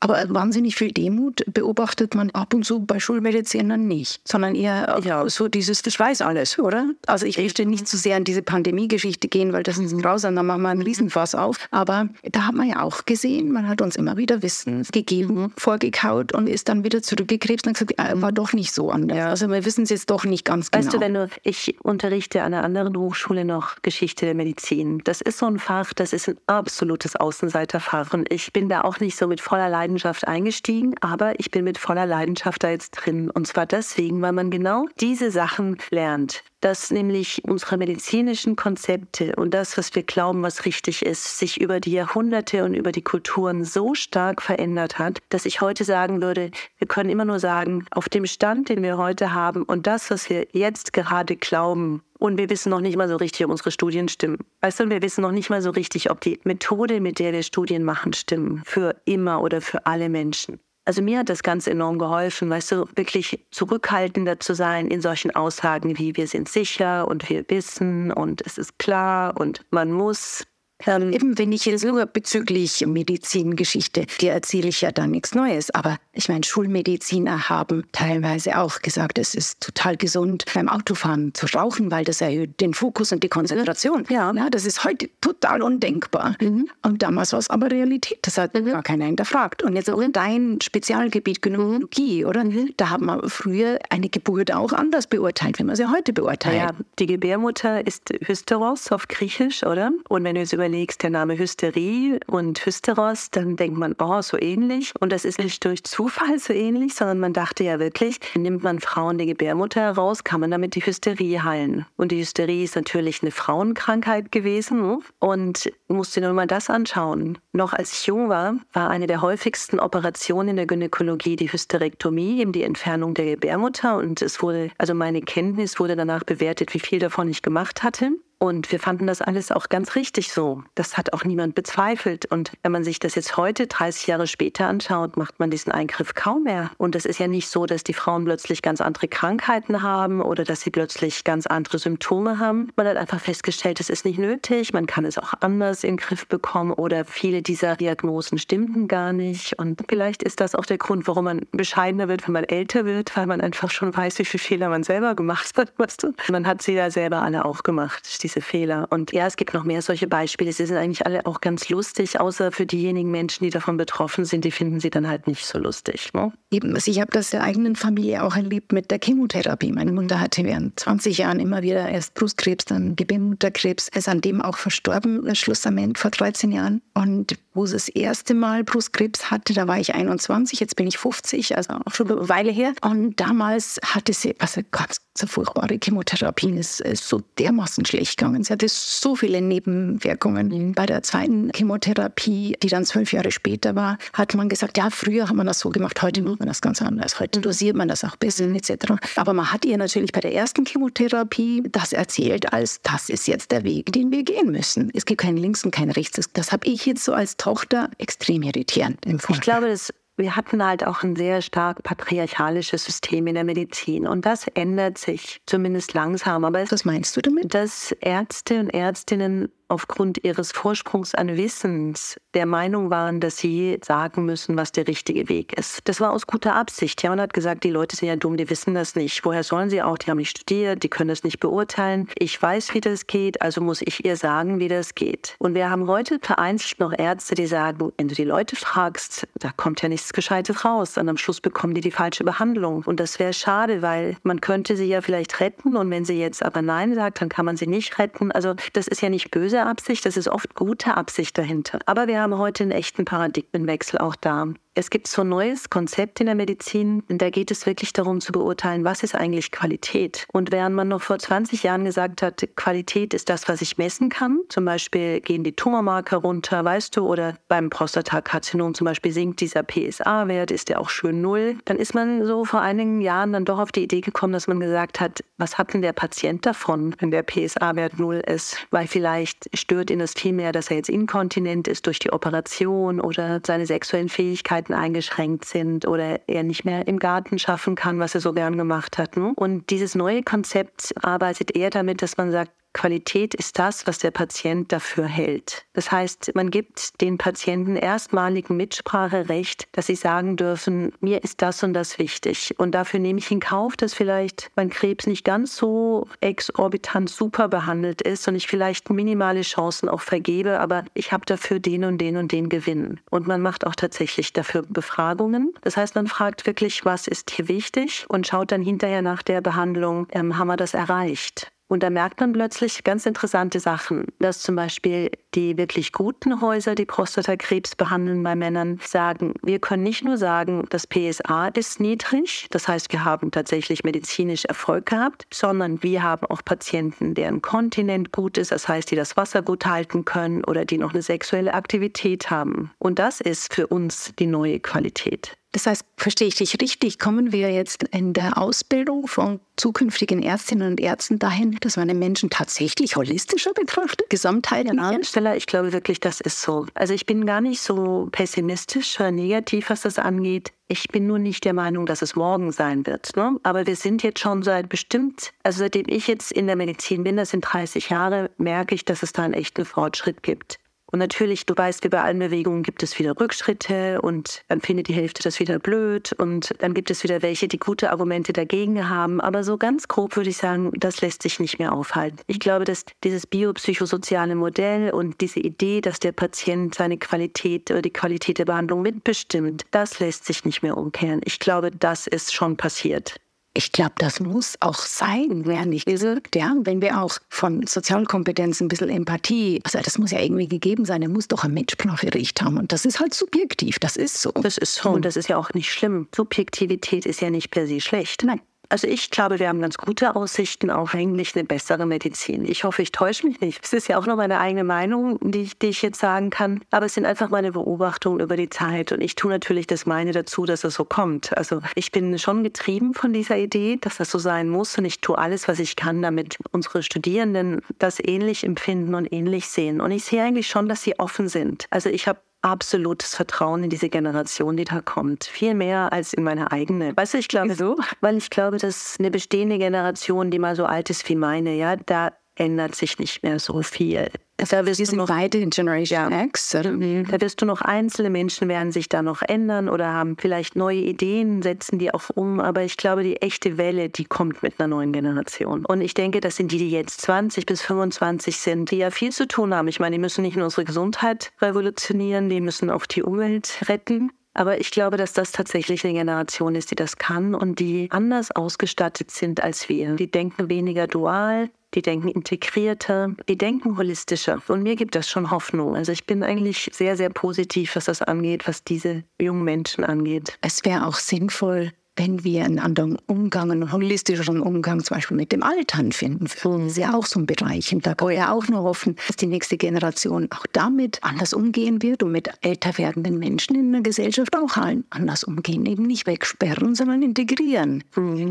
Aber 0.00 0.22
wahnsinnig 0.28 0.76
viel 0.76 0.92
Demut 0.92 1.42
beobachtet 1.46 2.14
man 2.14 2.30
ab 2.32 2.52
und 2.52 2.64
zu 2.64 2.80
bei 2.80 3.00
Schulmedizinern 3.00 3.88
nicht, 3.88 4.20
sondern 4.28 4.54
eher 4.54 5.00
ja. 5.02 5.26
so 5.28 5.48
dieses, 5.48 5.80
das 5.80 5.98
weiß 5.98 6.20
alles, 6.20 6.58
oder? 6.58 6.90
Also 7.06 7.24
ich 7.24 7.38
möchte 7.38 7.64
nicht 7.64 7.88
zu 7.88 7.96
so 7.96 8.02
sehr 8.02 8.18
in 8.18 8.24
diese 8.24 8.42
Pandemie-Geschichte 8.42 9.28
gehen, 9.28 9.54
weil 9.54 9.62
das 9.62 9.78
ist 9.78 9.92
ein 9.92 10.02
Grausam, 10.02 10.36
da 10.36 10.42
machen 10.42 10.62
wir 10.62 10.68
einen 10.68 10.82
Riesenfass 10.82 11.34
auf. 11.34 11.66
Aber 11.70 12.10
da 12.30 12.46
hat 12.46 12.54
man 12.54 12.68
ja 12.68 12.82
auch 12.82 13.06
gesehen, 13.06 13.50
man 13.50 13.68
hat 13.68 13.80
uns 13.80 13.96
immer 13.96 14.18
wieder 14.18 14.42
Wissen 14.42 14.86
gegeben, 14.92 15.34
mhm. 15.34 15.52
vorgekaut 15.56 16.34
und 16.34 16.46
ist 16.46 16.68
dann 16.68 16.84
wieder 16.84 17.02
zurückgekrebst 17.02 17.66
und 17.66 17.72
gesagt, 17.72 17.98
äh, 17.98 18.20
war 18.20 18.32
doch 18.32 18.52
nicht 18.52 18.72
so 18.72 18.90
anders. 18.90 19.16
Ja. 19.16 19.30
Also 19.30 19.48
wir 19.48 19.64
wissen 19.64 19.84
es 19.84 19.90
jetzt 19.90 20.10
doch 20.10 20.24
nicht 20.24 20.44
ganz 20.44 20.70
genau. 20.70 20.84
Weißt 20.84 20.94
du, 20.94 21.00
wenn 21.00 21.14
du, 21.14 21.28
ich 21.42 21.74
unterrichte 21.82 22.42
an 22.42 22.52
einer 22.52 22.64
anderen 22.64 22.96
Hochschule 22.98 23.46
noch 23.46 23.80
Geschichte 23.80 24.26
der 24.26 24.34
Medizin. 24.34 25.00
Das 25.04 25.22
ist 25.22 25.38
so 25.38 25.46
ein 25.46 25.58
Fach, 25.58 25.94
das 25.94 26.12
ist 26.12 26.28
ein 26.28 26.36
absolutes 26.46 27.16
Außenseiterfach 27.16 28.12
und 28.12 28.30
ich 28.30 28.52
bin 28.52 28.68
da 28.68 28.82
auch 28.82 29.00
nicht 29.00 29.16
so 29.16 29.26
mit 29.26 29.40
voller 29.40 29.70
Leidenschaft 29.70 29.85
Leidenschaft 29.86 30.26
eingestiegen, 30.26 30.96
aber 31.00 31.38
ich 31.38 31.52
bin 31.52 31.62
mit 31.62 31.78
voller 31.78 32.06
Leidenschaft 32.06 32.64
da 32.64 32.70
jetzt 32.70 32.90
drin. 32.90 33.30
Und 33.30 33.46
zwar 33.46 33.66
deswegen, 33.66 34.20
weil 34.20 34.32
man 34.32 34.50
genau 34.50 34.86
diese 34.98 35.30
Sachen 35.30 35.78
lernt 35.90 36.42
dass 36.60 36.90
nämlich 36.90 37.42
unsere 37.44 37.76
medizinischen 37.76 38.56
Konzepte 38.56 39.34
und 39.36 39.52
das, 39.52 39.76
was 39.76 39.94
wir 39.94 40.02
glauben, 40.02 40.42
was 40.42 40.64
richtig 40.64 41.04
ist, 41.04 41.38
sich 41.38 41.60
über 41.60 41.80
die 41.80 41.92
Jahrhunderte 41.92 42.64
und 42.64 42.74
über 42.74 42.92
die 42.92 43.02
Kulturen 43.02 43.64
so 43.64 43.94
stark 43.94 44.42
verändert 44.42 44.98
hat, 44.98 45.18
dass 45.28 45.46
ich 45.46 45.60
heute 45.60 45.84
sagen 45.84 46.22
würde, 46.22 46.50
wir 46.78 46.88
können 46.88 47.10
immer 47.10 47.24
nur 47.24 47.40
sagen, 47.40 47.86
auf 47.90 48.08
dem 48.08 48.26
Stand, 48.26 48.68
den 48.68 48.82
wir 48.82 48.98
heute 48.98 49.32
haben 49.32 49.62
und 49.62 49.86
das, 49.86 50.10
was 50.10 50.30
wir 50.30 50.46
jetzt 50.52 50.92
gerade 50.92 51.36
glauben, 51.36 52.02
und 52.18 52.38
wir 52.38 52.48
wissen 52.48 52.70
noch 52.70 52.80
nicht 52.80 52.96
mal 52.96 53.08
so 53.08 53.16
richtig, 53.16 53.44
ob 53.44 53.50
unsere 53.50 53.70
Studien 53.70 54.08
stimmen. 54.08 54.38
Weißt 54.62 54.80
du, 54.80 54.88
wir 54.88 55.02
wissen 55.02 55.20
noch 55.20 55.32
nicht 55.32 55.50
mal 55.50 55.60
so 55.60 55.70
richtig, 55.70 56.10
ob 56.10 56.20
die 56.20 56.40
Methode, 56.44 57.00
mit 57.00 57.18
der 57.18 57.32
wir 57.32 57.42
Studien 57.42 57.84
machen, 57.84 58.14
stimmen. 58.14 58.62
Für 58.64 58.96
immer 59.04 59.42
oder 59.42 59.60
für 59.60 59.84
alle 59.86 60.08
Menschen. 60.08 60.58
Also 60.86 61.02
mir 61.02 61.18
hat 61.18 61.28
das 61.28 61.42
ganz 61.42 61.66
enorm 61.66 61.98
geholfen, 61.98 62.48
weißt 62.48 62.70
du, 62.70 62.84
wirklich 62.94 63.44
zurückhaltender 63.50 64.38
zu 64.38 64.54
sein 64.54 64.86
in 64.86 65.00
solchen 65.00 65.34
Aussagen 65.34 65.98
wie 65.98 66.16
wir 66.16 66.28
sind 66.28 66.48
sicher 66.48 67.08
und 67.08 67.28
wir 67.28 67.44
wissen 67.48 68.12
und 68.12 68.40
es 68.46 68.56
ist 68.56 68.78
klar 68.78 69.36
und 69.36 69.66
man 69.70 69.90
muss. 69.90 70.46
Ähm, 70.86 71.12
Eben, 71.12 71.38
wenn 71.38 71.52
ich 71.52 71.64
jetzt 71.64 71.84
nur 71.84 72.04
bezüglich 72.06 72.84
Medizingeschichte, 72.86 74.06
dir 74.20 74.32
erzähle 74.32 74.68
ich 74.68 74.80
ja 74.82 74.92
da 74.92 75.06
nichts 75.06 75.34
Neues. 75.34 75.70
Aber 75.70 75.96
ich 76.12 76.28
meine, 76.28 76.44
Schulmediziner 76.44 77.48
haben 77.48 77.84
teilweise 77.92 78.58
auch 78.58 78.80
gesagt, 78.80 79.18
es 79.18 79.34
ist 79.34 79.60
total 79.60 79.96
gesund, 79.96 80.44
beim 80.54 80.68
Autofahren 80.68 81.32
zu 81.34 81.46
rauchen, 81.46 81.90
weil 81.90 82.04
das 82.04 82.20
erhöht 82.20 82.60
den 82.60 82.74
Fokus 82.74 83.12
und 83.12 83.22
die 83.22 83.28
Konzentration. 83.28 84.04
Ja. 84.08 84.32
ja 84.32 84.50
das 84.50 84.66
ist 84.66 84.84
heute 84.84 85.08
total 85.20 85.62
undenkbar. 85.62 86.36
Mhm. 86.40 86.68
Und 86.82 87.02
damals 87.02 87.32
war 87.32 87.38
es 87.38 87.48
aber 87.48 87.70
Realität. 87.70 88.18
Das 88.22 88.36
hat 88.38 88.54
mhm. 88.54 88.66
gar 88.66 88.82
keiner 88.82 89.06
hinterfragt. 89.06 89.62
Und 89.62 89.76
jetzt 89.76 89.90
auch 89.90 90.00
in 90.00 90.12
dein 90.12 90.58
Spezialgebiet 90.62 91.42
Gynäkologie, 91.42 92.24
oder? 92.24 92.44
Mhm. 92.44 92.74
Da 92.76 92.90
haben 92.90 93.06
wir 93.06 93.28
früher 93.28 93.78
eine 93.90 94.08
Geburt 94.08 94.52
auch 94.52 94.72
anders 94.72 95.06
beurteilt, 95.06 95.58
wie 95.58 95.64
man 95.64 95.76
sie 95.76 95.90
heute 95.90 96.12
beurteilt. 96.12 96.56
Ja, 96.56 96.70
die 96.98 97.06
Gebärmutter 97.06 97.86
ist 97.86 98.12
Hysteros 98.26 98.92
auf 98.92 99.08
Griechisch, 99.08 99.64
oder? 99.64 99.92
Und 100.08 100.24
wenn 100.24 100.34
du 100.34 100.42
es 100.42 100.52
überlegst, 100.66 101.04
der 101.04 101.10
Name 101.10 101.38
Hysterie 101.38 102.18
und 102.26 102.66
Hysteros, 102.66 103.30
dann 103.30 103.54
denkt 103.54 103.78
man, 103.78 103.94
oh, 104.00 104.20
so 104.20 104.36
ähnlich. 104.36 104.92
Und 104.98 105.12
das 105.12 105.24
ist 105.24 105.38
nicht 105.38 105.64
durch 105.64 105.84
Zufall 105.84 106.40
so 106.40 106.52
ähnlich, 106.52 106.94
sondern 106.94 107.20
man 107.20 107.32
dachte 107.32 107.62
ja 107.62 107.78
wirklich, 107.78 108.18
nimmt 108.34 108.64
man 108.64 108.80
Frauen 108.80 109.16
die 109.16 109.26
Gebärmutter 109.26 109.80
heraus, 109.80 110.24
kann 110.24 110.40
man 110.40 110.50
damit 110.50 110.74
die 110.74 110.84
Hysterie 110.84 111.44
heilen. 111.44 111.86
Und 111.96 112.10
die 112.10 112.18
Hysterie 112.18 112.64
ist 112.64 112.74
natürlich 112.74 113.22
eine 113.22 113.30
Frauenkrankheit 113.30 114.32
gewesen. 114.32 114.98
Und 115.20 115.70
musste 115.86 116.20
nur 116.20 116.32
mal 116.32 116.48
das 116.48 116.68
anschauen. 116.68 117.38
Noch 117.52 117.72
als 117.72 117.92
ich 117.92 118.06
jung 118.06 118.28
war, 118.28 118.56
war 118.72 118.90
eine 118.90 119.06
der 119.06 119.22
häufigsten 119.22 119.78
Operationen 119.78 120.50
in 120.50 120.56
der 120.56 120.66
Gynäkologie 120.66 121.36
die 121.36 121.52
Hysterektomie, 121.52 122.40
eben 122.40 122.50
die 122.50 122.64
Entfernung 122.64 123.14
der 123.14 123.26
Gebärmutter. 123.26 123.96
Und 123.98 124.20
es 124.20 124.42
wurde, 124.42 124.70
also 124.78 124.94
meine 124.94 125.20
Kenntnis 125.20 125.78
wurde 125.78 125.94
danach 125.94 126.24
bewertet, 126.24 126.74
wie 126.74 126.80
viel 126.80 126.98
davon 126.98 127.28
ich 127.28 127.42
gemacht 127.42 127.84
hatte. 127.84 128.10
Und 128.38 128.70
wir 128.70 128.78
fanden 128.78 129.06
das 129.06 129.22
alles 129.22 129.50
auch 129.50 129.70
ganz 129.70 129.94
richtig 129.94 130.30
so. 130.30 130.62
Das 130.74 130.98
hat 130.98 131.14
auch 131.14 131.24
niemand 131.24 131.54
bezweifelt. 131.54 132.26
Und 132.26 132.52
wenn 132.62 132.72
man 132.72 132.84
sich 132.84 132.98
das 132.98 133.14
jetzt 133.14 133.38
heute, 133.38 133.66
30 133.66 134.06
Jahre 134.08 134.26
später 134.26 134.66
anschaut, 134.66 135.16
macht 135.16 135.38
man 135.40 135.50
diesen 135.50 135.72
Eingriff 135.72 136.14
kaum 136.14 136.42
mehr. 136.42 136.70
Und 136.76 136.94
es 136.96 137.06
ist 137.06 137.18
ja 137.18 137.28
nicht 137.28 137.48
so, 137.48 137.64
dass 137.64 137.82
die 137.82 137.94
Frauen 137.94 138.26
plötzlich 138.26 138.60
ganz 138.60 138.82
andere 138.82 139.08
Krankheiten 139.08 139.82
haben 139.82 140.20
oder 140.20 140.44
dass 140.44 140.60
sie 140.60 140.70
plötzlich 140.70 141.24
ganz 141.24 141.46
andere 141.46 141.78
Symptome 141.78 142.38
haben. 142.38 142.70
Man 142.76 142.86
hat 142.86 142.98
einfach 142.98 143.20
festgestellt, 143.20 143.80
es 143.80 143.88
ist 143.88 144.04
nicht 144.04 144.18
nötig. 144.18 144.74
Man 144.74 144.86
kann 144.86 145.06
es 145.06 145.16
auch 145.16 145.32
anders 145.40 145.82
in 145.82 145.92
den 145.92 145.96
Griff 145.96 146.26
bekommen 146.26 146.72
oder 146.72 147.06
viele 147.06 147.40
dieser 147.40 147.76
Diagnosen 147.76 148.36
stimmten 148.36 148.86
gar 148.86 149.14
nicht. 149.14 149.58
Und 149.58 149.82
vielleicht 149.88 150.22
ist 150.22 150.40
das 150.40 150.54
auch 150.54 150.66
der 150.66 150.78
Grund, 150.78 151.08
warum 151.08 151.24
man 151.24 151.46
bescheidener 151.52 152.08
wird, 152.08 152.26
wenn 152.26 152.34
man 152.34 152.44
älter 152.44 152.84
wird, 152.84 153.16
weil 153.16 153.26
man 153.26 153.40
einfach 153.40 153.70
schon 153.70 153.96
weiß, 153.96 154.18
wie 154.18 154.26
viele 154.26 154.42
Fehler 154.42 154.68
man 154.68 154.82
selber 154.82 155.14
gemacht 155.14 155.56
hat. 155.56 155.72
Man 156.30 156.46
hat 156.46 156.60
sie 156.62 156.72
ja 156.72 156.90
selber 156.90 157.22
alle 157.22 157.44
auch 157.44 157.62
gemacht 157.62 158.06
diese 158.26 158.40
Fehler. 158.40 158.88
Und 158.90 159.12
ja, 159.12 159.26
es 159.26 159.36
gibt 159.36 159.54
noch 159.54 159.64
mehr 159.64 159.82
solche 159.82 160.08
Beispiele. 160.08 160.52
Sie 160.52 160.66
sind 160.66 160.76
eigentlich 160.76 161.06
alle 161.06 161.26
auch 161.26 161.40
ganz 161.40 161.68
lustig, 161.68 162.18
außer 162.18 162.50
für 162.50 162.66
diejenigen 162.66 163.10
Menschen, 163.10 163.44
die 163.44 163.50
davon 163.50 163.76
betroffen 163.76 164.24
sind, 164.24 164.44
die 164.44 164.50
finden 164.50 164.80
sie 164.80 164.90
dann 164.90 165.06
halt 165.06 165.26
nicht 165.26 165.46
so 165.46 165.58
lustig. 165.58 166.12
Ne? 166.12 166.32
Eben, 166.50 166.74
also 166.74 166.90
ich 166.90 167.00
habe 167.00 167.12
das 167.12 167.30
der 167.30 167.42
eigenen 167.42 167.76
Familie 167.76 168.24
auch 168.24 168.36
erlebt 168.36 168.72
mit 168.72 168.90
der 168.90 168.98
Chemotherapie. 169.02 169.72
Meine 169.72 169.92
Mutter 169.92 170.20
hatte 170.20 170.44
während 170.44 170.78
20 170.80 171.18
Jahren 171.18 171.38
immer 171.38 171.62
wieder 171.62 171.88
erst 171.88 172.14
Brustkrebs, 172.14 172.64
dann 172.64 172.96
Gebärmutterkrebs, 172.96 173.88
ist 173.88 174.08
an 174.08 174.20
dem 174.20 174.42
auch 174.42 174.56
verstorben, 174.56 175.34
schlussendlich 175.34 175.66
vor 175.98 176.10
13 176.10 176.52
Jahren. 176.52 176.82
Und 176.94 177.36
wo 177.54 177.66
sie 177.66 177.74
das 177.74 177.88
erste 177.88 178.34
Mal 178.34 178.64
Brustkrebs 178.64 179.30
hatte, 179.30 179.54
da 179.54 179.68
war 179.68 179.78
ich 179.78 179.94
21, 179.94 180.60
jetzt 180.60 180.76
bin 180.76 180.86
ich 180.86 180.98
50, 180.98 181.56
also 181.56 181.74
auch 181.84 181.94
schon 181.94 182.10
eine 182.10 182.28
Weile 182.28 182.50
her. 182.50 182.72
Und 182.82 183.20
damals 183.20 183.78
hatte 183.84 184.12
sie, 184.12 184.34
also 184.40 184.60
ganz 184.70 185.00
so 185.18 185.26
furchtbare 185.26 185.78
Chemotherapie, 185.82 186.50
ist, 186.50 186.80
ist 186.80 187.08
so 187.08 187.22
dermaßen 187.38 187.84
schlecht 187.84 188.18
gegangen. 188.18 188.44
Sie 188.44 188.52
hatte 188.52 188.68
so 188.68 189.16
viele 189.16 189.40
Nebenwirkungen. 189.40 190.48
Mhm. 190.48 190.72
Bei 190.72 190.86
der 190.86 191.02
zweiten 191.02 191.50
Chemotherapie, 191.54 192.56
die 192.62 192.68
dann 192.68 192.84
zwölf 192.84 193.12
Jahre 193.12 193.30
später 193.30 193.74
war, 193.74 193.98
hat 194.12 194.34
man 194.34 194.48
gesagt, 194.48 194.78
ja, 194.78 194.90
früher 194.90 195.28
hat 195.28 195.36
man 195.36 195.46
das 195.46 195.60
so 195.60 195.70
gemacht, 195.70 196.00
heute 196.02 196.22
macht 196.22 196.38
man 196.38 196.48
das 196.48 196.60
ganz 196.60 196.82
anders. 196.82 197.20
Heute 197.20 197.38
mhm. 197.38 197.42
dosiert 197.42 197.76
man 197.76 197.88
das 197.88 198.04
auch 198.04 198.16
besser 198.16 198.44
etc. 198.46 198.94
Aber 199.16 199.32
man 199.32 199.52
hat 199.52 199.64
ihr 199.64 199.78
natürlich 199.78 200.12
bei 200.12 200.20
der 200.20 200.34
ersten 200.34 200.64
Chemotherapie 200.64 201.64
das 201.70 201.92
erzählt, 201.92 202.52
als 202.52 202.80
das 202.82 203.08
ist 203.08 203.26
jetzt 203.26 203.50
der 203.50 203.64
Weg, 203.64 203.92
den 203.92 204.10
wir 204.10 204.22
gehen 204.22 204.50
müssen. 204.50 204.90
Es 204.94 205.04
gibt 205.04 205.20
kein 205.20 205.36
Links 205.36 205.64
und 205.64 205.70
kein 205.70 205.90
Rechts. 205.90 206.20
Das 206.32 206.52
habe 206.52 206.66
ich 206.66 206.86
jetzt 206.86 207.04
so 207.04 207.12
als 207.12 207.36
Tochter 207.36 207.90
extrem 207.98 208.42
irritierend 208.42 209.04
empfunden. 209.06 209.34
Ich 209.34 209.40
glaube, 209.40 209.68
das 209.68 209.92
wir 210.16 210.36
hatten 210.36 210.64
halt 210.64 210.86
auch 210.86 211.02
ein 211.02 211.14
sehr 211.16 211.42
stark 211.42 211.82
patriarchalisches 211.82 212.84
System 212.84 213.26
in 213.26 213.34
der 213.34 213.44
Medizin. 213.44 214.06
Und 214.06 214.24
das 214.24 214.46
ändert 214.48 214.98
sich 214.98 215.42
zumindest 215.46 215.94
langsam. 215.94 216.44
Aber 216.44 216.64
was 216.70 216.84
meinst 216.84 217.16
du 217.16 217.20
damit? 217.20 217.54
Dass 217.54 217.92
Ärzte 218.00 218.60
und 218.60 218.70
Ärztinnen 218.70 219.52
aufgrund 219.68 220.24
ihres 220.24 220.52
Vorsprungs 220.52 221.14
an 221.14 221.36
Wissens 221.36 222.16
der 222.34 222.46
Meinung 222.46 222.90
waren, 222.90 223.20
dass 223.20 223.38
sie 223.38 223.78
sagen 223.84 224.24
müssen, 224.24 224.56
was 224.56 224.72
der 224.72 224.86
richtige 224.86 225.28
Weg 225.28 225.58
ist. 225.58 225.80
Das 225.84 226.00
war 226.00 226.12
aus 226.12 226.26
guter 226.26 226.54
Absicht. 226.54 227.02
Ja, 227.02 227.10
man 227.10 227.20
hat 227.20 227.32
gesagt, 227.34 227.64
die 227.64 227.70
Leute 227.70 227.96
sind 227.96 228.08
ja 228.08 228.16
dumm, 228.16 228.36
die 228.36 228.48
wissen 228.48 228.74
das 228.74 228.94
nicht. 228.94 229.24
Woher 229.24 229.42
sollen 229.42 229.70
sie 229.70 229.82
auch? 229.82 229.98
Die 229.98 230.10
haben 230.10 230.18
nicht 230.18 230.30
studiert, 230.30 230.82
die 230.82 230.88
können 230.88 231.08
das 231.08 231.24
nicht 231.24 231.40
beurteilen. 231.40 232.08
Ich 232.18 232.40
weiß, 232.40 232.74
wie 232.74 232.80
das 232.80 233.06
geht, 233.06 233.42
also 233.42 233.60
muss 233.60 233.82
ich 233.82 234.04
ihr 234.04 234.16
sagen, 234.16 234.60
wie 234.60 234.68
das 234.68 234.94
geht. 234.94 235.34
Und 235.38 235.54
wir 235.54 235.70
haben 235.70 235.88
heute 235.88 236.18
vereinzelt 236.20 236.78
noch 236.78 236.92
Ärzte, 236.96 237.34
die 237.34 237.46
sagen, 237.46 237.92
wenn 237.96 238.08
du 238.08 238.14
die 238.14 238.24
Leute 238.24 238.54
fragst, 238.54 239.26
da 239.38 239.50
kommt 239.56 239.82
ja 239.82 239.88
nichts 239.88 240.12
Gescheites 240.12 240.64
raus. 240.64 240.96
Und 240.96 241.08
am 241.08 241.16
Schluss 241.16 241.40
bekommen 241.40 241.74
die 241.74 241.80
die 241.80 241.90
falsche 241.90 242.24
Behandlung. 242.24 242.82
Und 242.86 243.00
das 243.00 243.18
wäre 243.18 243.32
schade, 243.32 243.82
weil 243.82 244.16
man 244.22 244.40
könnte 244.40 244.76
sie 244.76 244.86
ja 244.86 245.00
vielleicht 245.00 245.40
retten. 245.40 245.76
Und 245.76 245.90
wenn 245.90 246.04
sie 246.04 246.18
jetzt 246.18 246.42
aber 246.42 246.62
Nein 246.62 246.94
sagt, 246.94 247.20
dann 247.20 247.28
kann 247.28 247.44
man 247.44 247.56
sie 247.56 247.66
nicht 247.66 247.98
retten. 247.98 248.30
Also 248.30 248.54
das 248.74 248.86
ist 248.86 249.00
ja 249.02 249.08
nicht 249.08 249.30
böse 249.30 249.55
böse 249.56 249.64
Absicht, 249.64 250.04
das 250.04 250.16
ist 250.18 250.28
oft 250.28 250.54
gute 250.54 250.96
Absicht 250.96 251.38
dahinter. 251.38 251.78
Aber 251.86 252.06
wir 252.06 252.20
haben 252.20 252.36
heute 252.36 252.64
einen 252.64 252.72
echten 252.72 253.04
Paradigmenwechsel 253.06 253.98
auch 253.98 254.14
da. 254.14 254.48
Es 254.78 254.90
gibt 254.90 255.08
so 255.08 255.22
ein 255.22 255.30
neues 255.30 255.70
Konzept 255.70 256.20
in 256.20 256.26
der 256.26 256.34
Medizin, 256.34 257.02
da 257.08 257.30
geht 257.30 257.50
es 257.50 257.64
wirklich 257.64 257.94
darum 257.94 258.20
zu 258.20 258.30
beurteilen, 258.30 258.84
was 258.84 259.02
ist 259.02 259.14
eigentlich 259.14 259.50
Qualität. 259.50 260.26
Und 260.34 260.52
während 260.52 260.76
man 260.76 260.88
noch 260.88 261.00
vor 261.00 261.18
20 261.18 261.62
Jahren 261.62 261.86
gesagt 261.86 262.20
hat, 262.20 262.46
Qualität 262.56 263.14
ist 263.14 263.30
das, 263.30 263.48
was 263.48 263.62
ich 263.62 263.78
messen 263.78 264.10
kann, 264.10 264.40
zum 264.50 264.66
Beispiel 264.66 265.22
gehen 265.22 265.44
die 265.44 265.56
Tumormarker 265.56 266.18
runter, 266.18 266.62
weißt 266.62 266.94
du, 266.94 267.06
oder 267.06 267.38
beim 267.48 267.70
Prostatakarzinom 267.70 268.74
zum 268.74 268.84
Beispiel 268.84 269.12
sinkt 269.12 269.40
dieser 269.40 269.62
PSA-Wert, 269.62 270.50
ist 270.50 270.68
der 270.68 270.78
auch 270.78 270.90
schön 270.90 271.22
null, 271.22 271.56
dann 271.64 271.78
ist 271.78 271.94
man 271.94 272.26
so 272.26 272.44
vor 272.44 272.60
einigen 272.60 273.00
Jahren 273.00 273.32
dann 273.32 273.46
doch 273.46 273.58
auf 273.58 273.72
die 273.72 273.84
Idee 273.84 274.02
gekommen, 274.02 274.34
dass 274.34 274.46
man 274.46 274.60
gesagt 274.60 275.00
hat, 275.00 275.24
was 275.38 275.56
hat 275.56 275.72
denn 275.72 275.80
der 275.80 275.94
Patient 275.94 276.44
davon, 276.44 276.94
wenn 276.98 277.10
der 277.10 277.22
PSA-Wert 277.22 277.98
null 277.98 278.22
ist? 278.26 278.58
Weil 278.70 278.86
vielleicht 278.86 279.48
stört 279.56 279.90
ihn 279.90 280.00
das 280.00 280.12
viel 280.12 280.34
mehr, 280.34 280.52
dass 280.52 280.70
er 280.70 280.76
jetzt 280.76 280.90
inkontinent 280.90 281.66
ist 281.66 281.86
durch 281.86 281.98
die 281.98 282.12
Operation 282.12 283.00
oder 283.00 283.40
seine 283.42 283.64
sexuellen 283.64 284.10
Fähigkeiten 284.10 284.65
Möglichkeiten 284.66 284.74
eingeschränkt 284.74 285.44
sind 285.44 285.86
oder 285.86 286.20
er 286.28 286.42
nicht 286.42 286.64
mehr 286.64 286.86
im 286.86 286.98
Garten 286.98 287.38
schaffen 287.38 287.74
kann, 287.74 287.98
was 287.98 288.14
er 288.14 288.20
so 288.20 288.32
gern 288.32 288.56
gemacht 288.56 288.98
hat. 288.98 289.16
Ne? 289.16 289.32
Und 289.36 289.70
dieses 289.70 289.94
neue 289.94 290.22
Konzept 290.22 290.94
arbeitet 291.02 291.56
eher 291.56 291.70
damit, 291.70 292.02
dass 292.02 292.16
man 292.16 292.30
sagt, 292.30 292.52
Qualität 292.76 293.34
ist 293.34 293.58
das, 293.58 293.86
was 293.86 293.98
der 293.98 294.10
Patient 294.10 294.70
dafür 294.70 295.06
hält. 295.06 295.64
Das 295.72 295.90
heißt, 295.90 296.32
man 296.34 296.50
gibt 296.50 297.00
den 297.00 297.16
Patienten 297.16 297.74
erstmaligen 297.74 298.54
Mitspracherecht, 298.54 299.66
dass 299.72 299.86
sie 299.86 299.94
sagen 299.94 300.36
dürfen, 300.36 300.92
mir 301.00 301.24
ist 301.24 301.40
das 301.40 301.62
und 301.62 301.72
das 301.72 301.98
wichtig. 301.98 302.54
Und 302.58 302.72
dafür 302.72 303.00
nehme 303.00 303.18
ich 303.18 303.30
in 303.30 303.40
Kauf, 303.40 303.78
dass 303.78 303.94
vielleicht 303.94 304.50
mein 304.56 304.68
Krebs 304.68 305.06
nicht 305.06 305.24
ganz 305.24 305.56
so 305.56 306.06
exorbitant 306.20 307.08
super 307.08 307.48
behandelt 307.48 308.02
ist 308.02 308.28
und 308.28 308.34
ich 308.34 308.46
vielleicht 308.46 308.90
minimale 308.90 309.40
Chancen 309.40 309.88
auch 309.88 310.02
vergebe, 310.02 310.60
aber 310.60 310.84
ich 310.92 311.12
habe 311.12 311.24
dafür 311.24 311.58
den 311.60 311.82
und 311.84 311.96
den 311.96 312.18
und 312.18 312.30
den 312.30 312.50
Gewinn. 312.50 313.00
Und 313.10 313.26
man 313.26 313.40
macht 313.40 313.66
auch 313.66 313.74
tatsächlich 313.74 314.34
dafür 314.34 314.64
Befragungen. 314.68 315.54
Das 315.62 315.78
heißt, 315.78 315.94
man 315.94 316.08
fragt 316.08 316.44
wirklich, 316.46 316.84
was 316.84 317.06
ist 317.06 317.30
hier 317.30 317.48
wichtig 317.48 318.04
und 318.08 318.26
schaut 318.26 318.52
dann 318.52 318.60
hinterher 318.60 319.00
nach 319.00 319.22
der 319.22 319.40
Behandlung, 319.40 320.08
ähm, 320.12 320.36
haben 320.36 320.48
wir 320.48 320.58
das 320.58 320.74
erreicht. 320.74 321.50
Und 321.68 321.82
da 321.82 321.90
merkt 321.90 322.20
man 322.20 322.32
plötzlich 322.32 322.84
ganz 322.84 323.06
interessante 323.06 323.58
Sachen, 323.58 324.06
dass 324.20 324.40
zum 324.40 324.54
Beispiel 324.54 325.10
die 325.34 325.56
wirklich 325.58 325.92
guten 325.92 326.40
Häuser, 326.40 326.74
die 326.74 326.86
Prostatakrebs 326.86 327.74
behandeln 327.74 328.22
bei 328.22 328.36
Männern, 328.36 328.78
sagen, 328.84 329.34
wir 329.42 329.58
können 329.58 329.82
nicht 329.82 330.04
nur 330.04 330.16
sagen, 330.16 330.64
das 330.70 330.86
PSA 330.86 331.48
ist 331.48 331.80
niedrig, 331.80 332.46
das 332.50 332.68
heißt, 332.68 332.92
wir 332.92 333.04
haben 333.04 333.32
tatsächlich 333.32 333.82
medizinisch 333.82 334.44
Erfolg 334.44 334.86
gehabt, 334.86 335.26
sondern 335.32 335.82
wir 335.82 336.02
haben 336.02 336.26
auch 336.26 336.44
Patienten, 336.44 337.14
deren 337.14 337.42
Kontinent 337.42 338.12
gut 338.12 338.38
ist, 338.38 338.52
das 338.52 338.68
heißt, 338.68 338.90
die 338.90 338.96
das 338.96 339.16
Wasser 339.16 339.42
gut 339.42 339.66
halten 339.66 340.04
können 340.04 340.44
oder 340.44 340.64
die 340.64 340.78
noch 340.78 340.92
eine 340.92 341.02
sexuelle 341.02 341.52
Aktivität 341.52 342.30
haben. 342.30 342.70
Und 342.78 342.98
das 342.98 343.20
ist 343.20 343.52
für 343.52 343.66
uns 343.66 344.12
die 344.18 344.26
neue 344.26 344.60
Qualität. 344.60 345.36
Das 345.52 345.66
heißt, 345.66 345.84
verstehe 345.96 346.28
ich 346.28 346.34
dich 346.34 346.60
richtig, 346.60 346.98
kommen 346.98 347.32
wir 347.32 347.50
jetzt 347.50 347.84
in 347.84 348.12
der 348.12 348.36
Ausbildung 348.36 349.06
von 349.06 349.40
zukünftigen 349.56 350.22
Ärztinnen 350.22 350.72
und 350.72 350.80
Ärzten 350.80 351.18
dahin, 351.18 351.56
dass 351.60 351.78
man 351.78 351.88
den 351.88 351.98
Menschen 351.98 352.28
tatsächlich 352.28 352.96
holistischer 352.96 353.54
betrachtet, 353.54 354.10
Gesamtheit 354.10 354.68
an 354.68 354.76
Ja, 354.76 354.98
Stella, 355.02 355.34
ich 355.34 355.46
glaube 355.46 355.72
wirklich, 355.72 355.98
das 355.98 356.20
ist 356.20 356.42
so. 356.42 356.66
Also 356.74 356.92
ich 356.92 357.06
bin 357.06 357.24
gar 357.24 357.40
nicht 357.40 357.62
so 357.62 358.08
pessimistisch 358.12 359.00
oder 359.00 359.10
negativ, 359.10 359.70
was 359.70 359.80
das 359.82 359.98
angeht. 359.98 360.52
Ich 360.68 360.88
bin 360.88 361.06
nur 361.06 361.18
nicht 361.18 361.44
der 361.44 361.54
Meinung, 361.54 361.86
dass 361.86 362.02
es 362.02 362.16
morgen 362.16 362.52
sein 362.52 362.86
wird. 362.86 363.16
Ne? 363.16 363.38
Aber 363.42 363.66
wir 363.66 363.76
sind 363.76 364.02
jetzt 364.02 364.20
schon 364.20 364.42
seit 364.42 364.68
bestimmt, 364.68 365.32
also 365.42 365.60
seitdem 365.60 365.86
ich 365.88 366.06
jetzt 366.06 366.32
in 366.32 366.48
der 366.48 366.56
Medizin 366.56 367.04
bin, 367.04 367.16
das 367.16 367.30
sind 367.30 367.42
30 367.42 367.88
Jahre, 367.88 368.30
merke 368.36 368.74
ich, 368.74 368.84
dass 368.84 369.02
es 369.02 369.12
da 369.12 369.22
einen 369.22 369.34
echten 369.34 369.64
Fortschritt 369.64 370.22
gibt. 370.22 370.58
Und 370.96 371.00
natürlich, 371.00 371.44
du 371.44 371.54
weißt, 371.54 371.84
wie 371.84 371.90
bei 371.90 372.00
allen 372.00 372.18
Bewegungen 372.18 372.62
gibt 372.62 372.82
es 372.82 372.98
wieder 372.98 373.20
Rückschritte 373.20 374.00
und 374.00 374.42
dann 374.48 374.62
findet 374.62 374.88
die 374.88 374.94
Hälfte 374.94 375.22
das 375.22 375.38
wieder 375.40 375.58
blöd 375.58 376.14
und 376.14 376.54
dann 376.60 376.72
gibt 376.72 376.90
es 376.90 377.04
wieder 377.04 377.20
welche, 377.20 377.48
die 377.48 377.58
gute 377.58 377.90
Argumente 377.90 378.32
dagegen 378.32 378.88
haben. 378.88 379.20
Aber 379.20 379.44
so 379.44 379.58
ganz 379.58 379.88
grob 379.88 380.16
würde 380.16 380.30
ich 380.30 380.38
sagen, 380.38 380.70
das 380.74 381.02
lässt 381.02 381.22
sich 381.22 381.38
nicht 381.38 381.58
mehr 381.58 381.74
aufhalten. 381.74 382.20
Ich 382.28 382.40
glaube, 382.40 382.64
dass 382.64 382.86
dieses 383.04 383.26
biopsychosoziale 383.26 384.36
Modell 384.36 384.90
und 384.90 385.20
diese 385.20 385.40
Idee, 385.40 385.82
dass 385.82 386.00
der 386.00 386.12
Patient 386.12 386.74
seine 386.74 386.96
Qualität 386.96 387.70
oder 387.70 387.82
die 387.82 387.92
Qualität 387.92 388.38
der 388.38 388.46
Behandlung 388.46 388.80
mitbestimmt, 388.80 389.66
das 389.72 390.00
lässt 390.00 390.24
sich 390.24 390.46
nicht 390.46 390.62
mehr 390.62 390.78
umkehren. 390.78 391.20
Ich 391.26 391.40
glaube, 391.40 391.72
das 391.72 392.06
ist 392.06 392.32
schon 392.32 392.56
passiert. 392.56 393.20
Ich 393.56 393.72
glaube, 393.72 393.94
das 393.96 394.20
muss 394.20 394.56
auch 394.60 394.80
sein, 394.80 395.46
wer 395.46 395.64
nicht 395.64 395.86
wirkt, 395.86 396.36
ja. 396.36 396.54
Wenn 396.60 396.82
wir 396.82 397.00
auch 397.00 397.16
von 397.30 397.66
Sozialkompetenz 397.66 398.60
ein 398.60 398.68
bisschen 398.68 398.90
Empathie, 398.90 399.62
also 399.64 399.78
das 399.82 399.96
muss 399.96 400.10
ja 400.10 400.20
irgendwie 400.20 400.46
gegeben 400.46 400.84
sein, 400.84 401.00
er 401.00 401.08
muss 401.08 401.26
doch 401.26 401.42
ein 401.42 401.54
Mitspracherecht 401.54 402.42
haben. 402.42 402.58
Und 402.58 402.72
das 402.72 402.84
ist 402.84 403.00
halt 403.00 403.14
subjektiv, 403.14 403.78
das 403.78 403.96
ist 403.96 404.20
so. 404.20 404.30
Das 404.32 404.58
ist 404.58 404.74
so. 404.74 404.90
Und 404.90 405.06
das 405.06 405.16
ist 405.16 405.30
ja 405.30 405.38
auch 405.38 405.54
nicht 405.54 405.72
schlimm. 405.72 406.06
Subjektivität 406.14 407.06
ist 407.06 407.22
ja 407.22 407.30
nicht 407.30 407.50
per 407.50 407.66
se 407.66 407.80
schlecht. 407.80 408.24
Nein. 408.24 408.42
Also 408.68 408.86
ich 408.86 409.10
glaube, 409.10 409.38
wir 409.38 409.48
haben 409.48 409.60
ganz 409.60 409.76
gute 409.78 410.16
Aussichten 410.16 410.70
auf 410.70 410.94
eigentlich 410.94 411.34
eine 411.34 411.44
bessere 411.44 411.86
Medizin. 411.86 412.44
Ich 412.44 412.64
hoffe, 412.64 412.82
ich 412.82 412.92
täusche 412.92 413.26
mich 413.26 413.40
nicht. 413.40 413.64
Es 413.64 413.72
ist 413.72 413.88
ja 413.88 413.98
auch 413.98 414.06
nur 414.06 414.16
meine 414.16 414.40
eigene 414.40 414.64
Meinung, 414.64 415.18
die 415.22 415.42
ich, 415.42 415.58
die 415.58 415.68
ich 415.68 415.82
jetzt 415.82 416.00
sagen 416.00 416.30
kann. 416.30 416.60
Aber 416.70 416.86
es 416.86 416.94
sind 416.94 417.06
einfach 417.06 417.30
meine 417.30 417.52
Beobachtungen 417.52 418.20
über 418.20 418.36
die 418.36 418.48
Zeit. 418.48 418.92
Und 418.92 419.00
ich 419.00 419.14
tue 419.14 419.30
natürlich 419.30 419.66
das 419.66 419.86
meine 419.86 420.12
dazu, 420.12 420.44
dass 420.44 420.64
es 420.64 420.74
so 420.74 420.84
kommt. 420.84 421.36
Also 421.36 421.60
ich 421.74 421.92
bin 421.92 422.18
schon 422.18 422.42
getrieben 422.42 422.94
von 422.94 423.12
dieser 423.12 423.36
Idee, 423.36 423.78
dass 423.80 423.98
das 423.98 424.10
so 424.10 424.18
sein 424.18 424.48
muss. 424.48 424.76
Und 424.78 424.84
ich 424.84 425.00
tue 425.00 425.16
alles, 425.16 425.48
was 425.48 425.58
ich 425.58 425.76
kann, 425.76 426.02
damit 426.02 426.38
unsere 426.52 426.82
Studierenden 426.82 427.62
das 427.78 427.98
ähnlich 428.00 428.44
empfinden 428.44 428.94
und 428.94 429.12
ähnlich 429.12 429.48
sehen. 429.48 429.80
Und 429.80 429.90
ich 429.92 430.04
sehe 430.04 430.22
eigentlich 430.22 430.48
schon, 430.48 430.68
dass 430.68 430.82
sie 430.82 430.98
offen 430.98 431.28
sind. 431.28 431.66
Also 431.70 431.88
ich 431.88 432.08
habe 432.08 432.20
absolutes 432.46 433.14
Vertrauen 433.16 433.64
in 433.64 433.70
diese 433.70 433.88
Generation, 433.88 434.56
die 434.56 434.64
da 434.64 434.80
kommt. 434.80 435.24
Viel 435.24 435.54
mehr 435.54 435.92
als 435.92 436.12
in 436.12 436.22
meine 436.22 436.52
eigene. 436.52 436.96
Weißt 436.96 437.14
du, 437.14 437.18
ich 437.18 437.28
glaube 437.28 437.54
so, 437.54 437.76
weil 438.00 438.16
ich 438.16 438.30
glaube, 438.30 438.58
dass 438.58 438.96
eine 438.98 439.10
bestehende 439.10 439.58
Generation, 439.58 440.30
die 440.30 440.38
mal 440.38 440.54
so 440.54 440.64
alt 440.64 440.88
ist 440.88 441.08
wie 441.08 441.16
meine, 441.16 441.54
ja, 441.56 441.76
da 441.76 442.12
ändert 442.36 442.76
sich 442.76 442.98
nicht 442.98 443.22
mehr 443.22 443.40
so 443.40 443.62
viel. 443.62 444.08
Da 444.36 444.66
wirst 444.66 444.92
du 444.92 444.96
noch 444.96 445.08
beide 445.08 445.38
in 445.38 445.50
Generation 445.50 446.12
ja. 446.12 446.24
X. 446.24 446.54
Oder? 446.54 446.72
Mhm. 446.72 447.06
Da 447.08 447.20
wirst 447.20 447.40
du 447.40 447.46
noch 447.46 447.62
einzelne 447.62 448.10
Menschen 448.10 448.48
werden 448.48 448.70
sich 448.70 448.88
da 448.88 449.02
noch 449.02 449.22
ändern 449.22 449.68
oder 449.68 449.92
haben 449.92 450.16
vielleicht 450.18 450.56
neue 450.56 450.78
Ideen, 450.78 451.42
setzen 451.42 451.78
die 451.78 451.92
auch 451.92 452.10
um. 452.14 452.40
Aber 452.40 452.62
ich 452.62 452.76
glaube, 452.76 453.02
die 453.02 453.16
echte 453.22 453.56
Welle, 453.56 453.88
die 453.88 454.04
kommt 454.04 454.42
mit 454.42 454.60
einer 454.60 454.68
neuen 454.68 454.92
Generation. 454.92 455.64
Und 455.64 455.80
ich 455.80 455.94
denke, 455.94 456.20
das 456.20 456.36
sind 456.36 456.52
die, 456.52 456.58
die 456.58 456.70
jetzt 456.70 457.00
20 457.00 457.46
bis 457.46 457.62
25 457.62 458.36
sind, 458.36 458.70
die 458.70 458.78
ja 458.78 458.90
viel 458.90 459.10
zu 459.10 459.26
tun 459.26 459.54
haben. 459.54 459.68
Ich 459.68 459.80
meine, 459.80 459.96
die 459.96 460.00
müssen 460.00 460.22
nicht 460.22 460.36
nur 460.36 460.44
unsere 460.44 460.64
Gesundheit 460.64 461.32
revolutionieren, 461.40 462.28
die 462.28 462.40
müssen 462.40 462.68
auch 462.68 462.84
die 462.84 463.02
Umwelt 463.02 463.62
retten. 463.68 464.10
Aber 464.34 464.60
ich 464.60 464.70
glaube, 464.70 464.98
dass 464.98 465.14
das 465.14 465.32
tatsächlich 465.32 465.82
eine 465.82 465.94
Generation 465.94 466.54
ist, 466.56 466.70
die 466.70 466.74
das 466.74 466.98
kann 466.98 467.34
und 467.34 467.58
die 467.58 467.88
anders 467.90 468.30
ausgestattet 468.30 469.10
sind 469.10 469.42
als 469.42 469.70
wir. 469.70 469.94
Die 469.94 470.10
denken 470.10 470.50
weniger 470.50 470.86
dual, 470.86 471.48
die 471.76 471.82
denken 471.82 472.08
integrierter, 472.08 473.14
die 473.28 473.38
denken 473.38 473.76
holistischer. 473.76 474.42
Und 474.48 474.62
mir 474.62 474.74
gibt 474.74 474.96
das 474.96 475.08
schon 475.08 475.30
Hoffnung. 475.30 475.76
Also 475.76 475.92
ich 475.92 476.06
bin 476.06 476.24
eigentlich 476.24 476.70
sehr, 476.72 476.96
sehr 476.96 477.10
positiv, 477.10 477.76
was 477.76 477.84
das 477.84 478.02
angeht, 478.02 478.48
was 478.48 478.64
diese 478.64 479.04
jungen 479.20 479.44
Menschen 479.44 479.84
angeht. 479.84 480.38
Es 480.40 480.64
wäre 480.64 480.86
auch 480.86 480.96
sinnvoll, 480.96 481.72
wenn 481.96 482.24
wir 482.24 482.44
einen 482.44 482.58
anderen 482.58 482.98
Umgang, 483.06 483.50
einen 483.50 483.72
holistischeren 483.72 484.40
Umgang 484.40 484.84
zum 484.84 484.96
Beispiel 484.96 485.16
mit 485.16 485.32
dem 485.32 485.42
Altern 485.42 485.92
finden 485.92 486.28
würden. 486.42 486.64
Das 486.64 486.72
ist 486.72 486.78
ja 486.78 486.94
auch 486.94 487.06
so 487.06 487.20
ein 487.20 487.26
Bereich. 487.26 487.74
Und 487.74 487.86
da 487.86 487.94
kann 487.94 488.10
ich 488.10 488.18
ja 488.18 488.32
auch 488.32 488.46
nur 488.48 488.62
hoffen, 488.62 488.96
dass 489.06 489.16
die 489.16 489.26
nächste 489.26 489.56
Generation 489.56 490.28
auch 490.30 490.46
damit 490.52 490.98
anders 491.02 491.32
umgehen 491.32 491.82
wird 491.82 492.02
und 492.02 492.12
mit 492.12 492.30
älter 492.42 492.76
werdenden 492.78 493.18
Menschen 493.18 493.56
in 493.56 493.72
der 493.72 493.82
Gesellschaft 493.82 494.36
auch 494.36 494.56
anders 494.90 495.24
umgehen. 495.24 495.66
Eben 495.66 495.84
nicht 495.84 496.06
wegsperren, 496.06 496.74
sondern 496.74 497.02
integrieren. 497.02 497.82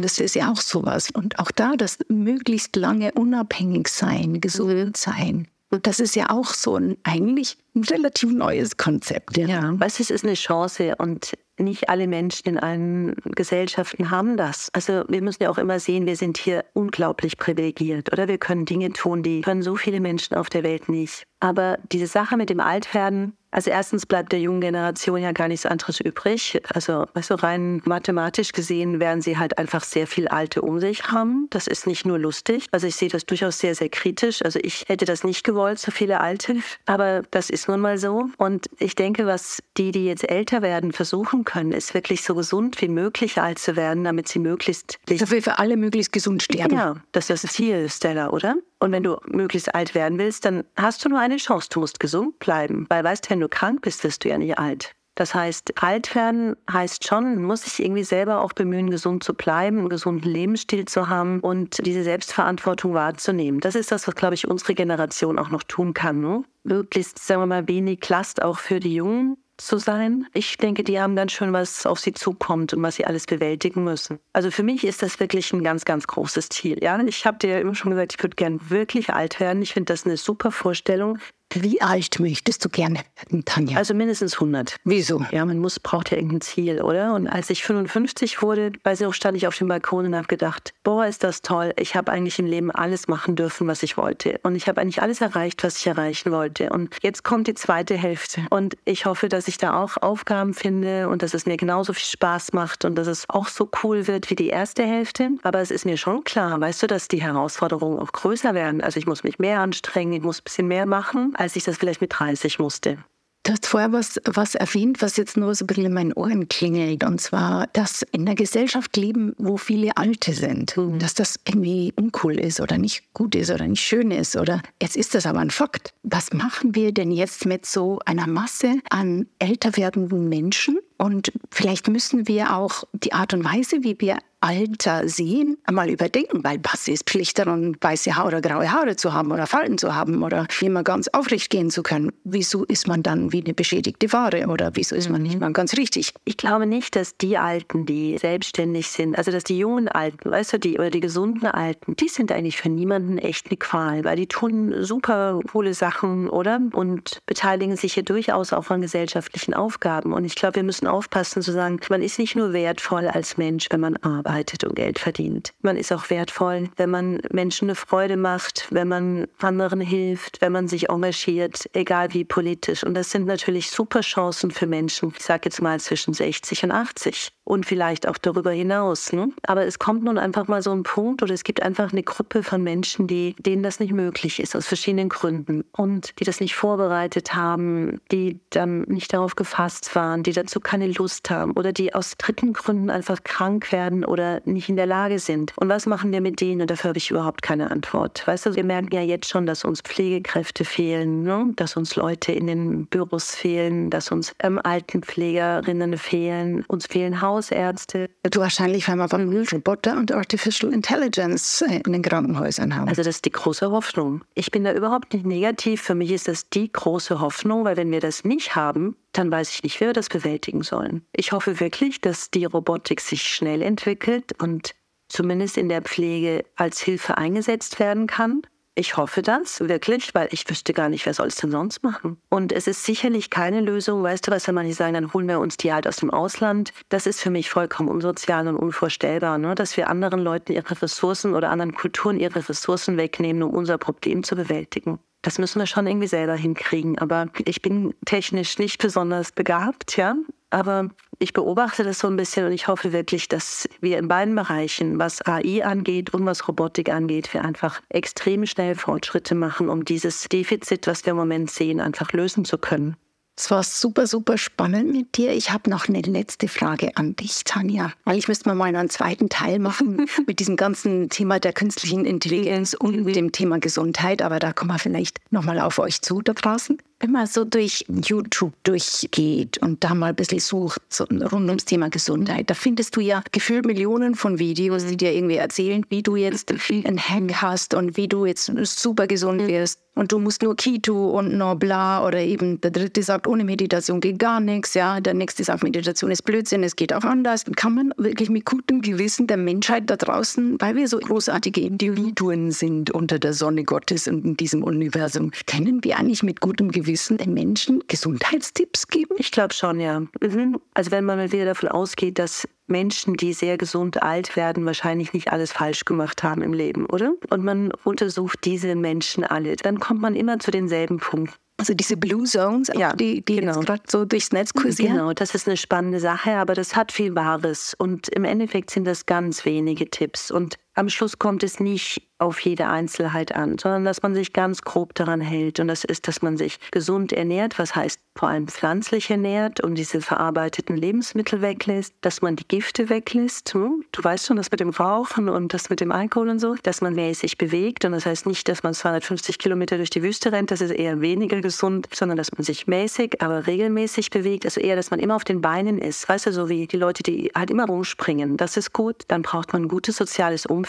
Das 0.02 0.20
ist 0.20 0.36
ja 0.36 0.52
auch 0.52 0.62
sowas. 0.62 1.10
Und 1.12 1.40
auch 1.40 1.52
da 1.52 1.76
das 1.76 1.98
möglichst 2.08 2.76
lange 2.76 3.12
unabhängig 3.14 3.88
sein, 3.88 4.42
gesund 4.42 4.98
sein. 4.98 5.48
Und 5.76 5.88
das 5.88 6.00
ist 6.00 6.16
ja 6.16 6.30
auch 6.30 6.54
so 6.54 6.78
ein 6.78 6.96
eigentlich 7.04 7.58
ein 7.76 7.84
relativ 7.84 8.32
neues 8.32 8.78
Konzept. 8.78 9.36
Ja, 9.36 9.48
ja 9.48 9.74
was 9.76 10.00
ist, 10.00 10.10
ist 10.10 10.24
eine 10.24 10.36
Chance 10.36 10.96
und 10.98 11.34
nicht 11.58 11.90
alle 11.90 12.08
Menschen 12.08 12.48
in 12.48 12.58
allen 12.58 13.16
Gesellschaften 13.36 14.10
haben 14.10 14.38
das. 14.38 14.70
Also 14.72 15.04
wir 15.10 15.22
müssen 15.22 15.44
ja 15.44 15.50
auch 15.50 15.58
immer 15.58 15.80
sehen, 15.80 16.06
wir 16.06 16.16
sind 16.16 16.38
hier 16.38 16.64
unglaublich 16.74 17.38
privilegiert 17.38 18.12
oder 18.14 18.30
wir 18.30 18.38
können 18.38 18.66
Dinge 18.66 18.94
tun, 18.94 19.22
die 19.22 19.42
können 19.42 19.64
so 19.64 19.76
viele 19.76 20.00
Menschen 20.00 20.36
auf 20.38 20.50
der 20.50 20.64
Welt 20.64 20.88
nicht. 20.88 21.24
Aber 21.42 21.78
diese 21.92 22.08
Sache 22.08 22.38
mit 22.38 22.50
dem 22.50 22.62
Altwerden, 22.62 23.34
also 23.56 23.72
erstens 23.72 24.06
bleibt 24.06 24.34
der 24.34 24.42
jungen 24.42 24.60
Generation 24.60 25.22
ja 25.22 25.32
gar 25.32 25.48
nichts 25.48 25.66
anderes 25.66 26.02
übrig. 26.02 26.62
Also 26.74 27.06
weißt 27.14 27.30
du, 27.30 27.36
rein 27.36 27.82
mathematisch 27.86 28.52
gesehen 28.52 29.00
werden 29.00 29.22
sie 29.22 29.38
halt 29.38 29.58
einfach 29.58 29.86
sehr 29.86 30.08
viel 30.08 30.28
Alte 30.28 30.62
um 30.62 30.82
sich 30.82 31.06
haben. 31.06 31.48
Das 31.52 31.66
ist 31.66 31.88
nicht 31.88 32.06
nur 32.06 32.20
lustig. 32.20 32.68
Also 32.74 32.86
ich 32.86 32.98
sehe 32.98 33.08
das 33.08 33.26
durchaus 33.26 33.60
sehr, 33.60 33.74
sehr 33.74 33.88
kritisch. 33.88 34.44
Also 34.44 34.60
ich 34.62 34.84
hätte 34.90 35.06
das 35.06 35.24
nicht 35.24 35.46
gewollt, 35.46 35.80
so 35.80 35.92
viele 35.92 36.20
Alte. 36.20 36.58
Aber 36.86 37.22
das 37.32 37.50
ist 37.50 37.70
nun 37.70 37.80
mal 37.80 37.98
so. 37.98 38.26
Und 38.38 38.66
ich 38.78 38.94
denke, 38.96 39.26
was 39.26 39.64
die, 39.78 39.94
die 39.94 40.06
jetzt 40.06 40.30
älter 40.30 40.62
werden, 40.62 40.92
versuchen 40.92 41.46
können, 41.46 41.72
ist 41.72 41.94
wirklich 41.94 42.24
so 42.24 42.36
gesund 42.36 42.82
wie 42.82 42.90
möglich 42.90 43.40
alt 43.40 43.60
zu 43.60 43.78
werden, 43.78 44.04
damit 44.04 44.28
sie 44.28 44.40
möglichst... 44.40 45.00
Dafür 45.08 45.42
für 45.42 45.60
alle 45.60 45.78
möglichst 45.78 46.12
gesund 46.12 46.44
sterben. 46.44 46.76
Ja, 46.76 46.98
das 47.14 47.30
ist 47.30 47.46
das 47.46 47.54
Ziel, 47.54 47.90
Stella, 47.90 48.32
oder? 48.32 48.56
Und 48.80 48.92
wenn 48.92 49.04
du 49.04 49.18
möglichst 49.26 49.74
alt 49.74 49.96
werden 49.96 50.18
willst, 50.18 50.46
dann 50.46 50.64
hast 50.76 51.04
du 51.04 51.10
nur 51.10 51.20
eine 51.20 51.38
Chance. 51.38 51.70
Du 51.72 51.80
musst 51.80 52.00
gesund 52.00 52.40
bleiben. 52.40 52.86
Weil 52.90 53.04
weißt, 53.04 53.30
wenn 53.30 53.40
du 53.40 53.50
krank 53.50 53.82
bist, 53.82 54.04
wirst 54.04 54.24
du 54.24 54.30
ja 54.30 54.38
nicht 54.38 54.60
alt. 54.60 54.96
Das 55.16 55.34
heißt, 55.34 55.82
alt 55.82 56.14
werden 56.14 56.58
heißt 56.70 57.08
schon, 57.08 57.42
muss 57.42 57.62
sich 57.62 57.82
irgendwie 57.82 58.04
selber 58.04 58.42
auch 58.42 58.52
bemühen, 58.52 58.90
gesund 58.90 59.24
zu 59.24 59.34
bleiben, 59.34 59.80
einen 59.80 59.90
gesunden 59.90 60.30
Lebensstil 60.30 60.86
zu 60.86 61.08
haben 61.08 61.40
und 61.40 61.86
diese 61.86 62.04
Selbstverantwortung 62.04 62.94
wahrzunehmen. 62.94 63.62
Das 63.62 63.76
ist 63.76 63.94
das, 63.94 64.08
was, 64.10 64.16
glaube 64.16 64.36
ich, 64.36 64.46
unsere 64.46 64.76
Generation 64.76 65.40
auch 65.40 65.50
noch 65.50 65.64
tun 65.64 65.94
kann. 65.94 66.20
Ne? 66.20 66.44
Möglichst, 66.66 67.20
sagen 67.20 67.42
wir 67.42 67.46
mal, 67.46 67.68
wenig 67.70 68.08
Last 68.10 68.42
auch 68.44 68.60
für 68.60 68.82
die 68.82 68.96
Jungen 68.96 69.38
zu 69.58 69.78
sein. 69.78 70.28
Ich 70.34 70.58
denke, 70.58 70.84
die 70.84 71.00
haben 71.00 71.16
dann 71.16 71.30
schon 71.30 71.54
was 71.54 71.86
auf 71.86 72.00
sie 72.00 72.14
zukommt 72.14 72.74
und 72.74 72.84
was 72.84 72.96
sie 72.96 73.06
alles 73.06 73.26
bewältigen 73.26 73.84
müssen. 73.84 74.20
Also 74.34 74.52
für 74.52 74.64
mich 74.64 74.84
ist 74.84 75.02
das 75.02 75.20
wirklich 75.20 75.52
ein 75.54 75.64
ganz, 75.64 75.86
ganz 75.86 76.08
großes 76.08 76.50
Ziel. 76.50 76.84
Ja, 76.84 77.00
ich 77.04 77.26
habe 77.26 77.38
dir 77.38 77.60
immer 77.60 77.76
schon 77.76 77.92
gesagt, 77.92 78.16
ich 78.16 78.24
würde 78.24 78.36
gern 78.36 78.70
wirklich 78.70 79.12
alt 79.12 79.40
werden. 79.40 79.62
Ich 79.62 79.74
finde 79.74 79.94
das 79.94 80.06
eine 80.06 80.18
super 80.18 80.52
Vorstellung. 80.52 81.20
Wie 81.56 81.82
alt 81.82 82.20
möchtest 82.20 82.66
du 82.66 82.70
gerne 82.70 83.00
werden, 83.16 83.46
Tanja? 83.46 83.78
Also 83.78 83.94
mindestens 83.94 84.34
100. 84.34 84.76
Wieso? 84.84 85.26
Ja, 85.32 85.46
man 85.46 85.60
muss, 85.60 85.80
braucht 85.80 86.12
ja 86.12 86.18
irgendein 86.18 86.42
Ziel, 86.42 86.82
oder? 86.82 87.14
Und 87.14 87.28
als 87.28 87.50
ich 87.50 87.64
55 87.64 88.42
wurde, 88.42 88.74
weiß 88.84 89.02
ich 89.02 89.08
auch, 89.08 89.14
stand 89.14 89.38
ich 89.38 89.48
auf 89.48 89.58
dem 89.58 89.70
Balkon 89.70 90.06
und 90.06 90.16
habe 90.16 90.28
gedacht, 90.28 90.74
boah, 90.84 91.06
ist 91.06 91.24
das 91.24 91.42
toll. 91.42 91.74
Ich 91.78 91.96
habe 91.96 92.12
eigentlich 92.12 92.40
im 92.40 92.46
Leben 92.46 92.72
alles 92.72 93.08
machen 93.08 93.38
dürfen, 93.38 93.68
was 93.68 93.84
ich 93.84 93.96
wollte. 93.96 94.40
Und 94.44 94.56
ich 94.56 94.68
habe 94.68 94.82
eigentlich 94.82 95.02
alles 95.02 95.22
erreicht, 95.22 95.64
was 95.64 95.78
ich 95.78 95.88
erreichen 95.88 96.32
wollte. 96.32 96.70
Und 96.70 96.96
jetzt 97.02 97.24
kommt 97.24 97.48
die 97.48 97.54
zweite 97.54 97.96
Hälfte. 97.96 98.42
Und 98.50 98.76
ich 98.84 99.06
hoffe, 99.06 99.30
dass 99.30 99.48
ich 99.48 99.58
da 99.58 99.82
auch 99.82 99.96
Aufgaben 99.98 100.54
finde 100.54 101.08
und 101.08 101.22
dass 101.22 101.34
es 101.34 101.46
mir 101.46 101.56
genauso 101.56 101.94
viel 101.94 102.06
Spaß 102.06 102.52
macht 102.52 102.84
und 102.84 102.96
dass 102.96 103.08
es 103.08 103.30
auch 103.30 103.48
so 103.48 103.70
cool 103.84 104.08
wird 104.08 104.30
wie 104.30 104.36
die 104.36 104.50
erste 104.50 104.84
Hälfte. 104.84 105.30
Aber 105.44 105.60
es 105.60 105.72
ist 105.72 105.86
mir 105.86 105.96
schon 105.96 106.26
klar, 106.26 106.60
weißt 106.60 106.84
du, 106.84 106.88
dass 106.88 107.08
die 107.08 107.22
Herausforderungen 107.22 108.00
auch 108.00 108.12
größer 108.12 108.54
werden. 108.54 108.82
Also 108.82 109.00
ich 109.00 109.06
muss 109.06 109.24
mich 109.24 109.40
mehr 109.40 109.62
anstrengen, 109.62 110.12
ich 110.12 110.22
muss 110.22 110.40
ein 110.40 110.44
bisschen 110.44 110.68
mehr 110.68 110.86
machen 110.86 111.34
als 111.46 111.56
ich 111.56 111.64
das 111.64 111.78
vielleicht 111.78 112.02
mit 112.02 112.12
30 112.18 112.58
musste. 112.60 112.98
Du 113.44 113.52
hast 113.52 113.68
vorher 113.68 113.92
was, 113.92 114.20
was 114.26 114.56
erwähnt, 114.56 115.04
was 115.04 115.18
jetzt 115.18 115.38
nur 115.38 115.54
so 115.54 115.66
ein 115.66 115.68
bisschen 115.68 115.86
in 115.86 115.94
meinen 115.94 116.14
Ohren 116.14 116.50
klingelt. 116.50 117.04
Und 117.04 117.22
zwar, 117.22 117.68
dass 117.74 118.02
in 118.12 118.26
der 118.26 118.34
Gesellschaft 118.34 118.98
leben, 118.98 119.36
wo 119.38 119.58
viele 119.58 119.96
Alte 119.98 120.34
sind. 120.34 120.76
Mhm. 120.76 120.98
Dass 120.98 121.14
das 121.14 121.40
irgendwie 121.48 121.94
uncool 121.96 122.40
ist 122.40 122.60
oder 122.60 122.80
nicht 122.80 123.14
gut 123.14 123.36
ist 123.36 123.52
oder 123.52 123.68
nicht 123.68 123.82
schön 123.82 124.10
ist. 124.10 124.36
Oder 124.36 124.64
jetzt 124.82 124.98
ist 124.98 125.14
das 125.14 125.28
aber 125.28 125.42
ein 125.42 125.52
Fakt. 125.52 125.94
Was 126.02 126.34
machen 126.34 126.74
wir 126.74 126.92
denn 126.92 127.12
jetzt 127.12 127.46
mit 127.46 127.68
so 127.68 128.00
einer 128.08 128.26
Masse 128.26 128.80
an 128.90 129.28
älter 129.38 129.78
werdenden 129.78 130.28
Menschen? 130.28 130.80
Und 130.98 131.32
vielleicht 131.52 131.88
müssen 131.88 132.28
wir 132.28 132.56
auch 132.56 132.84
die 132.94 133.14
Art 133.14 133.34
und 133.34 133.44
Weise, 133.44 133.84
wie 133.84 134.00
wir 134.00 134.18
Alter 134.46 135.10
sehen, 135.10 135.58
einmal 135.64 135.90
überdenken, 135.90 136.44
weil 136.44 136.60
was 136.62 136.88
ist 136.88 137.10
schlichter 137.10 137.52
und 137.52 137.78
weiße 137.82 138.16
Haare 138.16 138.28
oder 138.28 138.42
graue 138.42 138.72
Haare 138.72 138.96
zu 138.96 139.12
haben 139.12 139.32
oder 139.32 139.48
Falten 139.48 139.80
zu 139.80 139.96
haben 139.96 140.22
oder 140.22 140.46
immer 140.62 140.84
ganz 140.84 141.08
aufrecht 141.08 141.50
gehen 141.50 141.72
zu 141.72 141.82
können. 141.82 142.12
Wieso 142.24 142.64
ist 142.66 142.88
man 142.88 143.02
dann 143.02 143.32
wie 143.32 143.44
eine 143.44 143.56
beschädigte 143.56 144.14
Ware 144.14 144.46
oder 144.48 144.72
wieso 144.76 144.96
ist 144.96 145.10
man 145.10 145.24
nicht 145.24 145.40
mal 145.40 145.52
ganz 145.52 145.76
richtig? 145.78 146.14
Ich 146.26 146.38
glaube 146.38 146.68
nicht, 146.68 146.96
dass 146.96 147.18
die 147.18 147.40
Alten, 147.40 147.88
die 147.88 148.20
selbstständig 148.20 148.90
sind, 148.90 149.18
also 149.18 149.32
dass 149.32 149.44
die 149.46 149.58
jungen 149.58 149.88
Alten, 149.88 150.30
weißt 150.30 150.54
du, 150.54 150.60
die 150.60 150.76
oder 150.76 150.92
die 150.92 151.00
gesunden 151.00 151.48
Alten, 151.48 151.96
die 151.96 152.08
sind 152.08 152.32
eigentlich 152.32 152.58
für 152.58 152.70
niemanden 152.70 153.18
echt 153.18 153.48
eine 153.48 153.58
Qual, 153.58 154.04
weil 154.04 154.16
die 154.16 154.28
tun 154.28 154.76
super 154.84 155.40
coole 155.52 155.74
Sachen, 155.74 156.30
oder? 156.30 156.62
Und 156.74 157.20
beteiligen 157.26 157.78
sich 157.78 157.96
hier 157.96 158.04
durchaus 158.04 158.54
auch 158.54 158.70
an 158.70 158.82
gesellschaftlichen 158.82 159.56
Aufgaben. 159.56 160.14
Und 160.14 160.24
ich 160.26 160.36
glaube, 160.36 160.58
wir 160.58 160.64
müssen 160.64 160.85
müssen 160.86 160.96
aufpassen 160.96 161.42
zu 161.42 161.52
sagen, 161.52 161.80
man 161.90 162.02
ist 162.02 162.20
nicht 162.20 162.36
nur 162.36 162.54
wertvoll 162.54 163.08
als 163.08 163.38
Mensch, 163.38 163.68
wenn 163.72 163.80
man 163.80 163.98
arbeitet 163.98 164.64
und 164.64 164.76
Geld 164.76 165.00
verdient. 165.00 165.54
Man 165.62 165.78
ist 165.78 165.92
auch 165.92 166.10
wertvoll, 166.10 166.70
wenn 166.76 166.90
man 166.90 167.22
Menschen 167.32 167.66
eine 167.70 167.76
Freude 167.76 168.18
macht, 168.18 168.68
wenn 168.70 168.88
man 168.88 169.28
anderen 169.40 169.82
hilft, 169.82 170.42
wenn 170.42 170.52
man 170.52 170.68
sich 170.68 170.90
engagiert, 170.90 171.70
egal 171.74 172.14
wie 172.14 172.24
politisch. 172.24 172.84
Und 172.84 172.94
das 172.94 173.10
sind 173.10 173.26
natürlich 173.26 173.72
super 173.72 174.02
Chancen 174.02 174.52
für 174.52 174.68
Menschen, 174.68 175.14
ich 175.18 175.24
sage 175.24 175.44
jetzt 175.46 175.62
mal 175.62 175.80
zwischen 175.80 176.14
60 176.14 176.64
und 176.66 176.72
80 176.72 177.32
und 177.46 177.66
vielleicht 177.66 178.08
auch 178.08 178.18
darüber 178.18 178.52
hinaus. 178.52 179.14
Ne? 179.14 179.30
Aber 179.44 179.66
es 179.66 179.80
kommt 179.80 180.04
nun 180.04 180.18
einfach 180.18 180.48
mal 180.48 180.62
so 180.62 180.72
ein 180.72 180.84
Punkt 180.84 181.24
oder 181.24 181.34
es 181.34 181.44
gibt 181.44 181.62
einfach 181.64 181.92
eine 181.92 182.04
Gruppe 182.04 182.44
von 182.44 182.62
Menschen, 182.62 183.08
die, 183.08 183.36
denen 183.40 183.64
das 183.64 183.80
nicht 183.80 183.94
möglich 183.94 184.40
ist, 184.40 184.56
aus 184.56 184.68
verschiedenen 184.68 185.10
Gründen 185.10 185.64
und 185.72 186.20
die 186.20 186.24
das 186.24 186.42
nicht 186.42 186.56
vorbereitet 186.56 187.36
haben, 187.36 188.02
die 188.12 188.40
dann 188.50 188.82
nicht 188.82 189.14
darauf 189.14 189.36
gefasst 189.36 189.96
waren, 189.96 190.24
die 190.24 190.34
dazu 190.34 190.60
keine 190.60 190.88
Lust 190.88 191.30
haben 191.30 191.52
oder 191.52 191.72
die 191.72 191.94
aus 191.94 192.18
dritten 192.18 192.54
Gründen 192.54 192.90
einfach 192.90 193.24
krank 193.24 193.72
werden 193.72 194.04
oder 194.04 194.42
nicht 194.46 194.68
in 194.68 194.76
der 194.76 194.88
Lage 194.88 195.20
sind. 195.20 195.54
Und 195.58 195.70
was 195.70 195.86
machen 195.86 196.12
wir 196.12 196.22
mit 196.22 196.42
denen? 196.42 196.62
Und 196.62 196.72
dafür 196.72 196.90
habe 196.90 196.98
ich 196.98 197.12
überhaupt 197.12 197.44
keine 197.44 197.70
Antwort. 197.70 198.26
Weißt 198.26 198.48
du, 198.48 198.56
wir 198.56 198.64
merken 198.64 198.90
ja 198.92 199.02
jetzt 199.02 199.30
schon, 199.30 199.46
dass 199.46 199.64
uns 199.64 199.82
Pflegekräfte 199.82 200.66
fehlen, 200.66 201.22
ne? 201.22 201.52
dass 201.56 201.78
uns 201.78 201.96
Leute 201.96 202.32
in 202.32 202.48
den 202.48 202.88
Büros 202.88 203.36
fehlen, 203.36 203.92
dass 203.92 204.12
uns 204.12 204.36
ähm, 204.40 204.60
Altenpflegerinnen 204.64 205.98
fehlen, 206.00 206.66
uns 206.68 206.88
fehlen 206.88 207.22
Haus 207.22 207.35
Hausärzte. 207.36 208.10
Du 208.24 208.40
wahrscheinlich, 208.40 208.88
weil 208.88 208.96
wir 208.96 209.10
von 209.10 209.46
Roboter 209.52 209.98
und 209.98 210.12
Artificial 210.12 210.74
Intelligence 210.74 211.62
in 211.62 211.92
den 211.92 212.02
Krankenhäusern 212.02 212.76
haben. 212.76 212.88
Also 212.88 213.04
das 213.04 213.18
ist 213.18 213.26
die 213.26 213.32
große 213.32 213.70
Hoffnung. 213.70 214.24
Ich 214.36 214.52
bin 214.52 214.64
da 214.64 214.74
überhaupt 214.74 215.14
nicht 215.14 215.26
negativ. 215.26 215.82
Für 215.82 215.96
mich 215.96 216.12
ist 216.12 216.28
das 216.28 216.50
die 216.50 216.72
große 216.72 217.20
Hoffnung, 217.20 217.66
weil 217.66 217.78
wenn 217.78 217.92
wir 217.92 218.00
das 218.00 218.24
nicht 218.24 218.56
haben, 218.56 218.96
dann 219.12 219.32
weiß 219.32 219.52
ich 219.52 219.64
nicht, 219.64 219.80
wie 219.82 219.86
wir 219.86 219.94
das 219.94 220.10
bewältigen 220.10 220.64
sollen. 220.64 221.06
Ich 221.14 221.32
hoffe 221.32 221.60
wirklich, 221.60 222.02
dass 222.02 222.32
die 222.32 222.46
Robotik 222.46 223.02
sich 223.02 223.24
schnell 223.24 223.62
entwickelt 223.62 224.42
und 224.42 224.74
zumindest 225.10 225.58
in 225.58 225.70
der 225.70 225.82
Pflege 225.82 226.46
als 226.56 226.80
Hilfe 226.80 227.18
eingesetzt 227.18 227.80
werden 227.80 228.08
kann. 228.08 228.42
Ich 228.78 228.98
hoffe 228.98 229.22
das 229.22 229.62
wirklich, 229.62 230.14
weil 230.14 230.28
ich 230.32 230.50
wüsste 230.50 230.74
gar 230.74 230.90
nicht, 230.90 231.06
wer 231.06 231.14
soll 231.14 231.28
es 231.28 231.38
denn 231.38 231.50
sonst 231.50 231.82
machen. 231.82 232.18
Und 232.30 232.52
es 232.52 232.68
ist 232.68 232.84
sicherlich 232.84 233.30
keine 233.30 233.62
Lösung, 233.62 234.04
weißt 234.04 234.28
du 234.28 234.32
was, 234.32 234.48
wenn 234.48 234.56
man 234.56 234.66
nicht 234.66 234.76
sagen, 234.76 234.94
dann 234.94 235.14
holen 235.14 235.30
wir 235.30 235.40
uns 235.40 235.56
die 235.56 235.72
halt 235.72 235.88
aus 235.88 235.96
dem 235.96 236.12
Ausland. 236.12 236.74
Das 236.90 237.08
ist 237.08 237.22
für 237.22 237.30
mich 237.30 237.50
vollkommen 237.50 237.88
unsozial 237.88 238.50
und 238.50 238.58
unvorstellbar, 238.58 239.38
ne? 239.38 239.56
dass 239.56 239.78
wir 239.78 239.90
anderen 239.90 240.20
Leuten 240.20 240.52
ihre 240.52 240.82
Ressourcen 240.82 241.36
oder 241.36 241.52
anderen 241.52 241.74
Kulturen 241.74 242.20
ihre 242.20 242.50
Ressourcen 242.50 242.98
wegnehmen, 242.98 243.44
um 243.44 243.54
unser 243.54 243.78
Problem 243.78 244.24
zu 244.24 244.36
bewältigen. 244.36 245.00
Das 245.22 245.40
müssen 245.40 245.60
wir 245.60 245.66
schon 245.66 245.88
irgendwie 245.88 246.08
selber 246.08 246.36
hinkriegen. 246.36 247.00
Aber 247.00 247.28
ich 247.46 247.62
bin 247.62 247.96
technisch 248.06 248.60
nicht 248.60 248.78
besonders 248.78 249.32
begabt, 249.32 249.96
ja. 249.96 250.16
Aber 250.50 250.90
ich 251.20 251.34
beobachte 251.34 251.84
das 251.84 252.00
so 252.00 252.08
ein 252.08 252.16
bisschen 252.16 252.46
und 252.46 252.52
ich 252.52 252.68
hoffe 252.68 252.94
wirklich, 252.94 253.28
dass 253.28 253.68
wir 253.82 253.98
in 253.98 254.08
beiden 254.08 254.36
Bereichen, 254.36 255.00
was 255.00 255.26
AI 255.26 255.66
angeht 255.66 256.14
und 256.14 256.26
was 256.26 256.48
Robotik 256.48 256.90
angeht, 256.90 257.34
wir 257.34 257.44
einfach 257.44 257.82
extrem 257.90 258.46
schnell 258.46 258.76
Fortschritte 258.76 259.36
machen, 259.36 259.70
um 259.70 259.86
dieses 259.86 260.24
Defizit, 260.30 260.88
was 260.88 261.06
wir 261.06 261.12
im 261.12 261.18
Moment 261.18 261.52
sehen, 261.52 261.80
einfach 261.80 262.12
lösen 262.12 262.46
zu 262.46 262.58
können. 262.58 262.96
Es 263.38 263.52
war 263.52 263.64
super, 263.64 264.08
super 264.08 264.38
spannend 264.38 264.94
mit 264.94 265.18
dir. 265.18 265.34
Ich 265.34 265.52
habe 265.52 265.70
noch 265.70 265.90
eine 265.90 266.00
letzte 266.00 266.48
Frage 266.48 266.96
an 266.96 267.18
dich, 267.18 267.44
Tanja. 267.44 267.92
Eigentlich 268.06 268.30
müsste 268.30 268.48
man 268.48 268.58
mal 268.58 268.74
einen 268.74 268.90
zweiten 268.90 269.28
Teil 269.28 269.60
machen 269.60 270.08
mit 270.28 270.40
diesem 270.40 270.56
ganzen 270.56 271.10
Thema 271.10 271.40
der 271.40 271.52
künstlichen 271.52 272.06
Intelligenz 272.06 272.74
und 272.74 273.04
dem 273.14 273.34
Thema 273.34 273.60
Gesundheit. 273.60 274.22
Aber 274.22 274.40
da 274.40 274.54
kommen 274.54 274.72
wir 274.72 274.80
vielleicht 274.80 275.20
nochmal 275.32 275.60
auf 275.60 275.80
euch 275.80 276.02
zu 276.02 276.22
da 276.22 276.32
draußen. 276.32 276.78
Wenn 277.00 277.12
man 277.12 277.28
so 277.28 277.44
durch 277.44 277.84
YouTube 277.90 278.54
durchgeht 278.64 279.58
und 279.58 279.84
da 279.84 279.94
mal 279.94 280.08
ein 280.08 280.16
bisschen 280.16 280.40
sucht 280.40 280.80
rund 281.02 281.50
ums 281.50 281.66
Thema 281.66 281.90
Gesundheit, 281.90 282.50
da 282.50 282.54
findest 282.54 282.96
du 282.96 283.02
ja 283.02 283.22
gefühlt 283.34 283.66
Millionen 283.66 284.16
von 284.16 284.40
Videos, 284.40 284.86
die 284.86 284.96
dir 284.96 285.12
irgendwie 285.14 285.36
erzählen, 285.36 285.86
wie 285.90 286.04
du 286.04 286.16
jetzt 286.16 286.50
einen 286.52 286.98
Hack 286.98 287.42
hast 287.42 287.74
und 287.74 287.98
wie 287.98 288.08
du 288.08 288.26
jetzt 288.26 288.50
super 288.64 289.08
gesund 289.08 289.46
wirst. 289.46 289.82
Und 289.98 290.12
du 290.12 290.20
musst 290.20 290.42
nur 290.42 290.58
Keto 290.58 291.12
und 291.18 291.38
nur 291.38 291.56
bla 291.56 292.06
oder 292.06 292.20
eben 292.20 292.60
der 292.60 292.72
dritte 292.72 293.02
sagt, 293.02 293.28
ohne 293.28 293.46
Meditation 293.46 294.02
geht 294.02 294.20
gar 294.20 294.42
nichts, 294.42 294.74
ja, 294.74 295.00
der 295.00 295.14
nächste 295.14 295.46
sagt, 295.46 295.64
Meditation 295.64 296.12
ist 296.12 296.24
Blödsinn, 296.24 296.64
es 296.64 296.76
geht 296.76 296.92
auch 296.92 297.06
anders. 297.06 297.46
Kann 297.56 297.76
man 297.76 297.94
wirklich 297.96 298.30
mit 298.30 298.44
gutem 298.44 298.82
Gewissen 298.82 299.28
der 299.28 299.38
Menschheit 299.38 299.90
da 299.90 299.96
draußen, 299.96 300.58
weil 300.60 300.76
wir 300.76 300.90
so 300.90 301.00
großartige 301.00 301.62
Individuen 301.62 302.52
sind 302.52 302.92
unter 302.92 303.20
der 303.20 303.32
Sonne 303.32 303.64
Gottes 303.64 304.10
und 304.10 304.26
in 304.26 304.36
diesem 304.36 304.64
Universum, 304.64 305.32
können 305.48 305.82
wir 305.86 305.98
eigentlich 305.98 306.24
mit 306.24 306.42
gutem 306.42 306.72
Gewissen 306.72 306.85
den 306.86 307.34
Menschen 307.34 307.84
Gesundheitstipps 307.88 308.88
geben? 308.88 309.16
Ich 309.18 309.32
glaube 309.32 309.54
schon, 309.54 309.80
ja. 309.80 310.00
Mhm. 310.00 310.60
Also 310.74 310.92
wenn 310.92 311.06
man 311.06 311.18
mal 311.18 311.32
wieder 311.32 311.46
davon 311.46 311.70
ausgeht, 311.70 312.20
dass 312.20 312.48
Menschen, 312.68 313.16
die 313.16 313.34
sehr 313.34 313.58
gesund 313.58 314.02
alt 314.02 314.36
werden, 314.36 314.66
wahrscheinlich 314.66 315.14
nicht 315.14 315.32
alles 315.32 315.52
falsch 315.52 315.86
gemacht 315.86 316.24
haben 316.24 316.42
im 316.42 316.54
Leben, 316.54 316.86
oder? 316.88 317.14
Und 317.30 317.44
man 317.44 317.72
untersucht 317.84 318.40
diese 318.44 318.76
Menschen 318.76 319.24
alle. 319.24 319.56
Dann 319.56 319.80
kommt 319.80 320.02
man 320.02 320.16
immer 320.16 320.40
zu 320.40 320.52
denselben 320.52 320.98
Punkten. 320.98 321.36
Also 321.58 321.74
diese 321.74 321.96
Blue 321.96 322.26
Zones, 322.26 322.70
ja, 322.76 322.94
die, 322.94 323.24
die 323.24 323.38
genau. 323.38 323.62
gerade 323.62 323.84
so 323.88 324.04
durchs 324.04 324.32
Netz 324.34 324.54
kursieren. 324.54 324.98
Genau, 324.98 325.14
das 325.14 325.34
ist 325.36 325.48
eine 325.48 325.56
spannende 325.56 326.02
Sache, 326.02 326.34
aber 326.34 326.54
das 326.54 326.76
hat 326.76 326.92
viel 326.92 327.16
Wahres. 327.16 327.74
Und 327.78 328.10
im 328.10 328.26
Endeffekt 328.26 328.72
sind 328.72 328.86
das 328.86 329.06
ganz 329.06 329.46
wenige 329.46 329.90
Tipps. 329.90 330.32
Und 330.32 330.58
am 330.76 330.90
Schluss 330.90 331.18
kommt 331.18 331.42
es 331.44 331.60
nicht 331.60 332.02
auf 332.18 332.40
jede 332.40 332.68
Einzelheit 332.68 333.36
an, 333.36 333.58
sondern 333.58 333.84
dass 333.84 334.02
man 334.02 334.14
sich 334.14 334.32
ganz 334.32 334.62
grob 334.62 334.94
daran 334.96 335.20
hält. 335.20 335.60
Und 335.60 335.68
das 335.68 335.84
ist, 335.84 336.08
dass 336.08 336.22
man 336.22 336.38
sich 336.38 336.60
gesund 336.72 337.12
ernährt, 337.12 337.60
was 337.60 337.76
heißt 337.76 338.00
vor 338.18 338.30
allem 338.30 338.48
pflanzlich 338.48 339.10
ernährt 339.10 339.60
und 339.60 339.76
diese 339.76 340.00
verarbeiteten 340.00 340.78
Lebensmittel 340.78 341.42
weglässt, 341.42 341.94
dass 342.00 342.22
man 342.22 342.38
die 342.38 342.48
Gifte 342.48 342.90
weglässt. 342.90 343.54
Hm? 343.54 343.84
Du 343.92 344.02
weißt 344.02 344.28
schon, 344.28 344.38
das 344.38 344.50
mit 344.50 344.62
dem 344.62 344.70
Rauchen 344.70 345.28
und 345.28 345.54
das 345.54 345.70
mit 345.70 345.82
dem 345.82 345.92
Alkohol 345.92 346.30
und 346.30 346.40
so, 346.40 346.56
dass 346.64 346.80
man 346.80 346.96
mäßig 346.96 347.38
bewegt. 347.38 347.84
Und 347.84 347.92
das 347.92 348.06
heißt 348.06 348.26
nicht, 348.26 348.48
dass 348.48 348.64
man 348.64 348.74
250 348.74 349.38
Kilometer 349.38 349.76
durch 349.76 349.90
die 349.90 350.02
Wüste 350.02 350.32
rennt, 350.32 350.52
das 350.52 350.62
ist 350.62 350.72
eher 350.72 351.02
weniger 351.02 351.42
gesund, 351.42 351.90
sondern 351.94 352.16
dass 352.16 352.32
man 352.32 352.44
sich 352.44 352.68
mäßig, 352.68 353.22
aber 353.22 353.48
regelmäßig 353.48 354.10
bewegt. 354.10 354.46
Also 354.46 354.62
eher, 354.62 354.78
dass 354.78 354.90
man 354.90 355.02
immer 355.02 355.18
auf 355.18 355.26
den 355.26 355.42
Beinen 355.42 355.78
ist. 355.78 356.08
Weißt 356.08 356.28
du, 356.28 356.32
so 356.32 356.48
wie 356.48 356.68
die 356.68 356.78
Leute, 356.78 357.04
die 357.04 357.30
halt 357.36 357.52
immer 357.52 357.66
rumspringen. 357.66 358.38
Das 358.38 358.56
ist 358.56 358.72
gut. 358.72 359.04
Dann 359.10 359.22
braucht 359.22 359.52
man 359.52 359.64
ein 359.64 359.68
gutes 359.68 359.98
soziales 359.98 360.46
Umfeld. 360.46 360.65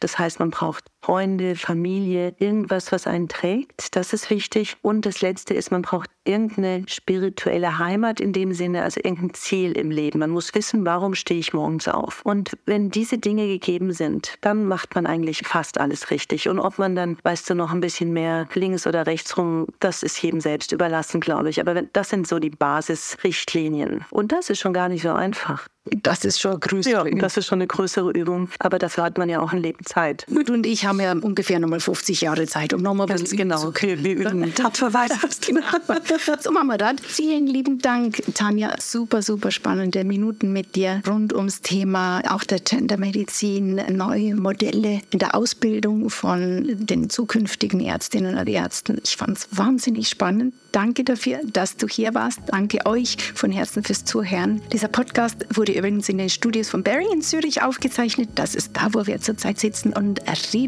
Das 0.00 0.18
heißt, 0.18 0.38
man 0.38 0.50
braucht 0.50 0.84
Freunde, 1.06 1.54
Familie, 1.54 2.34
irgendwas, 2.40 2.90
was 2.90 3.06
einen 3.06 3.28
trägt. 3.28 3.94
Das 3.94 4.12
ist 4.12 4.28
wichtig. 4.28 4.76
Und 4.82 5.06
das 5.06 5.20
Letzte 5.20 5.54
ist, 5.54 5.70
man 5.70 5.82
braucht 5.82 6.10
irgendeine 6.24 6.82
spirituelle 6.88 7.78
Heimat 7.78 8.18
in 8.18 8.32
dem 8.32 8.52
Sinne, 8.52 8.82
also 8.82 9.00
irgendein 9.04 9.32
Ziel 9.34 9.78
im 9.78 9.92
Leben. 9.92 10.18
Man 10.18 10.30
muss 10.30 10.52
wissen, 10.56 10.84
warum 10.84 11.14
stehe 11.14 11.38
ich 11.38 11.52
morgens 11.52 11.86
auf. 11.86 12.22
Und 12.24 12.58
wenn 12.66 12.90
diese 12.90 13.18
Dinge 13.18 13.46
gegeben 13.46 13.92
sind, 13.92 14.34
dann 14.40 14.64
macht 14.64 14.96
man 14.96 15.06
eigentlich 15.06 15.46
fast 15.46 15.78
alles 15.78 16.10
richtig. 16.10 16.48
Und 16.48 16.58
ob 16.58 16.76
man 16.76 16.96
dann, 16.96 17.18
weißt 17.22 17.48
du, 17.50 17.54
noch 17.54 17.70
ein 17.70 17.80
bisschen 17.80 18.12
mehr 18.12 18.48
links 18.54 18.84
oder 18.84 19.06
rechts 19.06 19.38
rum, 19.38 19.68
das 19.78 20.02
ist 20.02 20.20
jedem 20.20 20.40
selbst 20.40 20.72
überlassen, 20.72 21.20
glaube 21.20 21.50
ich. 21.50 21.60
Aber 21.60 21.82
das 21.82 22.08
sind 22.08 22.26
so 22.26 22.40
die 22.40 22.50
Basisrichtlinien. 22.50 24.04
Und 24.10 24.32
das 24.32 24.50
ist 24.50 24.58
schon 24.58 24.72
gar 24.72 24.88
nicht 24.88 25.02
so 25.02 25.12
einfach. 25.12 25.68
Das 26.02 26.24
ist 26.24 26.40
schon 26.40 26.58
größer. 26.58 26.90
Ja, 26.90 27.04
das 27.04 27.36
ist 27.36 27.46
schon 27.46 27.58
eine 27.58 27.68
größere 27.68 28.10
Übung. 28.10 28.48
Aber 28.58 28.78
dafür 28.78 29.04
hat 29.04 29.18
man 29.18 29.28
ja 29.28 29.40
auch 29.40 29.52
ein 29.52 29.62
Leben 29.62 29.84
Zeit. 29.84 30.26
Du 30.28 30.52
und 30.52 30.66
ich 30.66 30.84
haben 30.84 30.95
ja 31.00 31.12
ungefähr 31.12 31.58
nochmal 31.58 31.80
50 31.80 32.20
Jahre 32.20 32.46
Zeit, 32.46 32.72
um 32.72 32.82
nochmal 32.82 33.08
was 33.08 33.30
genau. 33.30 33.66
Okay, 33.66 33.98
wir 34.00 34.16
üben 34.16 34.54
tapfer 34.54 34.92
weiter. 34.94 35.16
so 36.40 36.50
machen 36.50 36.68
wir 36.68 36.78
das. 36.78 36.96
Vielen 37.02 37.46
lieben 37.46 37.78
Dank, 37.78 38.22
Tanja. 38.34 38.74
Super, 38.80 39.22
super 39.22 39.50
spannende 39.50 40.04
Minuten 40.04 40.52
mit 40.52 40.76
dir 40.76 41.02
rund 41.06 41.32
ums 41.32 41.60
Thema 41.62 42.22
auch 42.30 42.44
der 42.44 42.60
Gendermedizin, 42.60 43.80
neue 43.96 44.34
Modelle 44.34 45.00
in 45.10 45.18
der 45.18 45.34
Ausbildung 45.34 46.10
von 46.10 46.86
den 46.86 47.10
zukünftigen 47.10 47.80
Ärztinnen 47.80 48.36
und 48.36 48.48
Ärzten. 48.48 48.98
Ich 49.02 49.16
fand 49.16 49.38
es 49.38 49.48
wahnsinnig 49.50 50.08
spannend. 50.08 50.54
Danke 50.72 51.04
dafür, 51.04 51.40
dass 51.44 51.76
du 51.76 51.88
hier 51.88 52.14
warst. 52.14 52.40
Danke 52.48 52.84
euch 52.84 53.16
von 53.34 53.50
Herzen 53.50 53.82
fürs 53.82 54.04
Zuhören. 54.04 54.60
Dieser 54.72 54.88
Podcast 54.88 55.46
wurde 55.54 55.72
übrigens 55.72 56.08
in 56.08 56.18
den 56.18 56.28
Studios 56.28 56.68
von 56.68 56.82
Barry 56.82 57.06
in 57.12 57.22
Zürich 57.22 57.62
aufgezeichnet. 57.62 58.28
Das 58.34 58.54
ist 58.54 58.76
da, 58.76 58.88
wo 58.92 59.06
wir 59.06 59.20
zurzeit 59.20 59.58
sitzen 59.58 59.92
und 59.94 60.26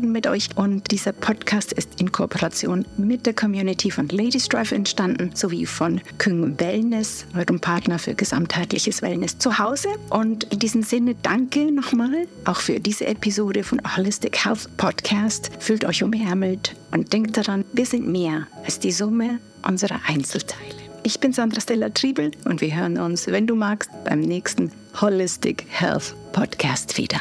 reden 0.09 0.13
mit 0.13 0.27
euch. 0.27 0.49
Und 0.57 0.91
dieser 0.91 1.13
Podcast 1.13 1.73
ist 1.73 2.01
in 2.01 2.11
Kooperation 2.13 2.85
mit 2.97 3.27
der 3.27 3.35
Community 3.35 3.91
von 3.91 4.09
Ladies 4.09 4.49
Drive 4.49 4.73
entstanden, 4.73 5.31
sowie 5.35 5.67
von 5.67 6.01
Küng 6.19 6.59
Wellness, 6.59 7.27
eurem 7.37 7.61
Partner 7.61 7.99
für 7.99 8.15
gesamtheitliches 8.15 9.03
Wellness 9.03 9.39
zu 9.39 9.59
Hause. 9.59 9.89
Und 10.11 10.45
in 10.45 10.59
diesem 10.59 10.83
Sinne 10.83 11.15
danke 11.23 11.71
nochmal 11.71 12.27
auch 12.45 12.61
für 12.61 12.81
diese 12.81 13.07
Episode 13.07 13.63
von 13.63 13.81
Holistic 13.97 14.45
Health 14.45 14.69
Podcast. 14.77 15.51
Fühlt 15.59 15.85
euch 15.85 16.03
umärmelt 16.03 16.75
und 16.93 17.13
denkt 17.13 17.37
daran, 17.37 17.65
wir 17.73 17.87
sind 17.87 18.09
mehr 18.09 18.47
als 18.65 18.79
die 18.79 18.93
Summe 18.93 19.39
unserer 19.67 20.01
Einzelteile. 20.07 20.89
Ich 21.05 21.21
bin 21.21 21.33
Sandra 21.33 21.61
Stella 21.61 21.91
Triebel 21.91 22.33
und 22.45 22.61
wir 22.61 22.75
hören 22.75 22.99
uns, 22.99 23.27
wenn 23.27 23.47
du 23.47 23.55
magst, 23.55 23.91
beim 24.05 24.21
nächsten 24.21 24.71
Holistic 25.01 25.65
Health 25.69 26.15
Podcast 26.33 26.99
wieder. 26.99 27.21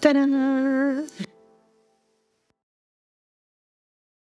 Tada! 0.00 0.26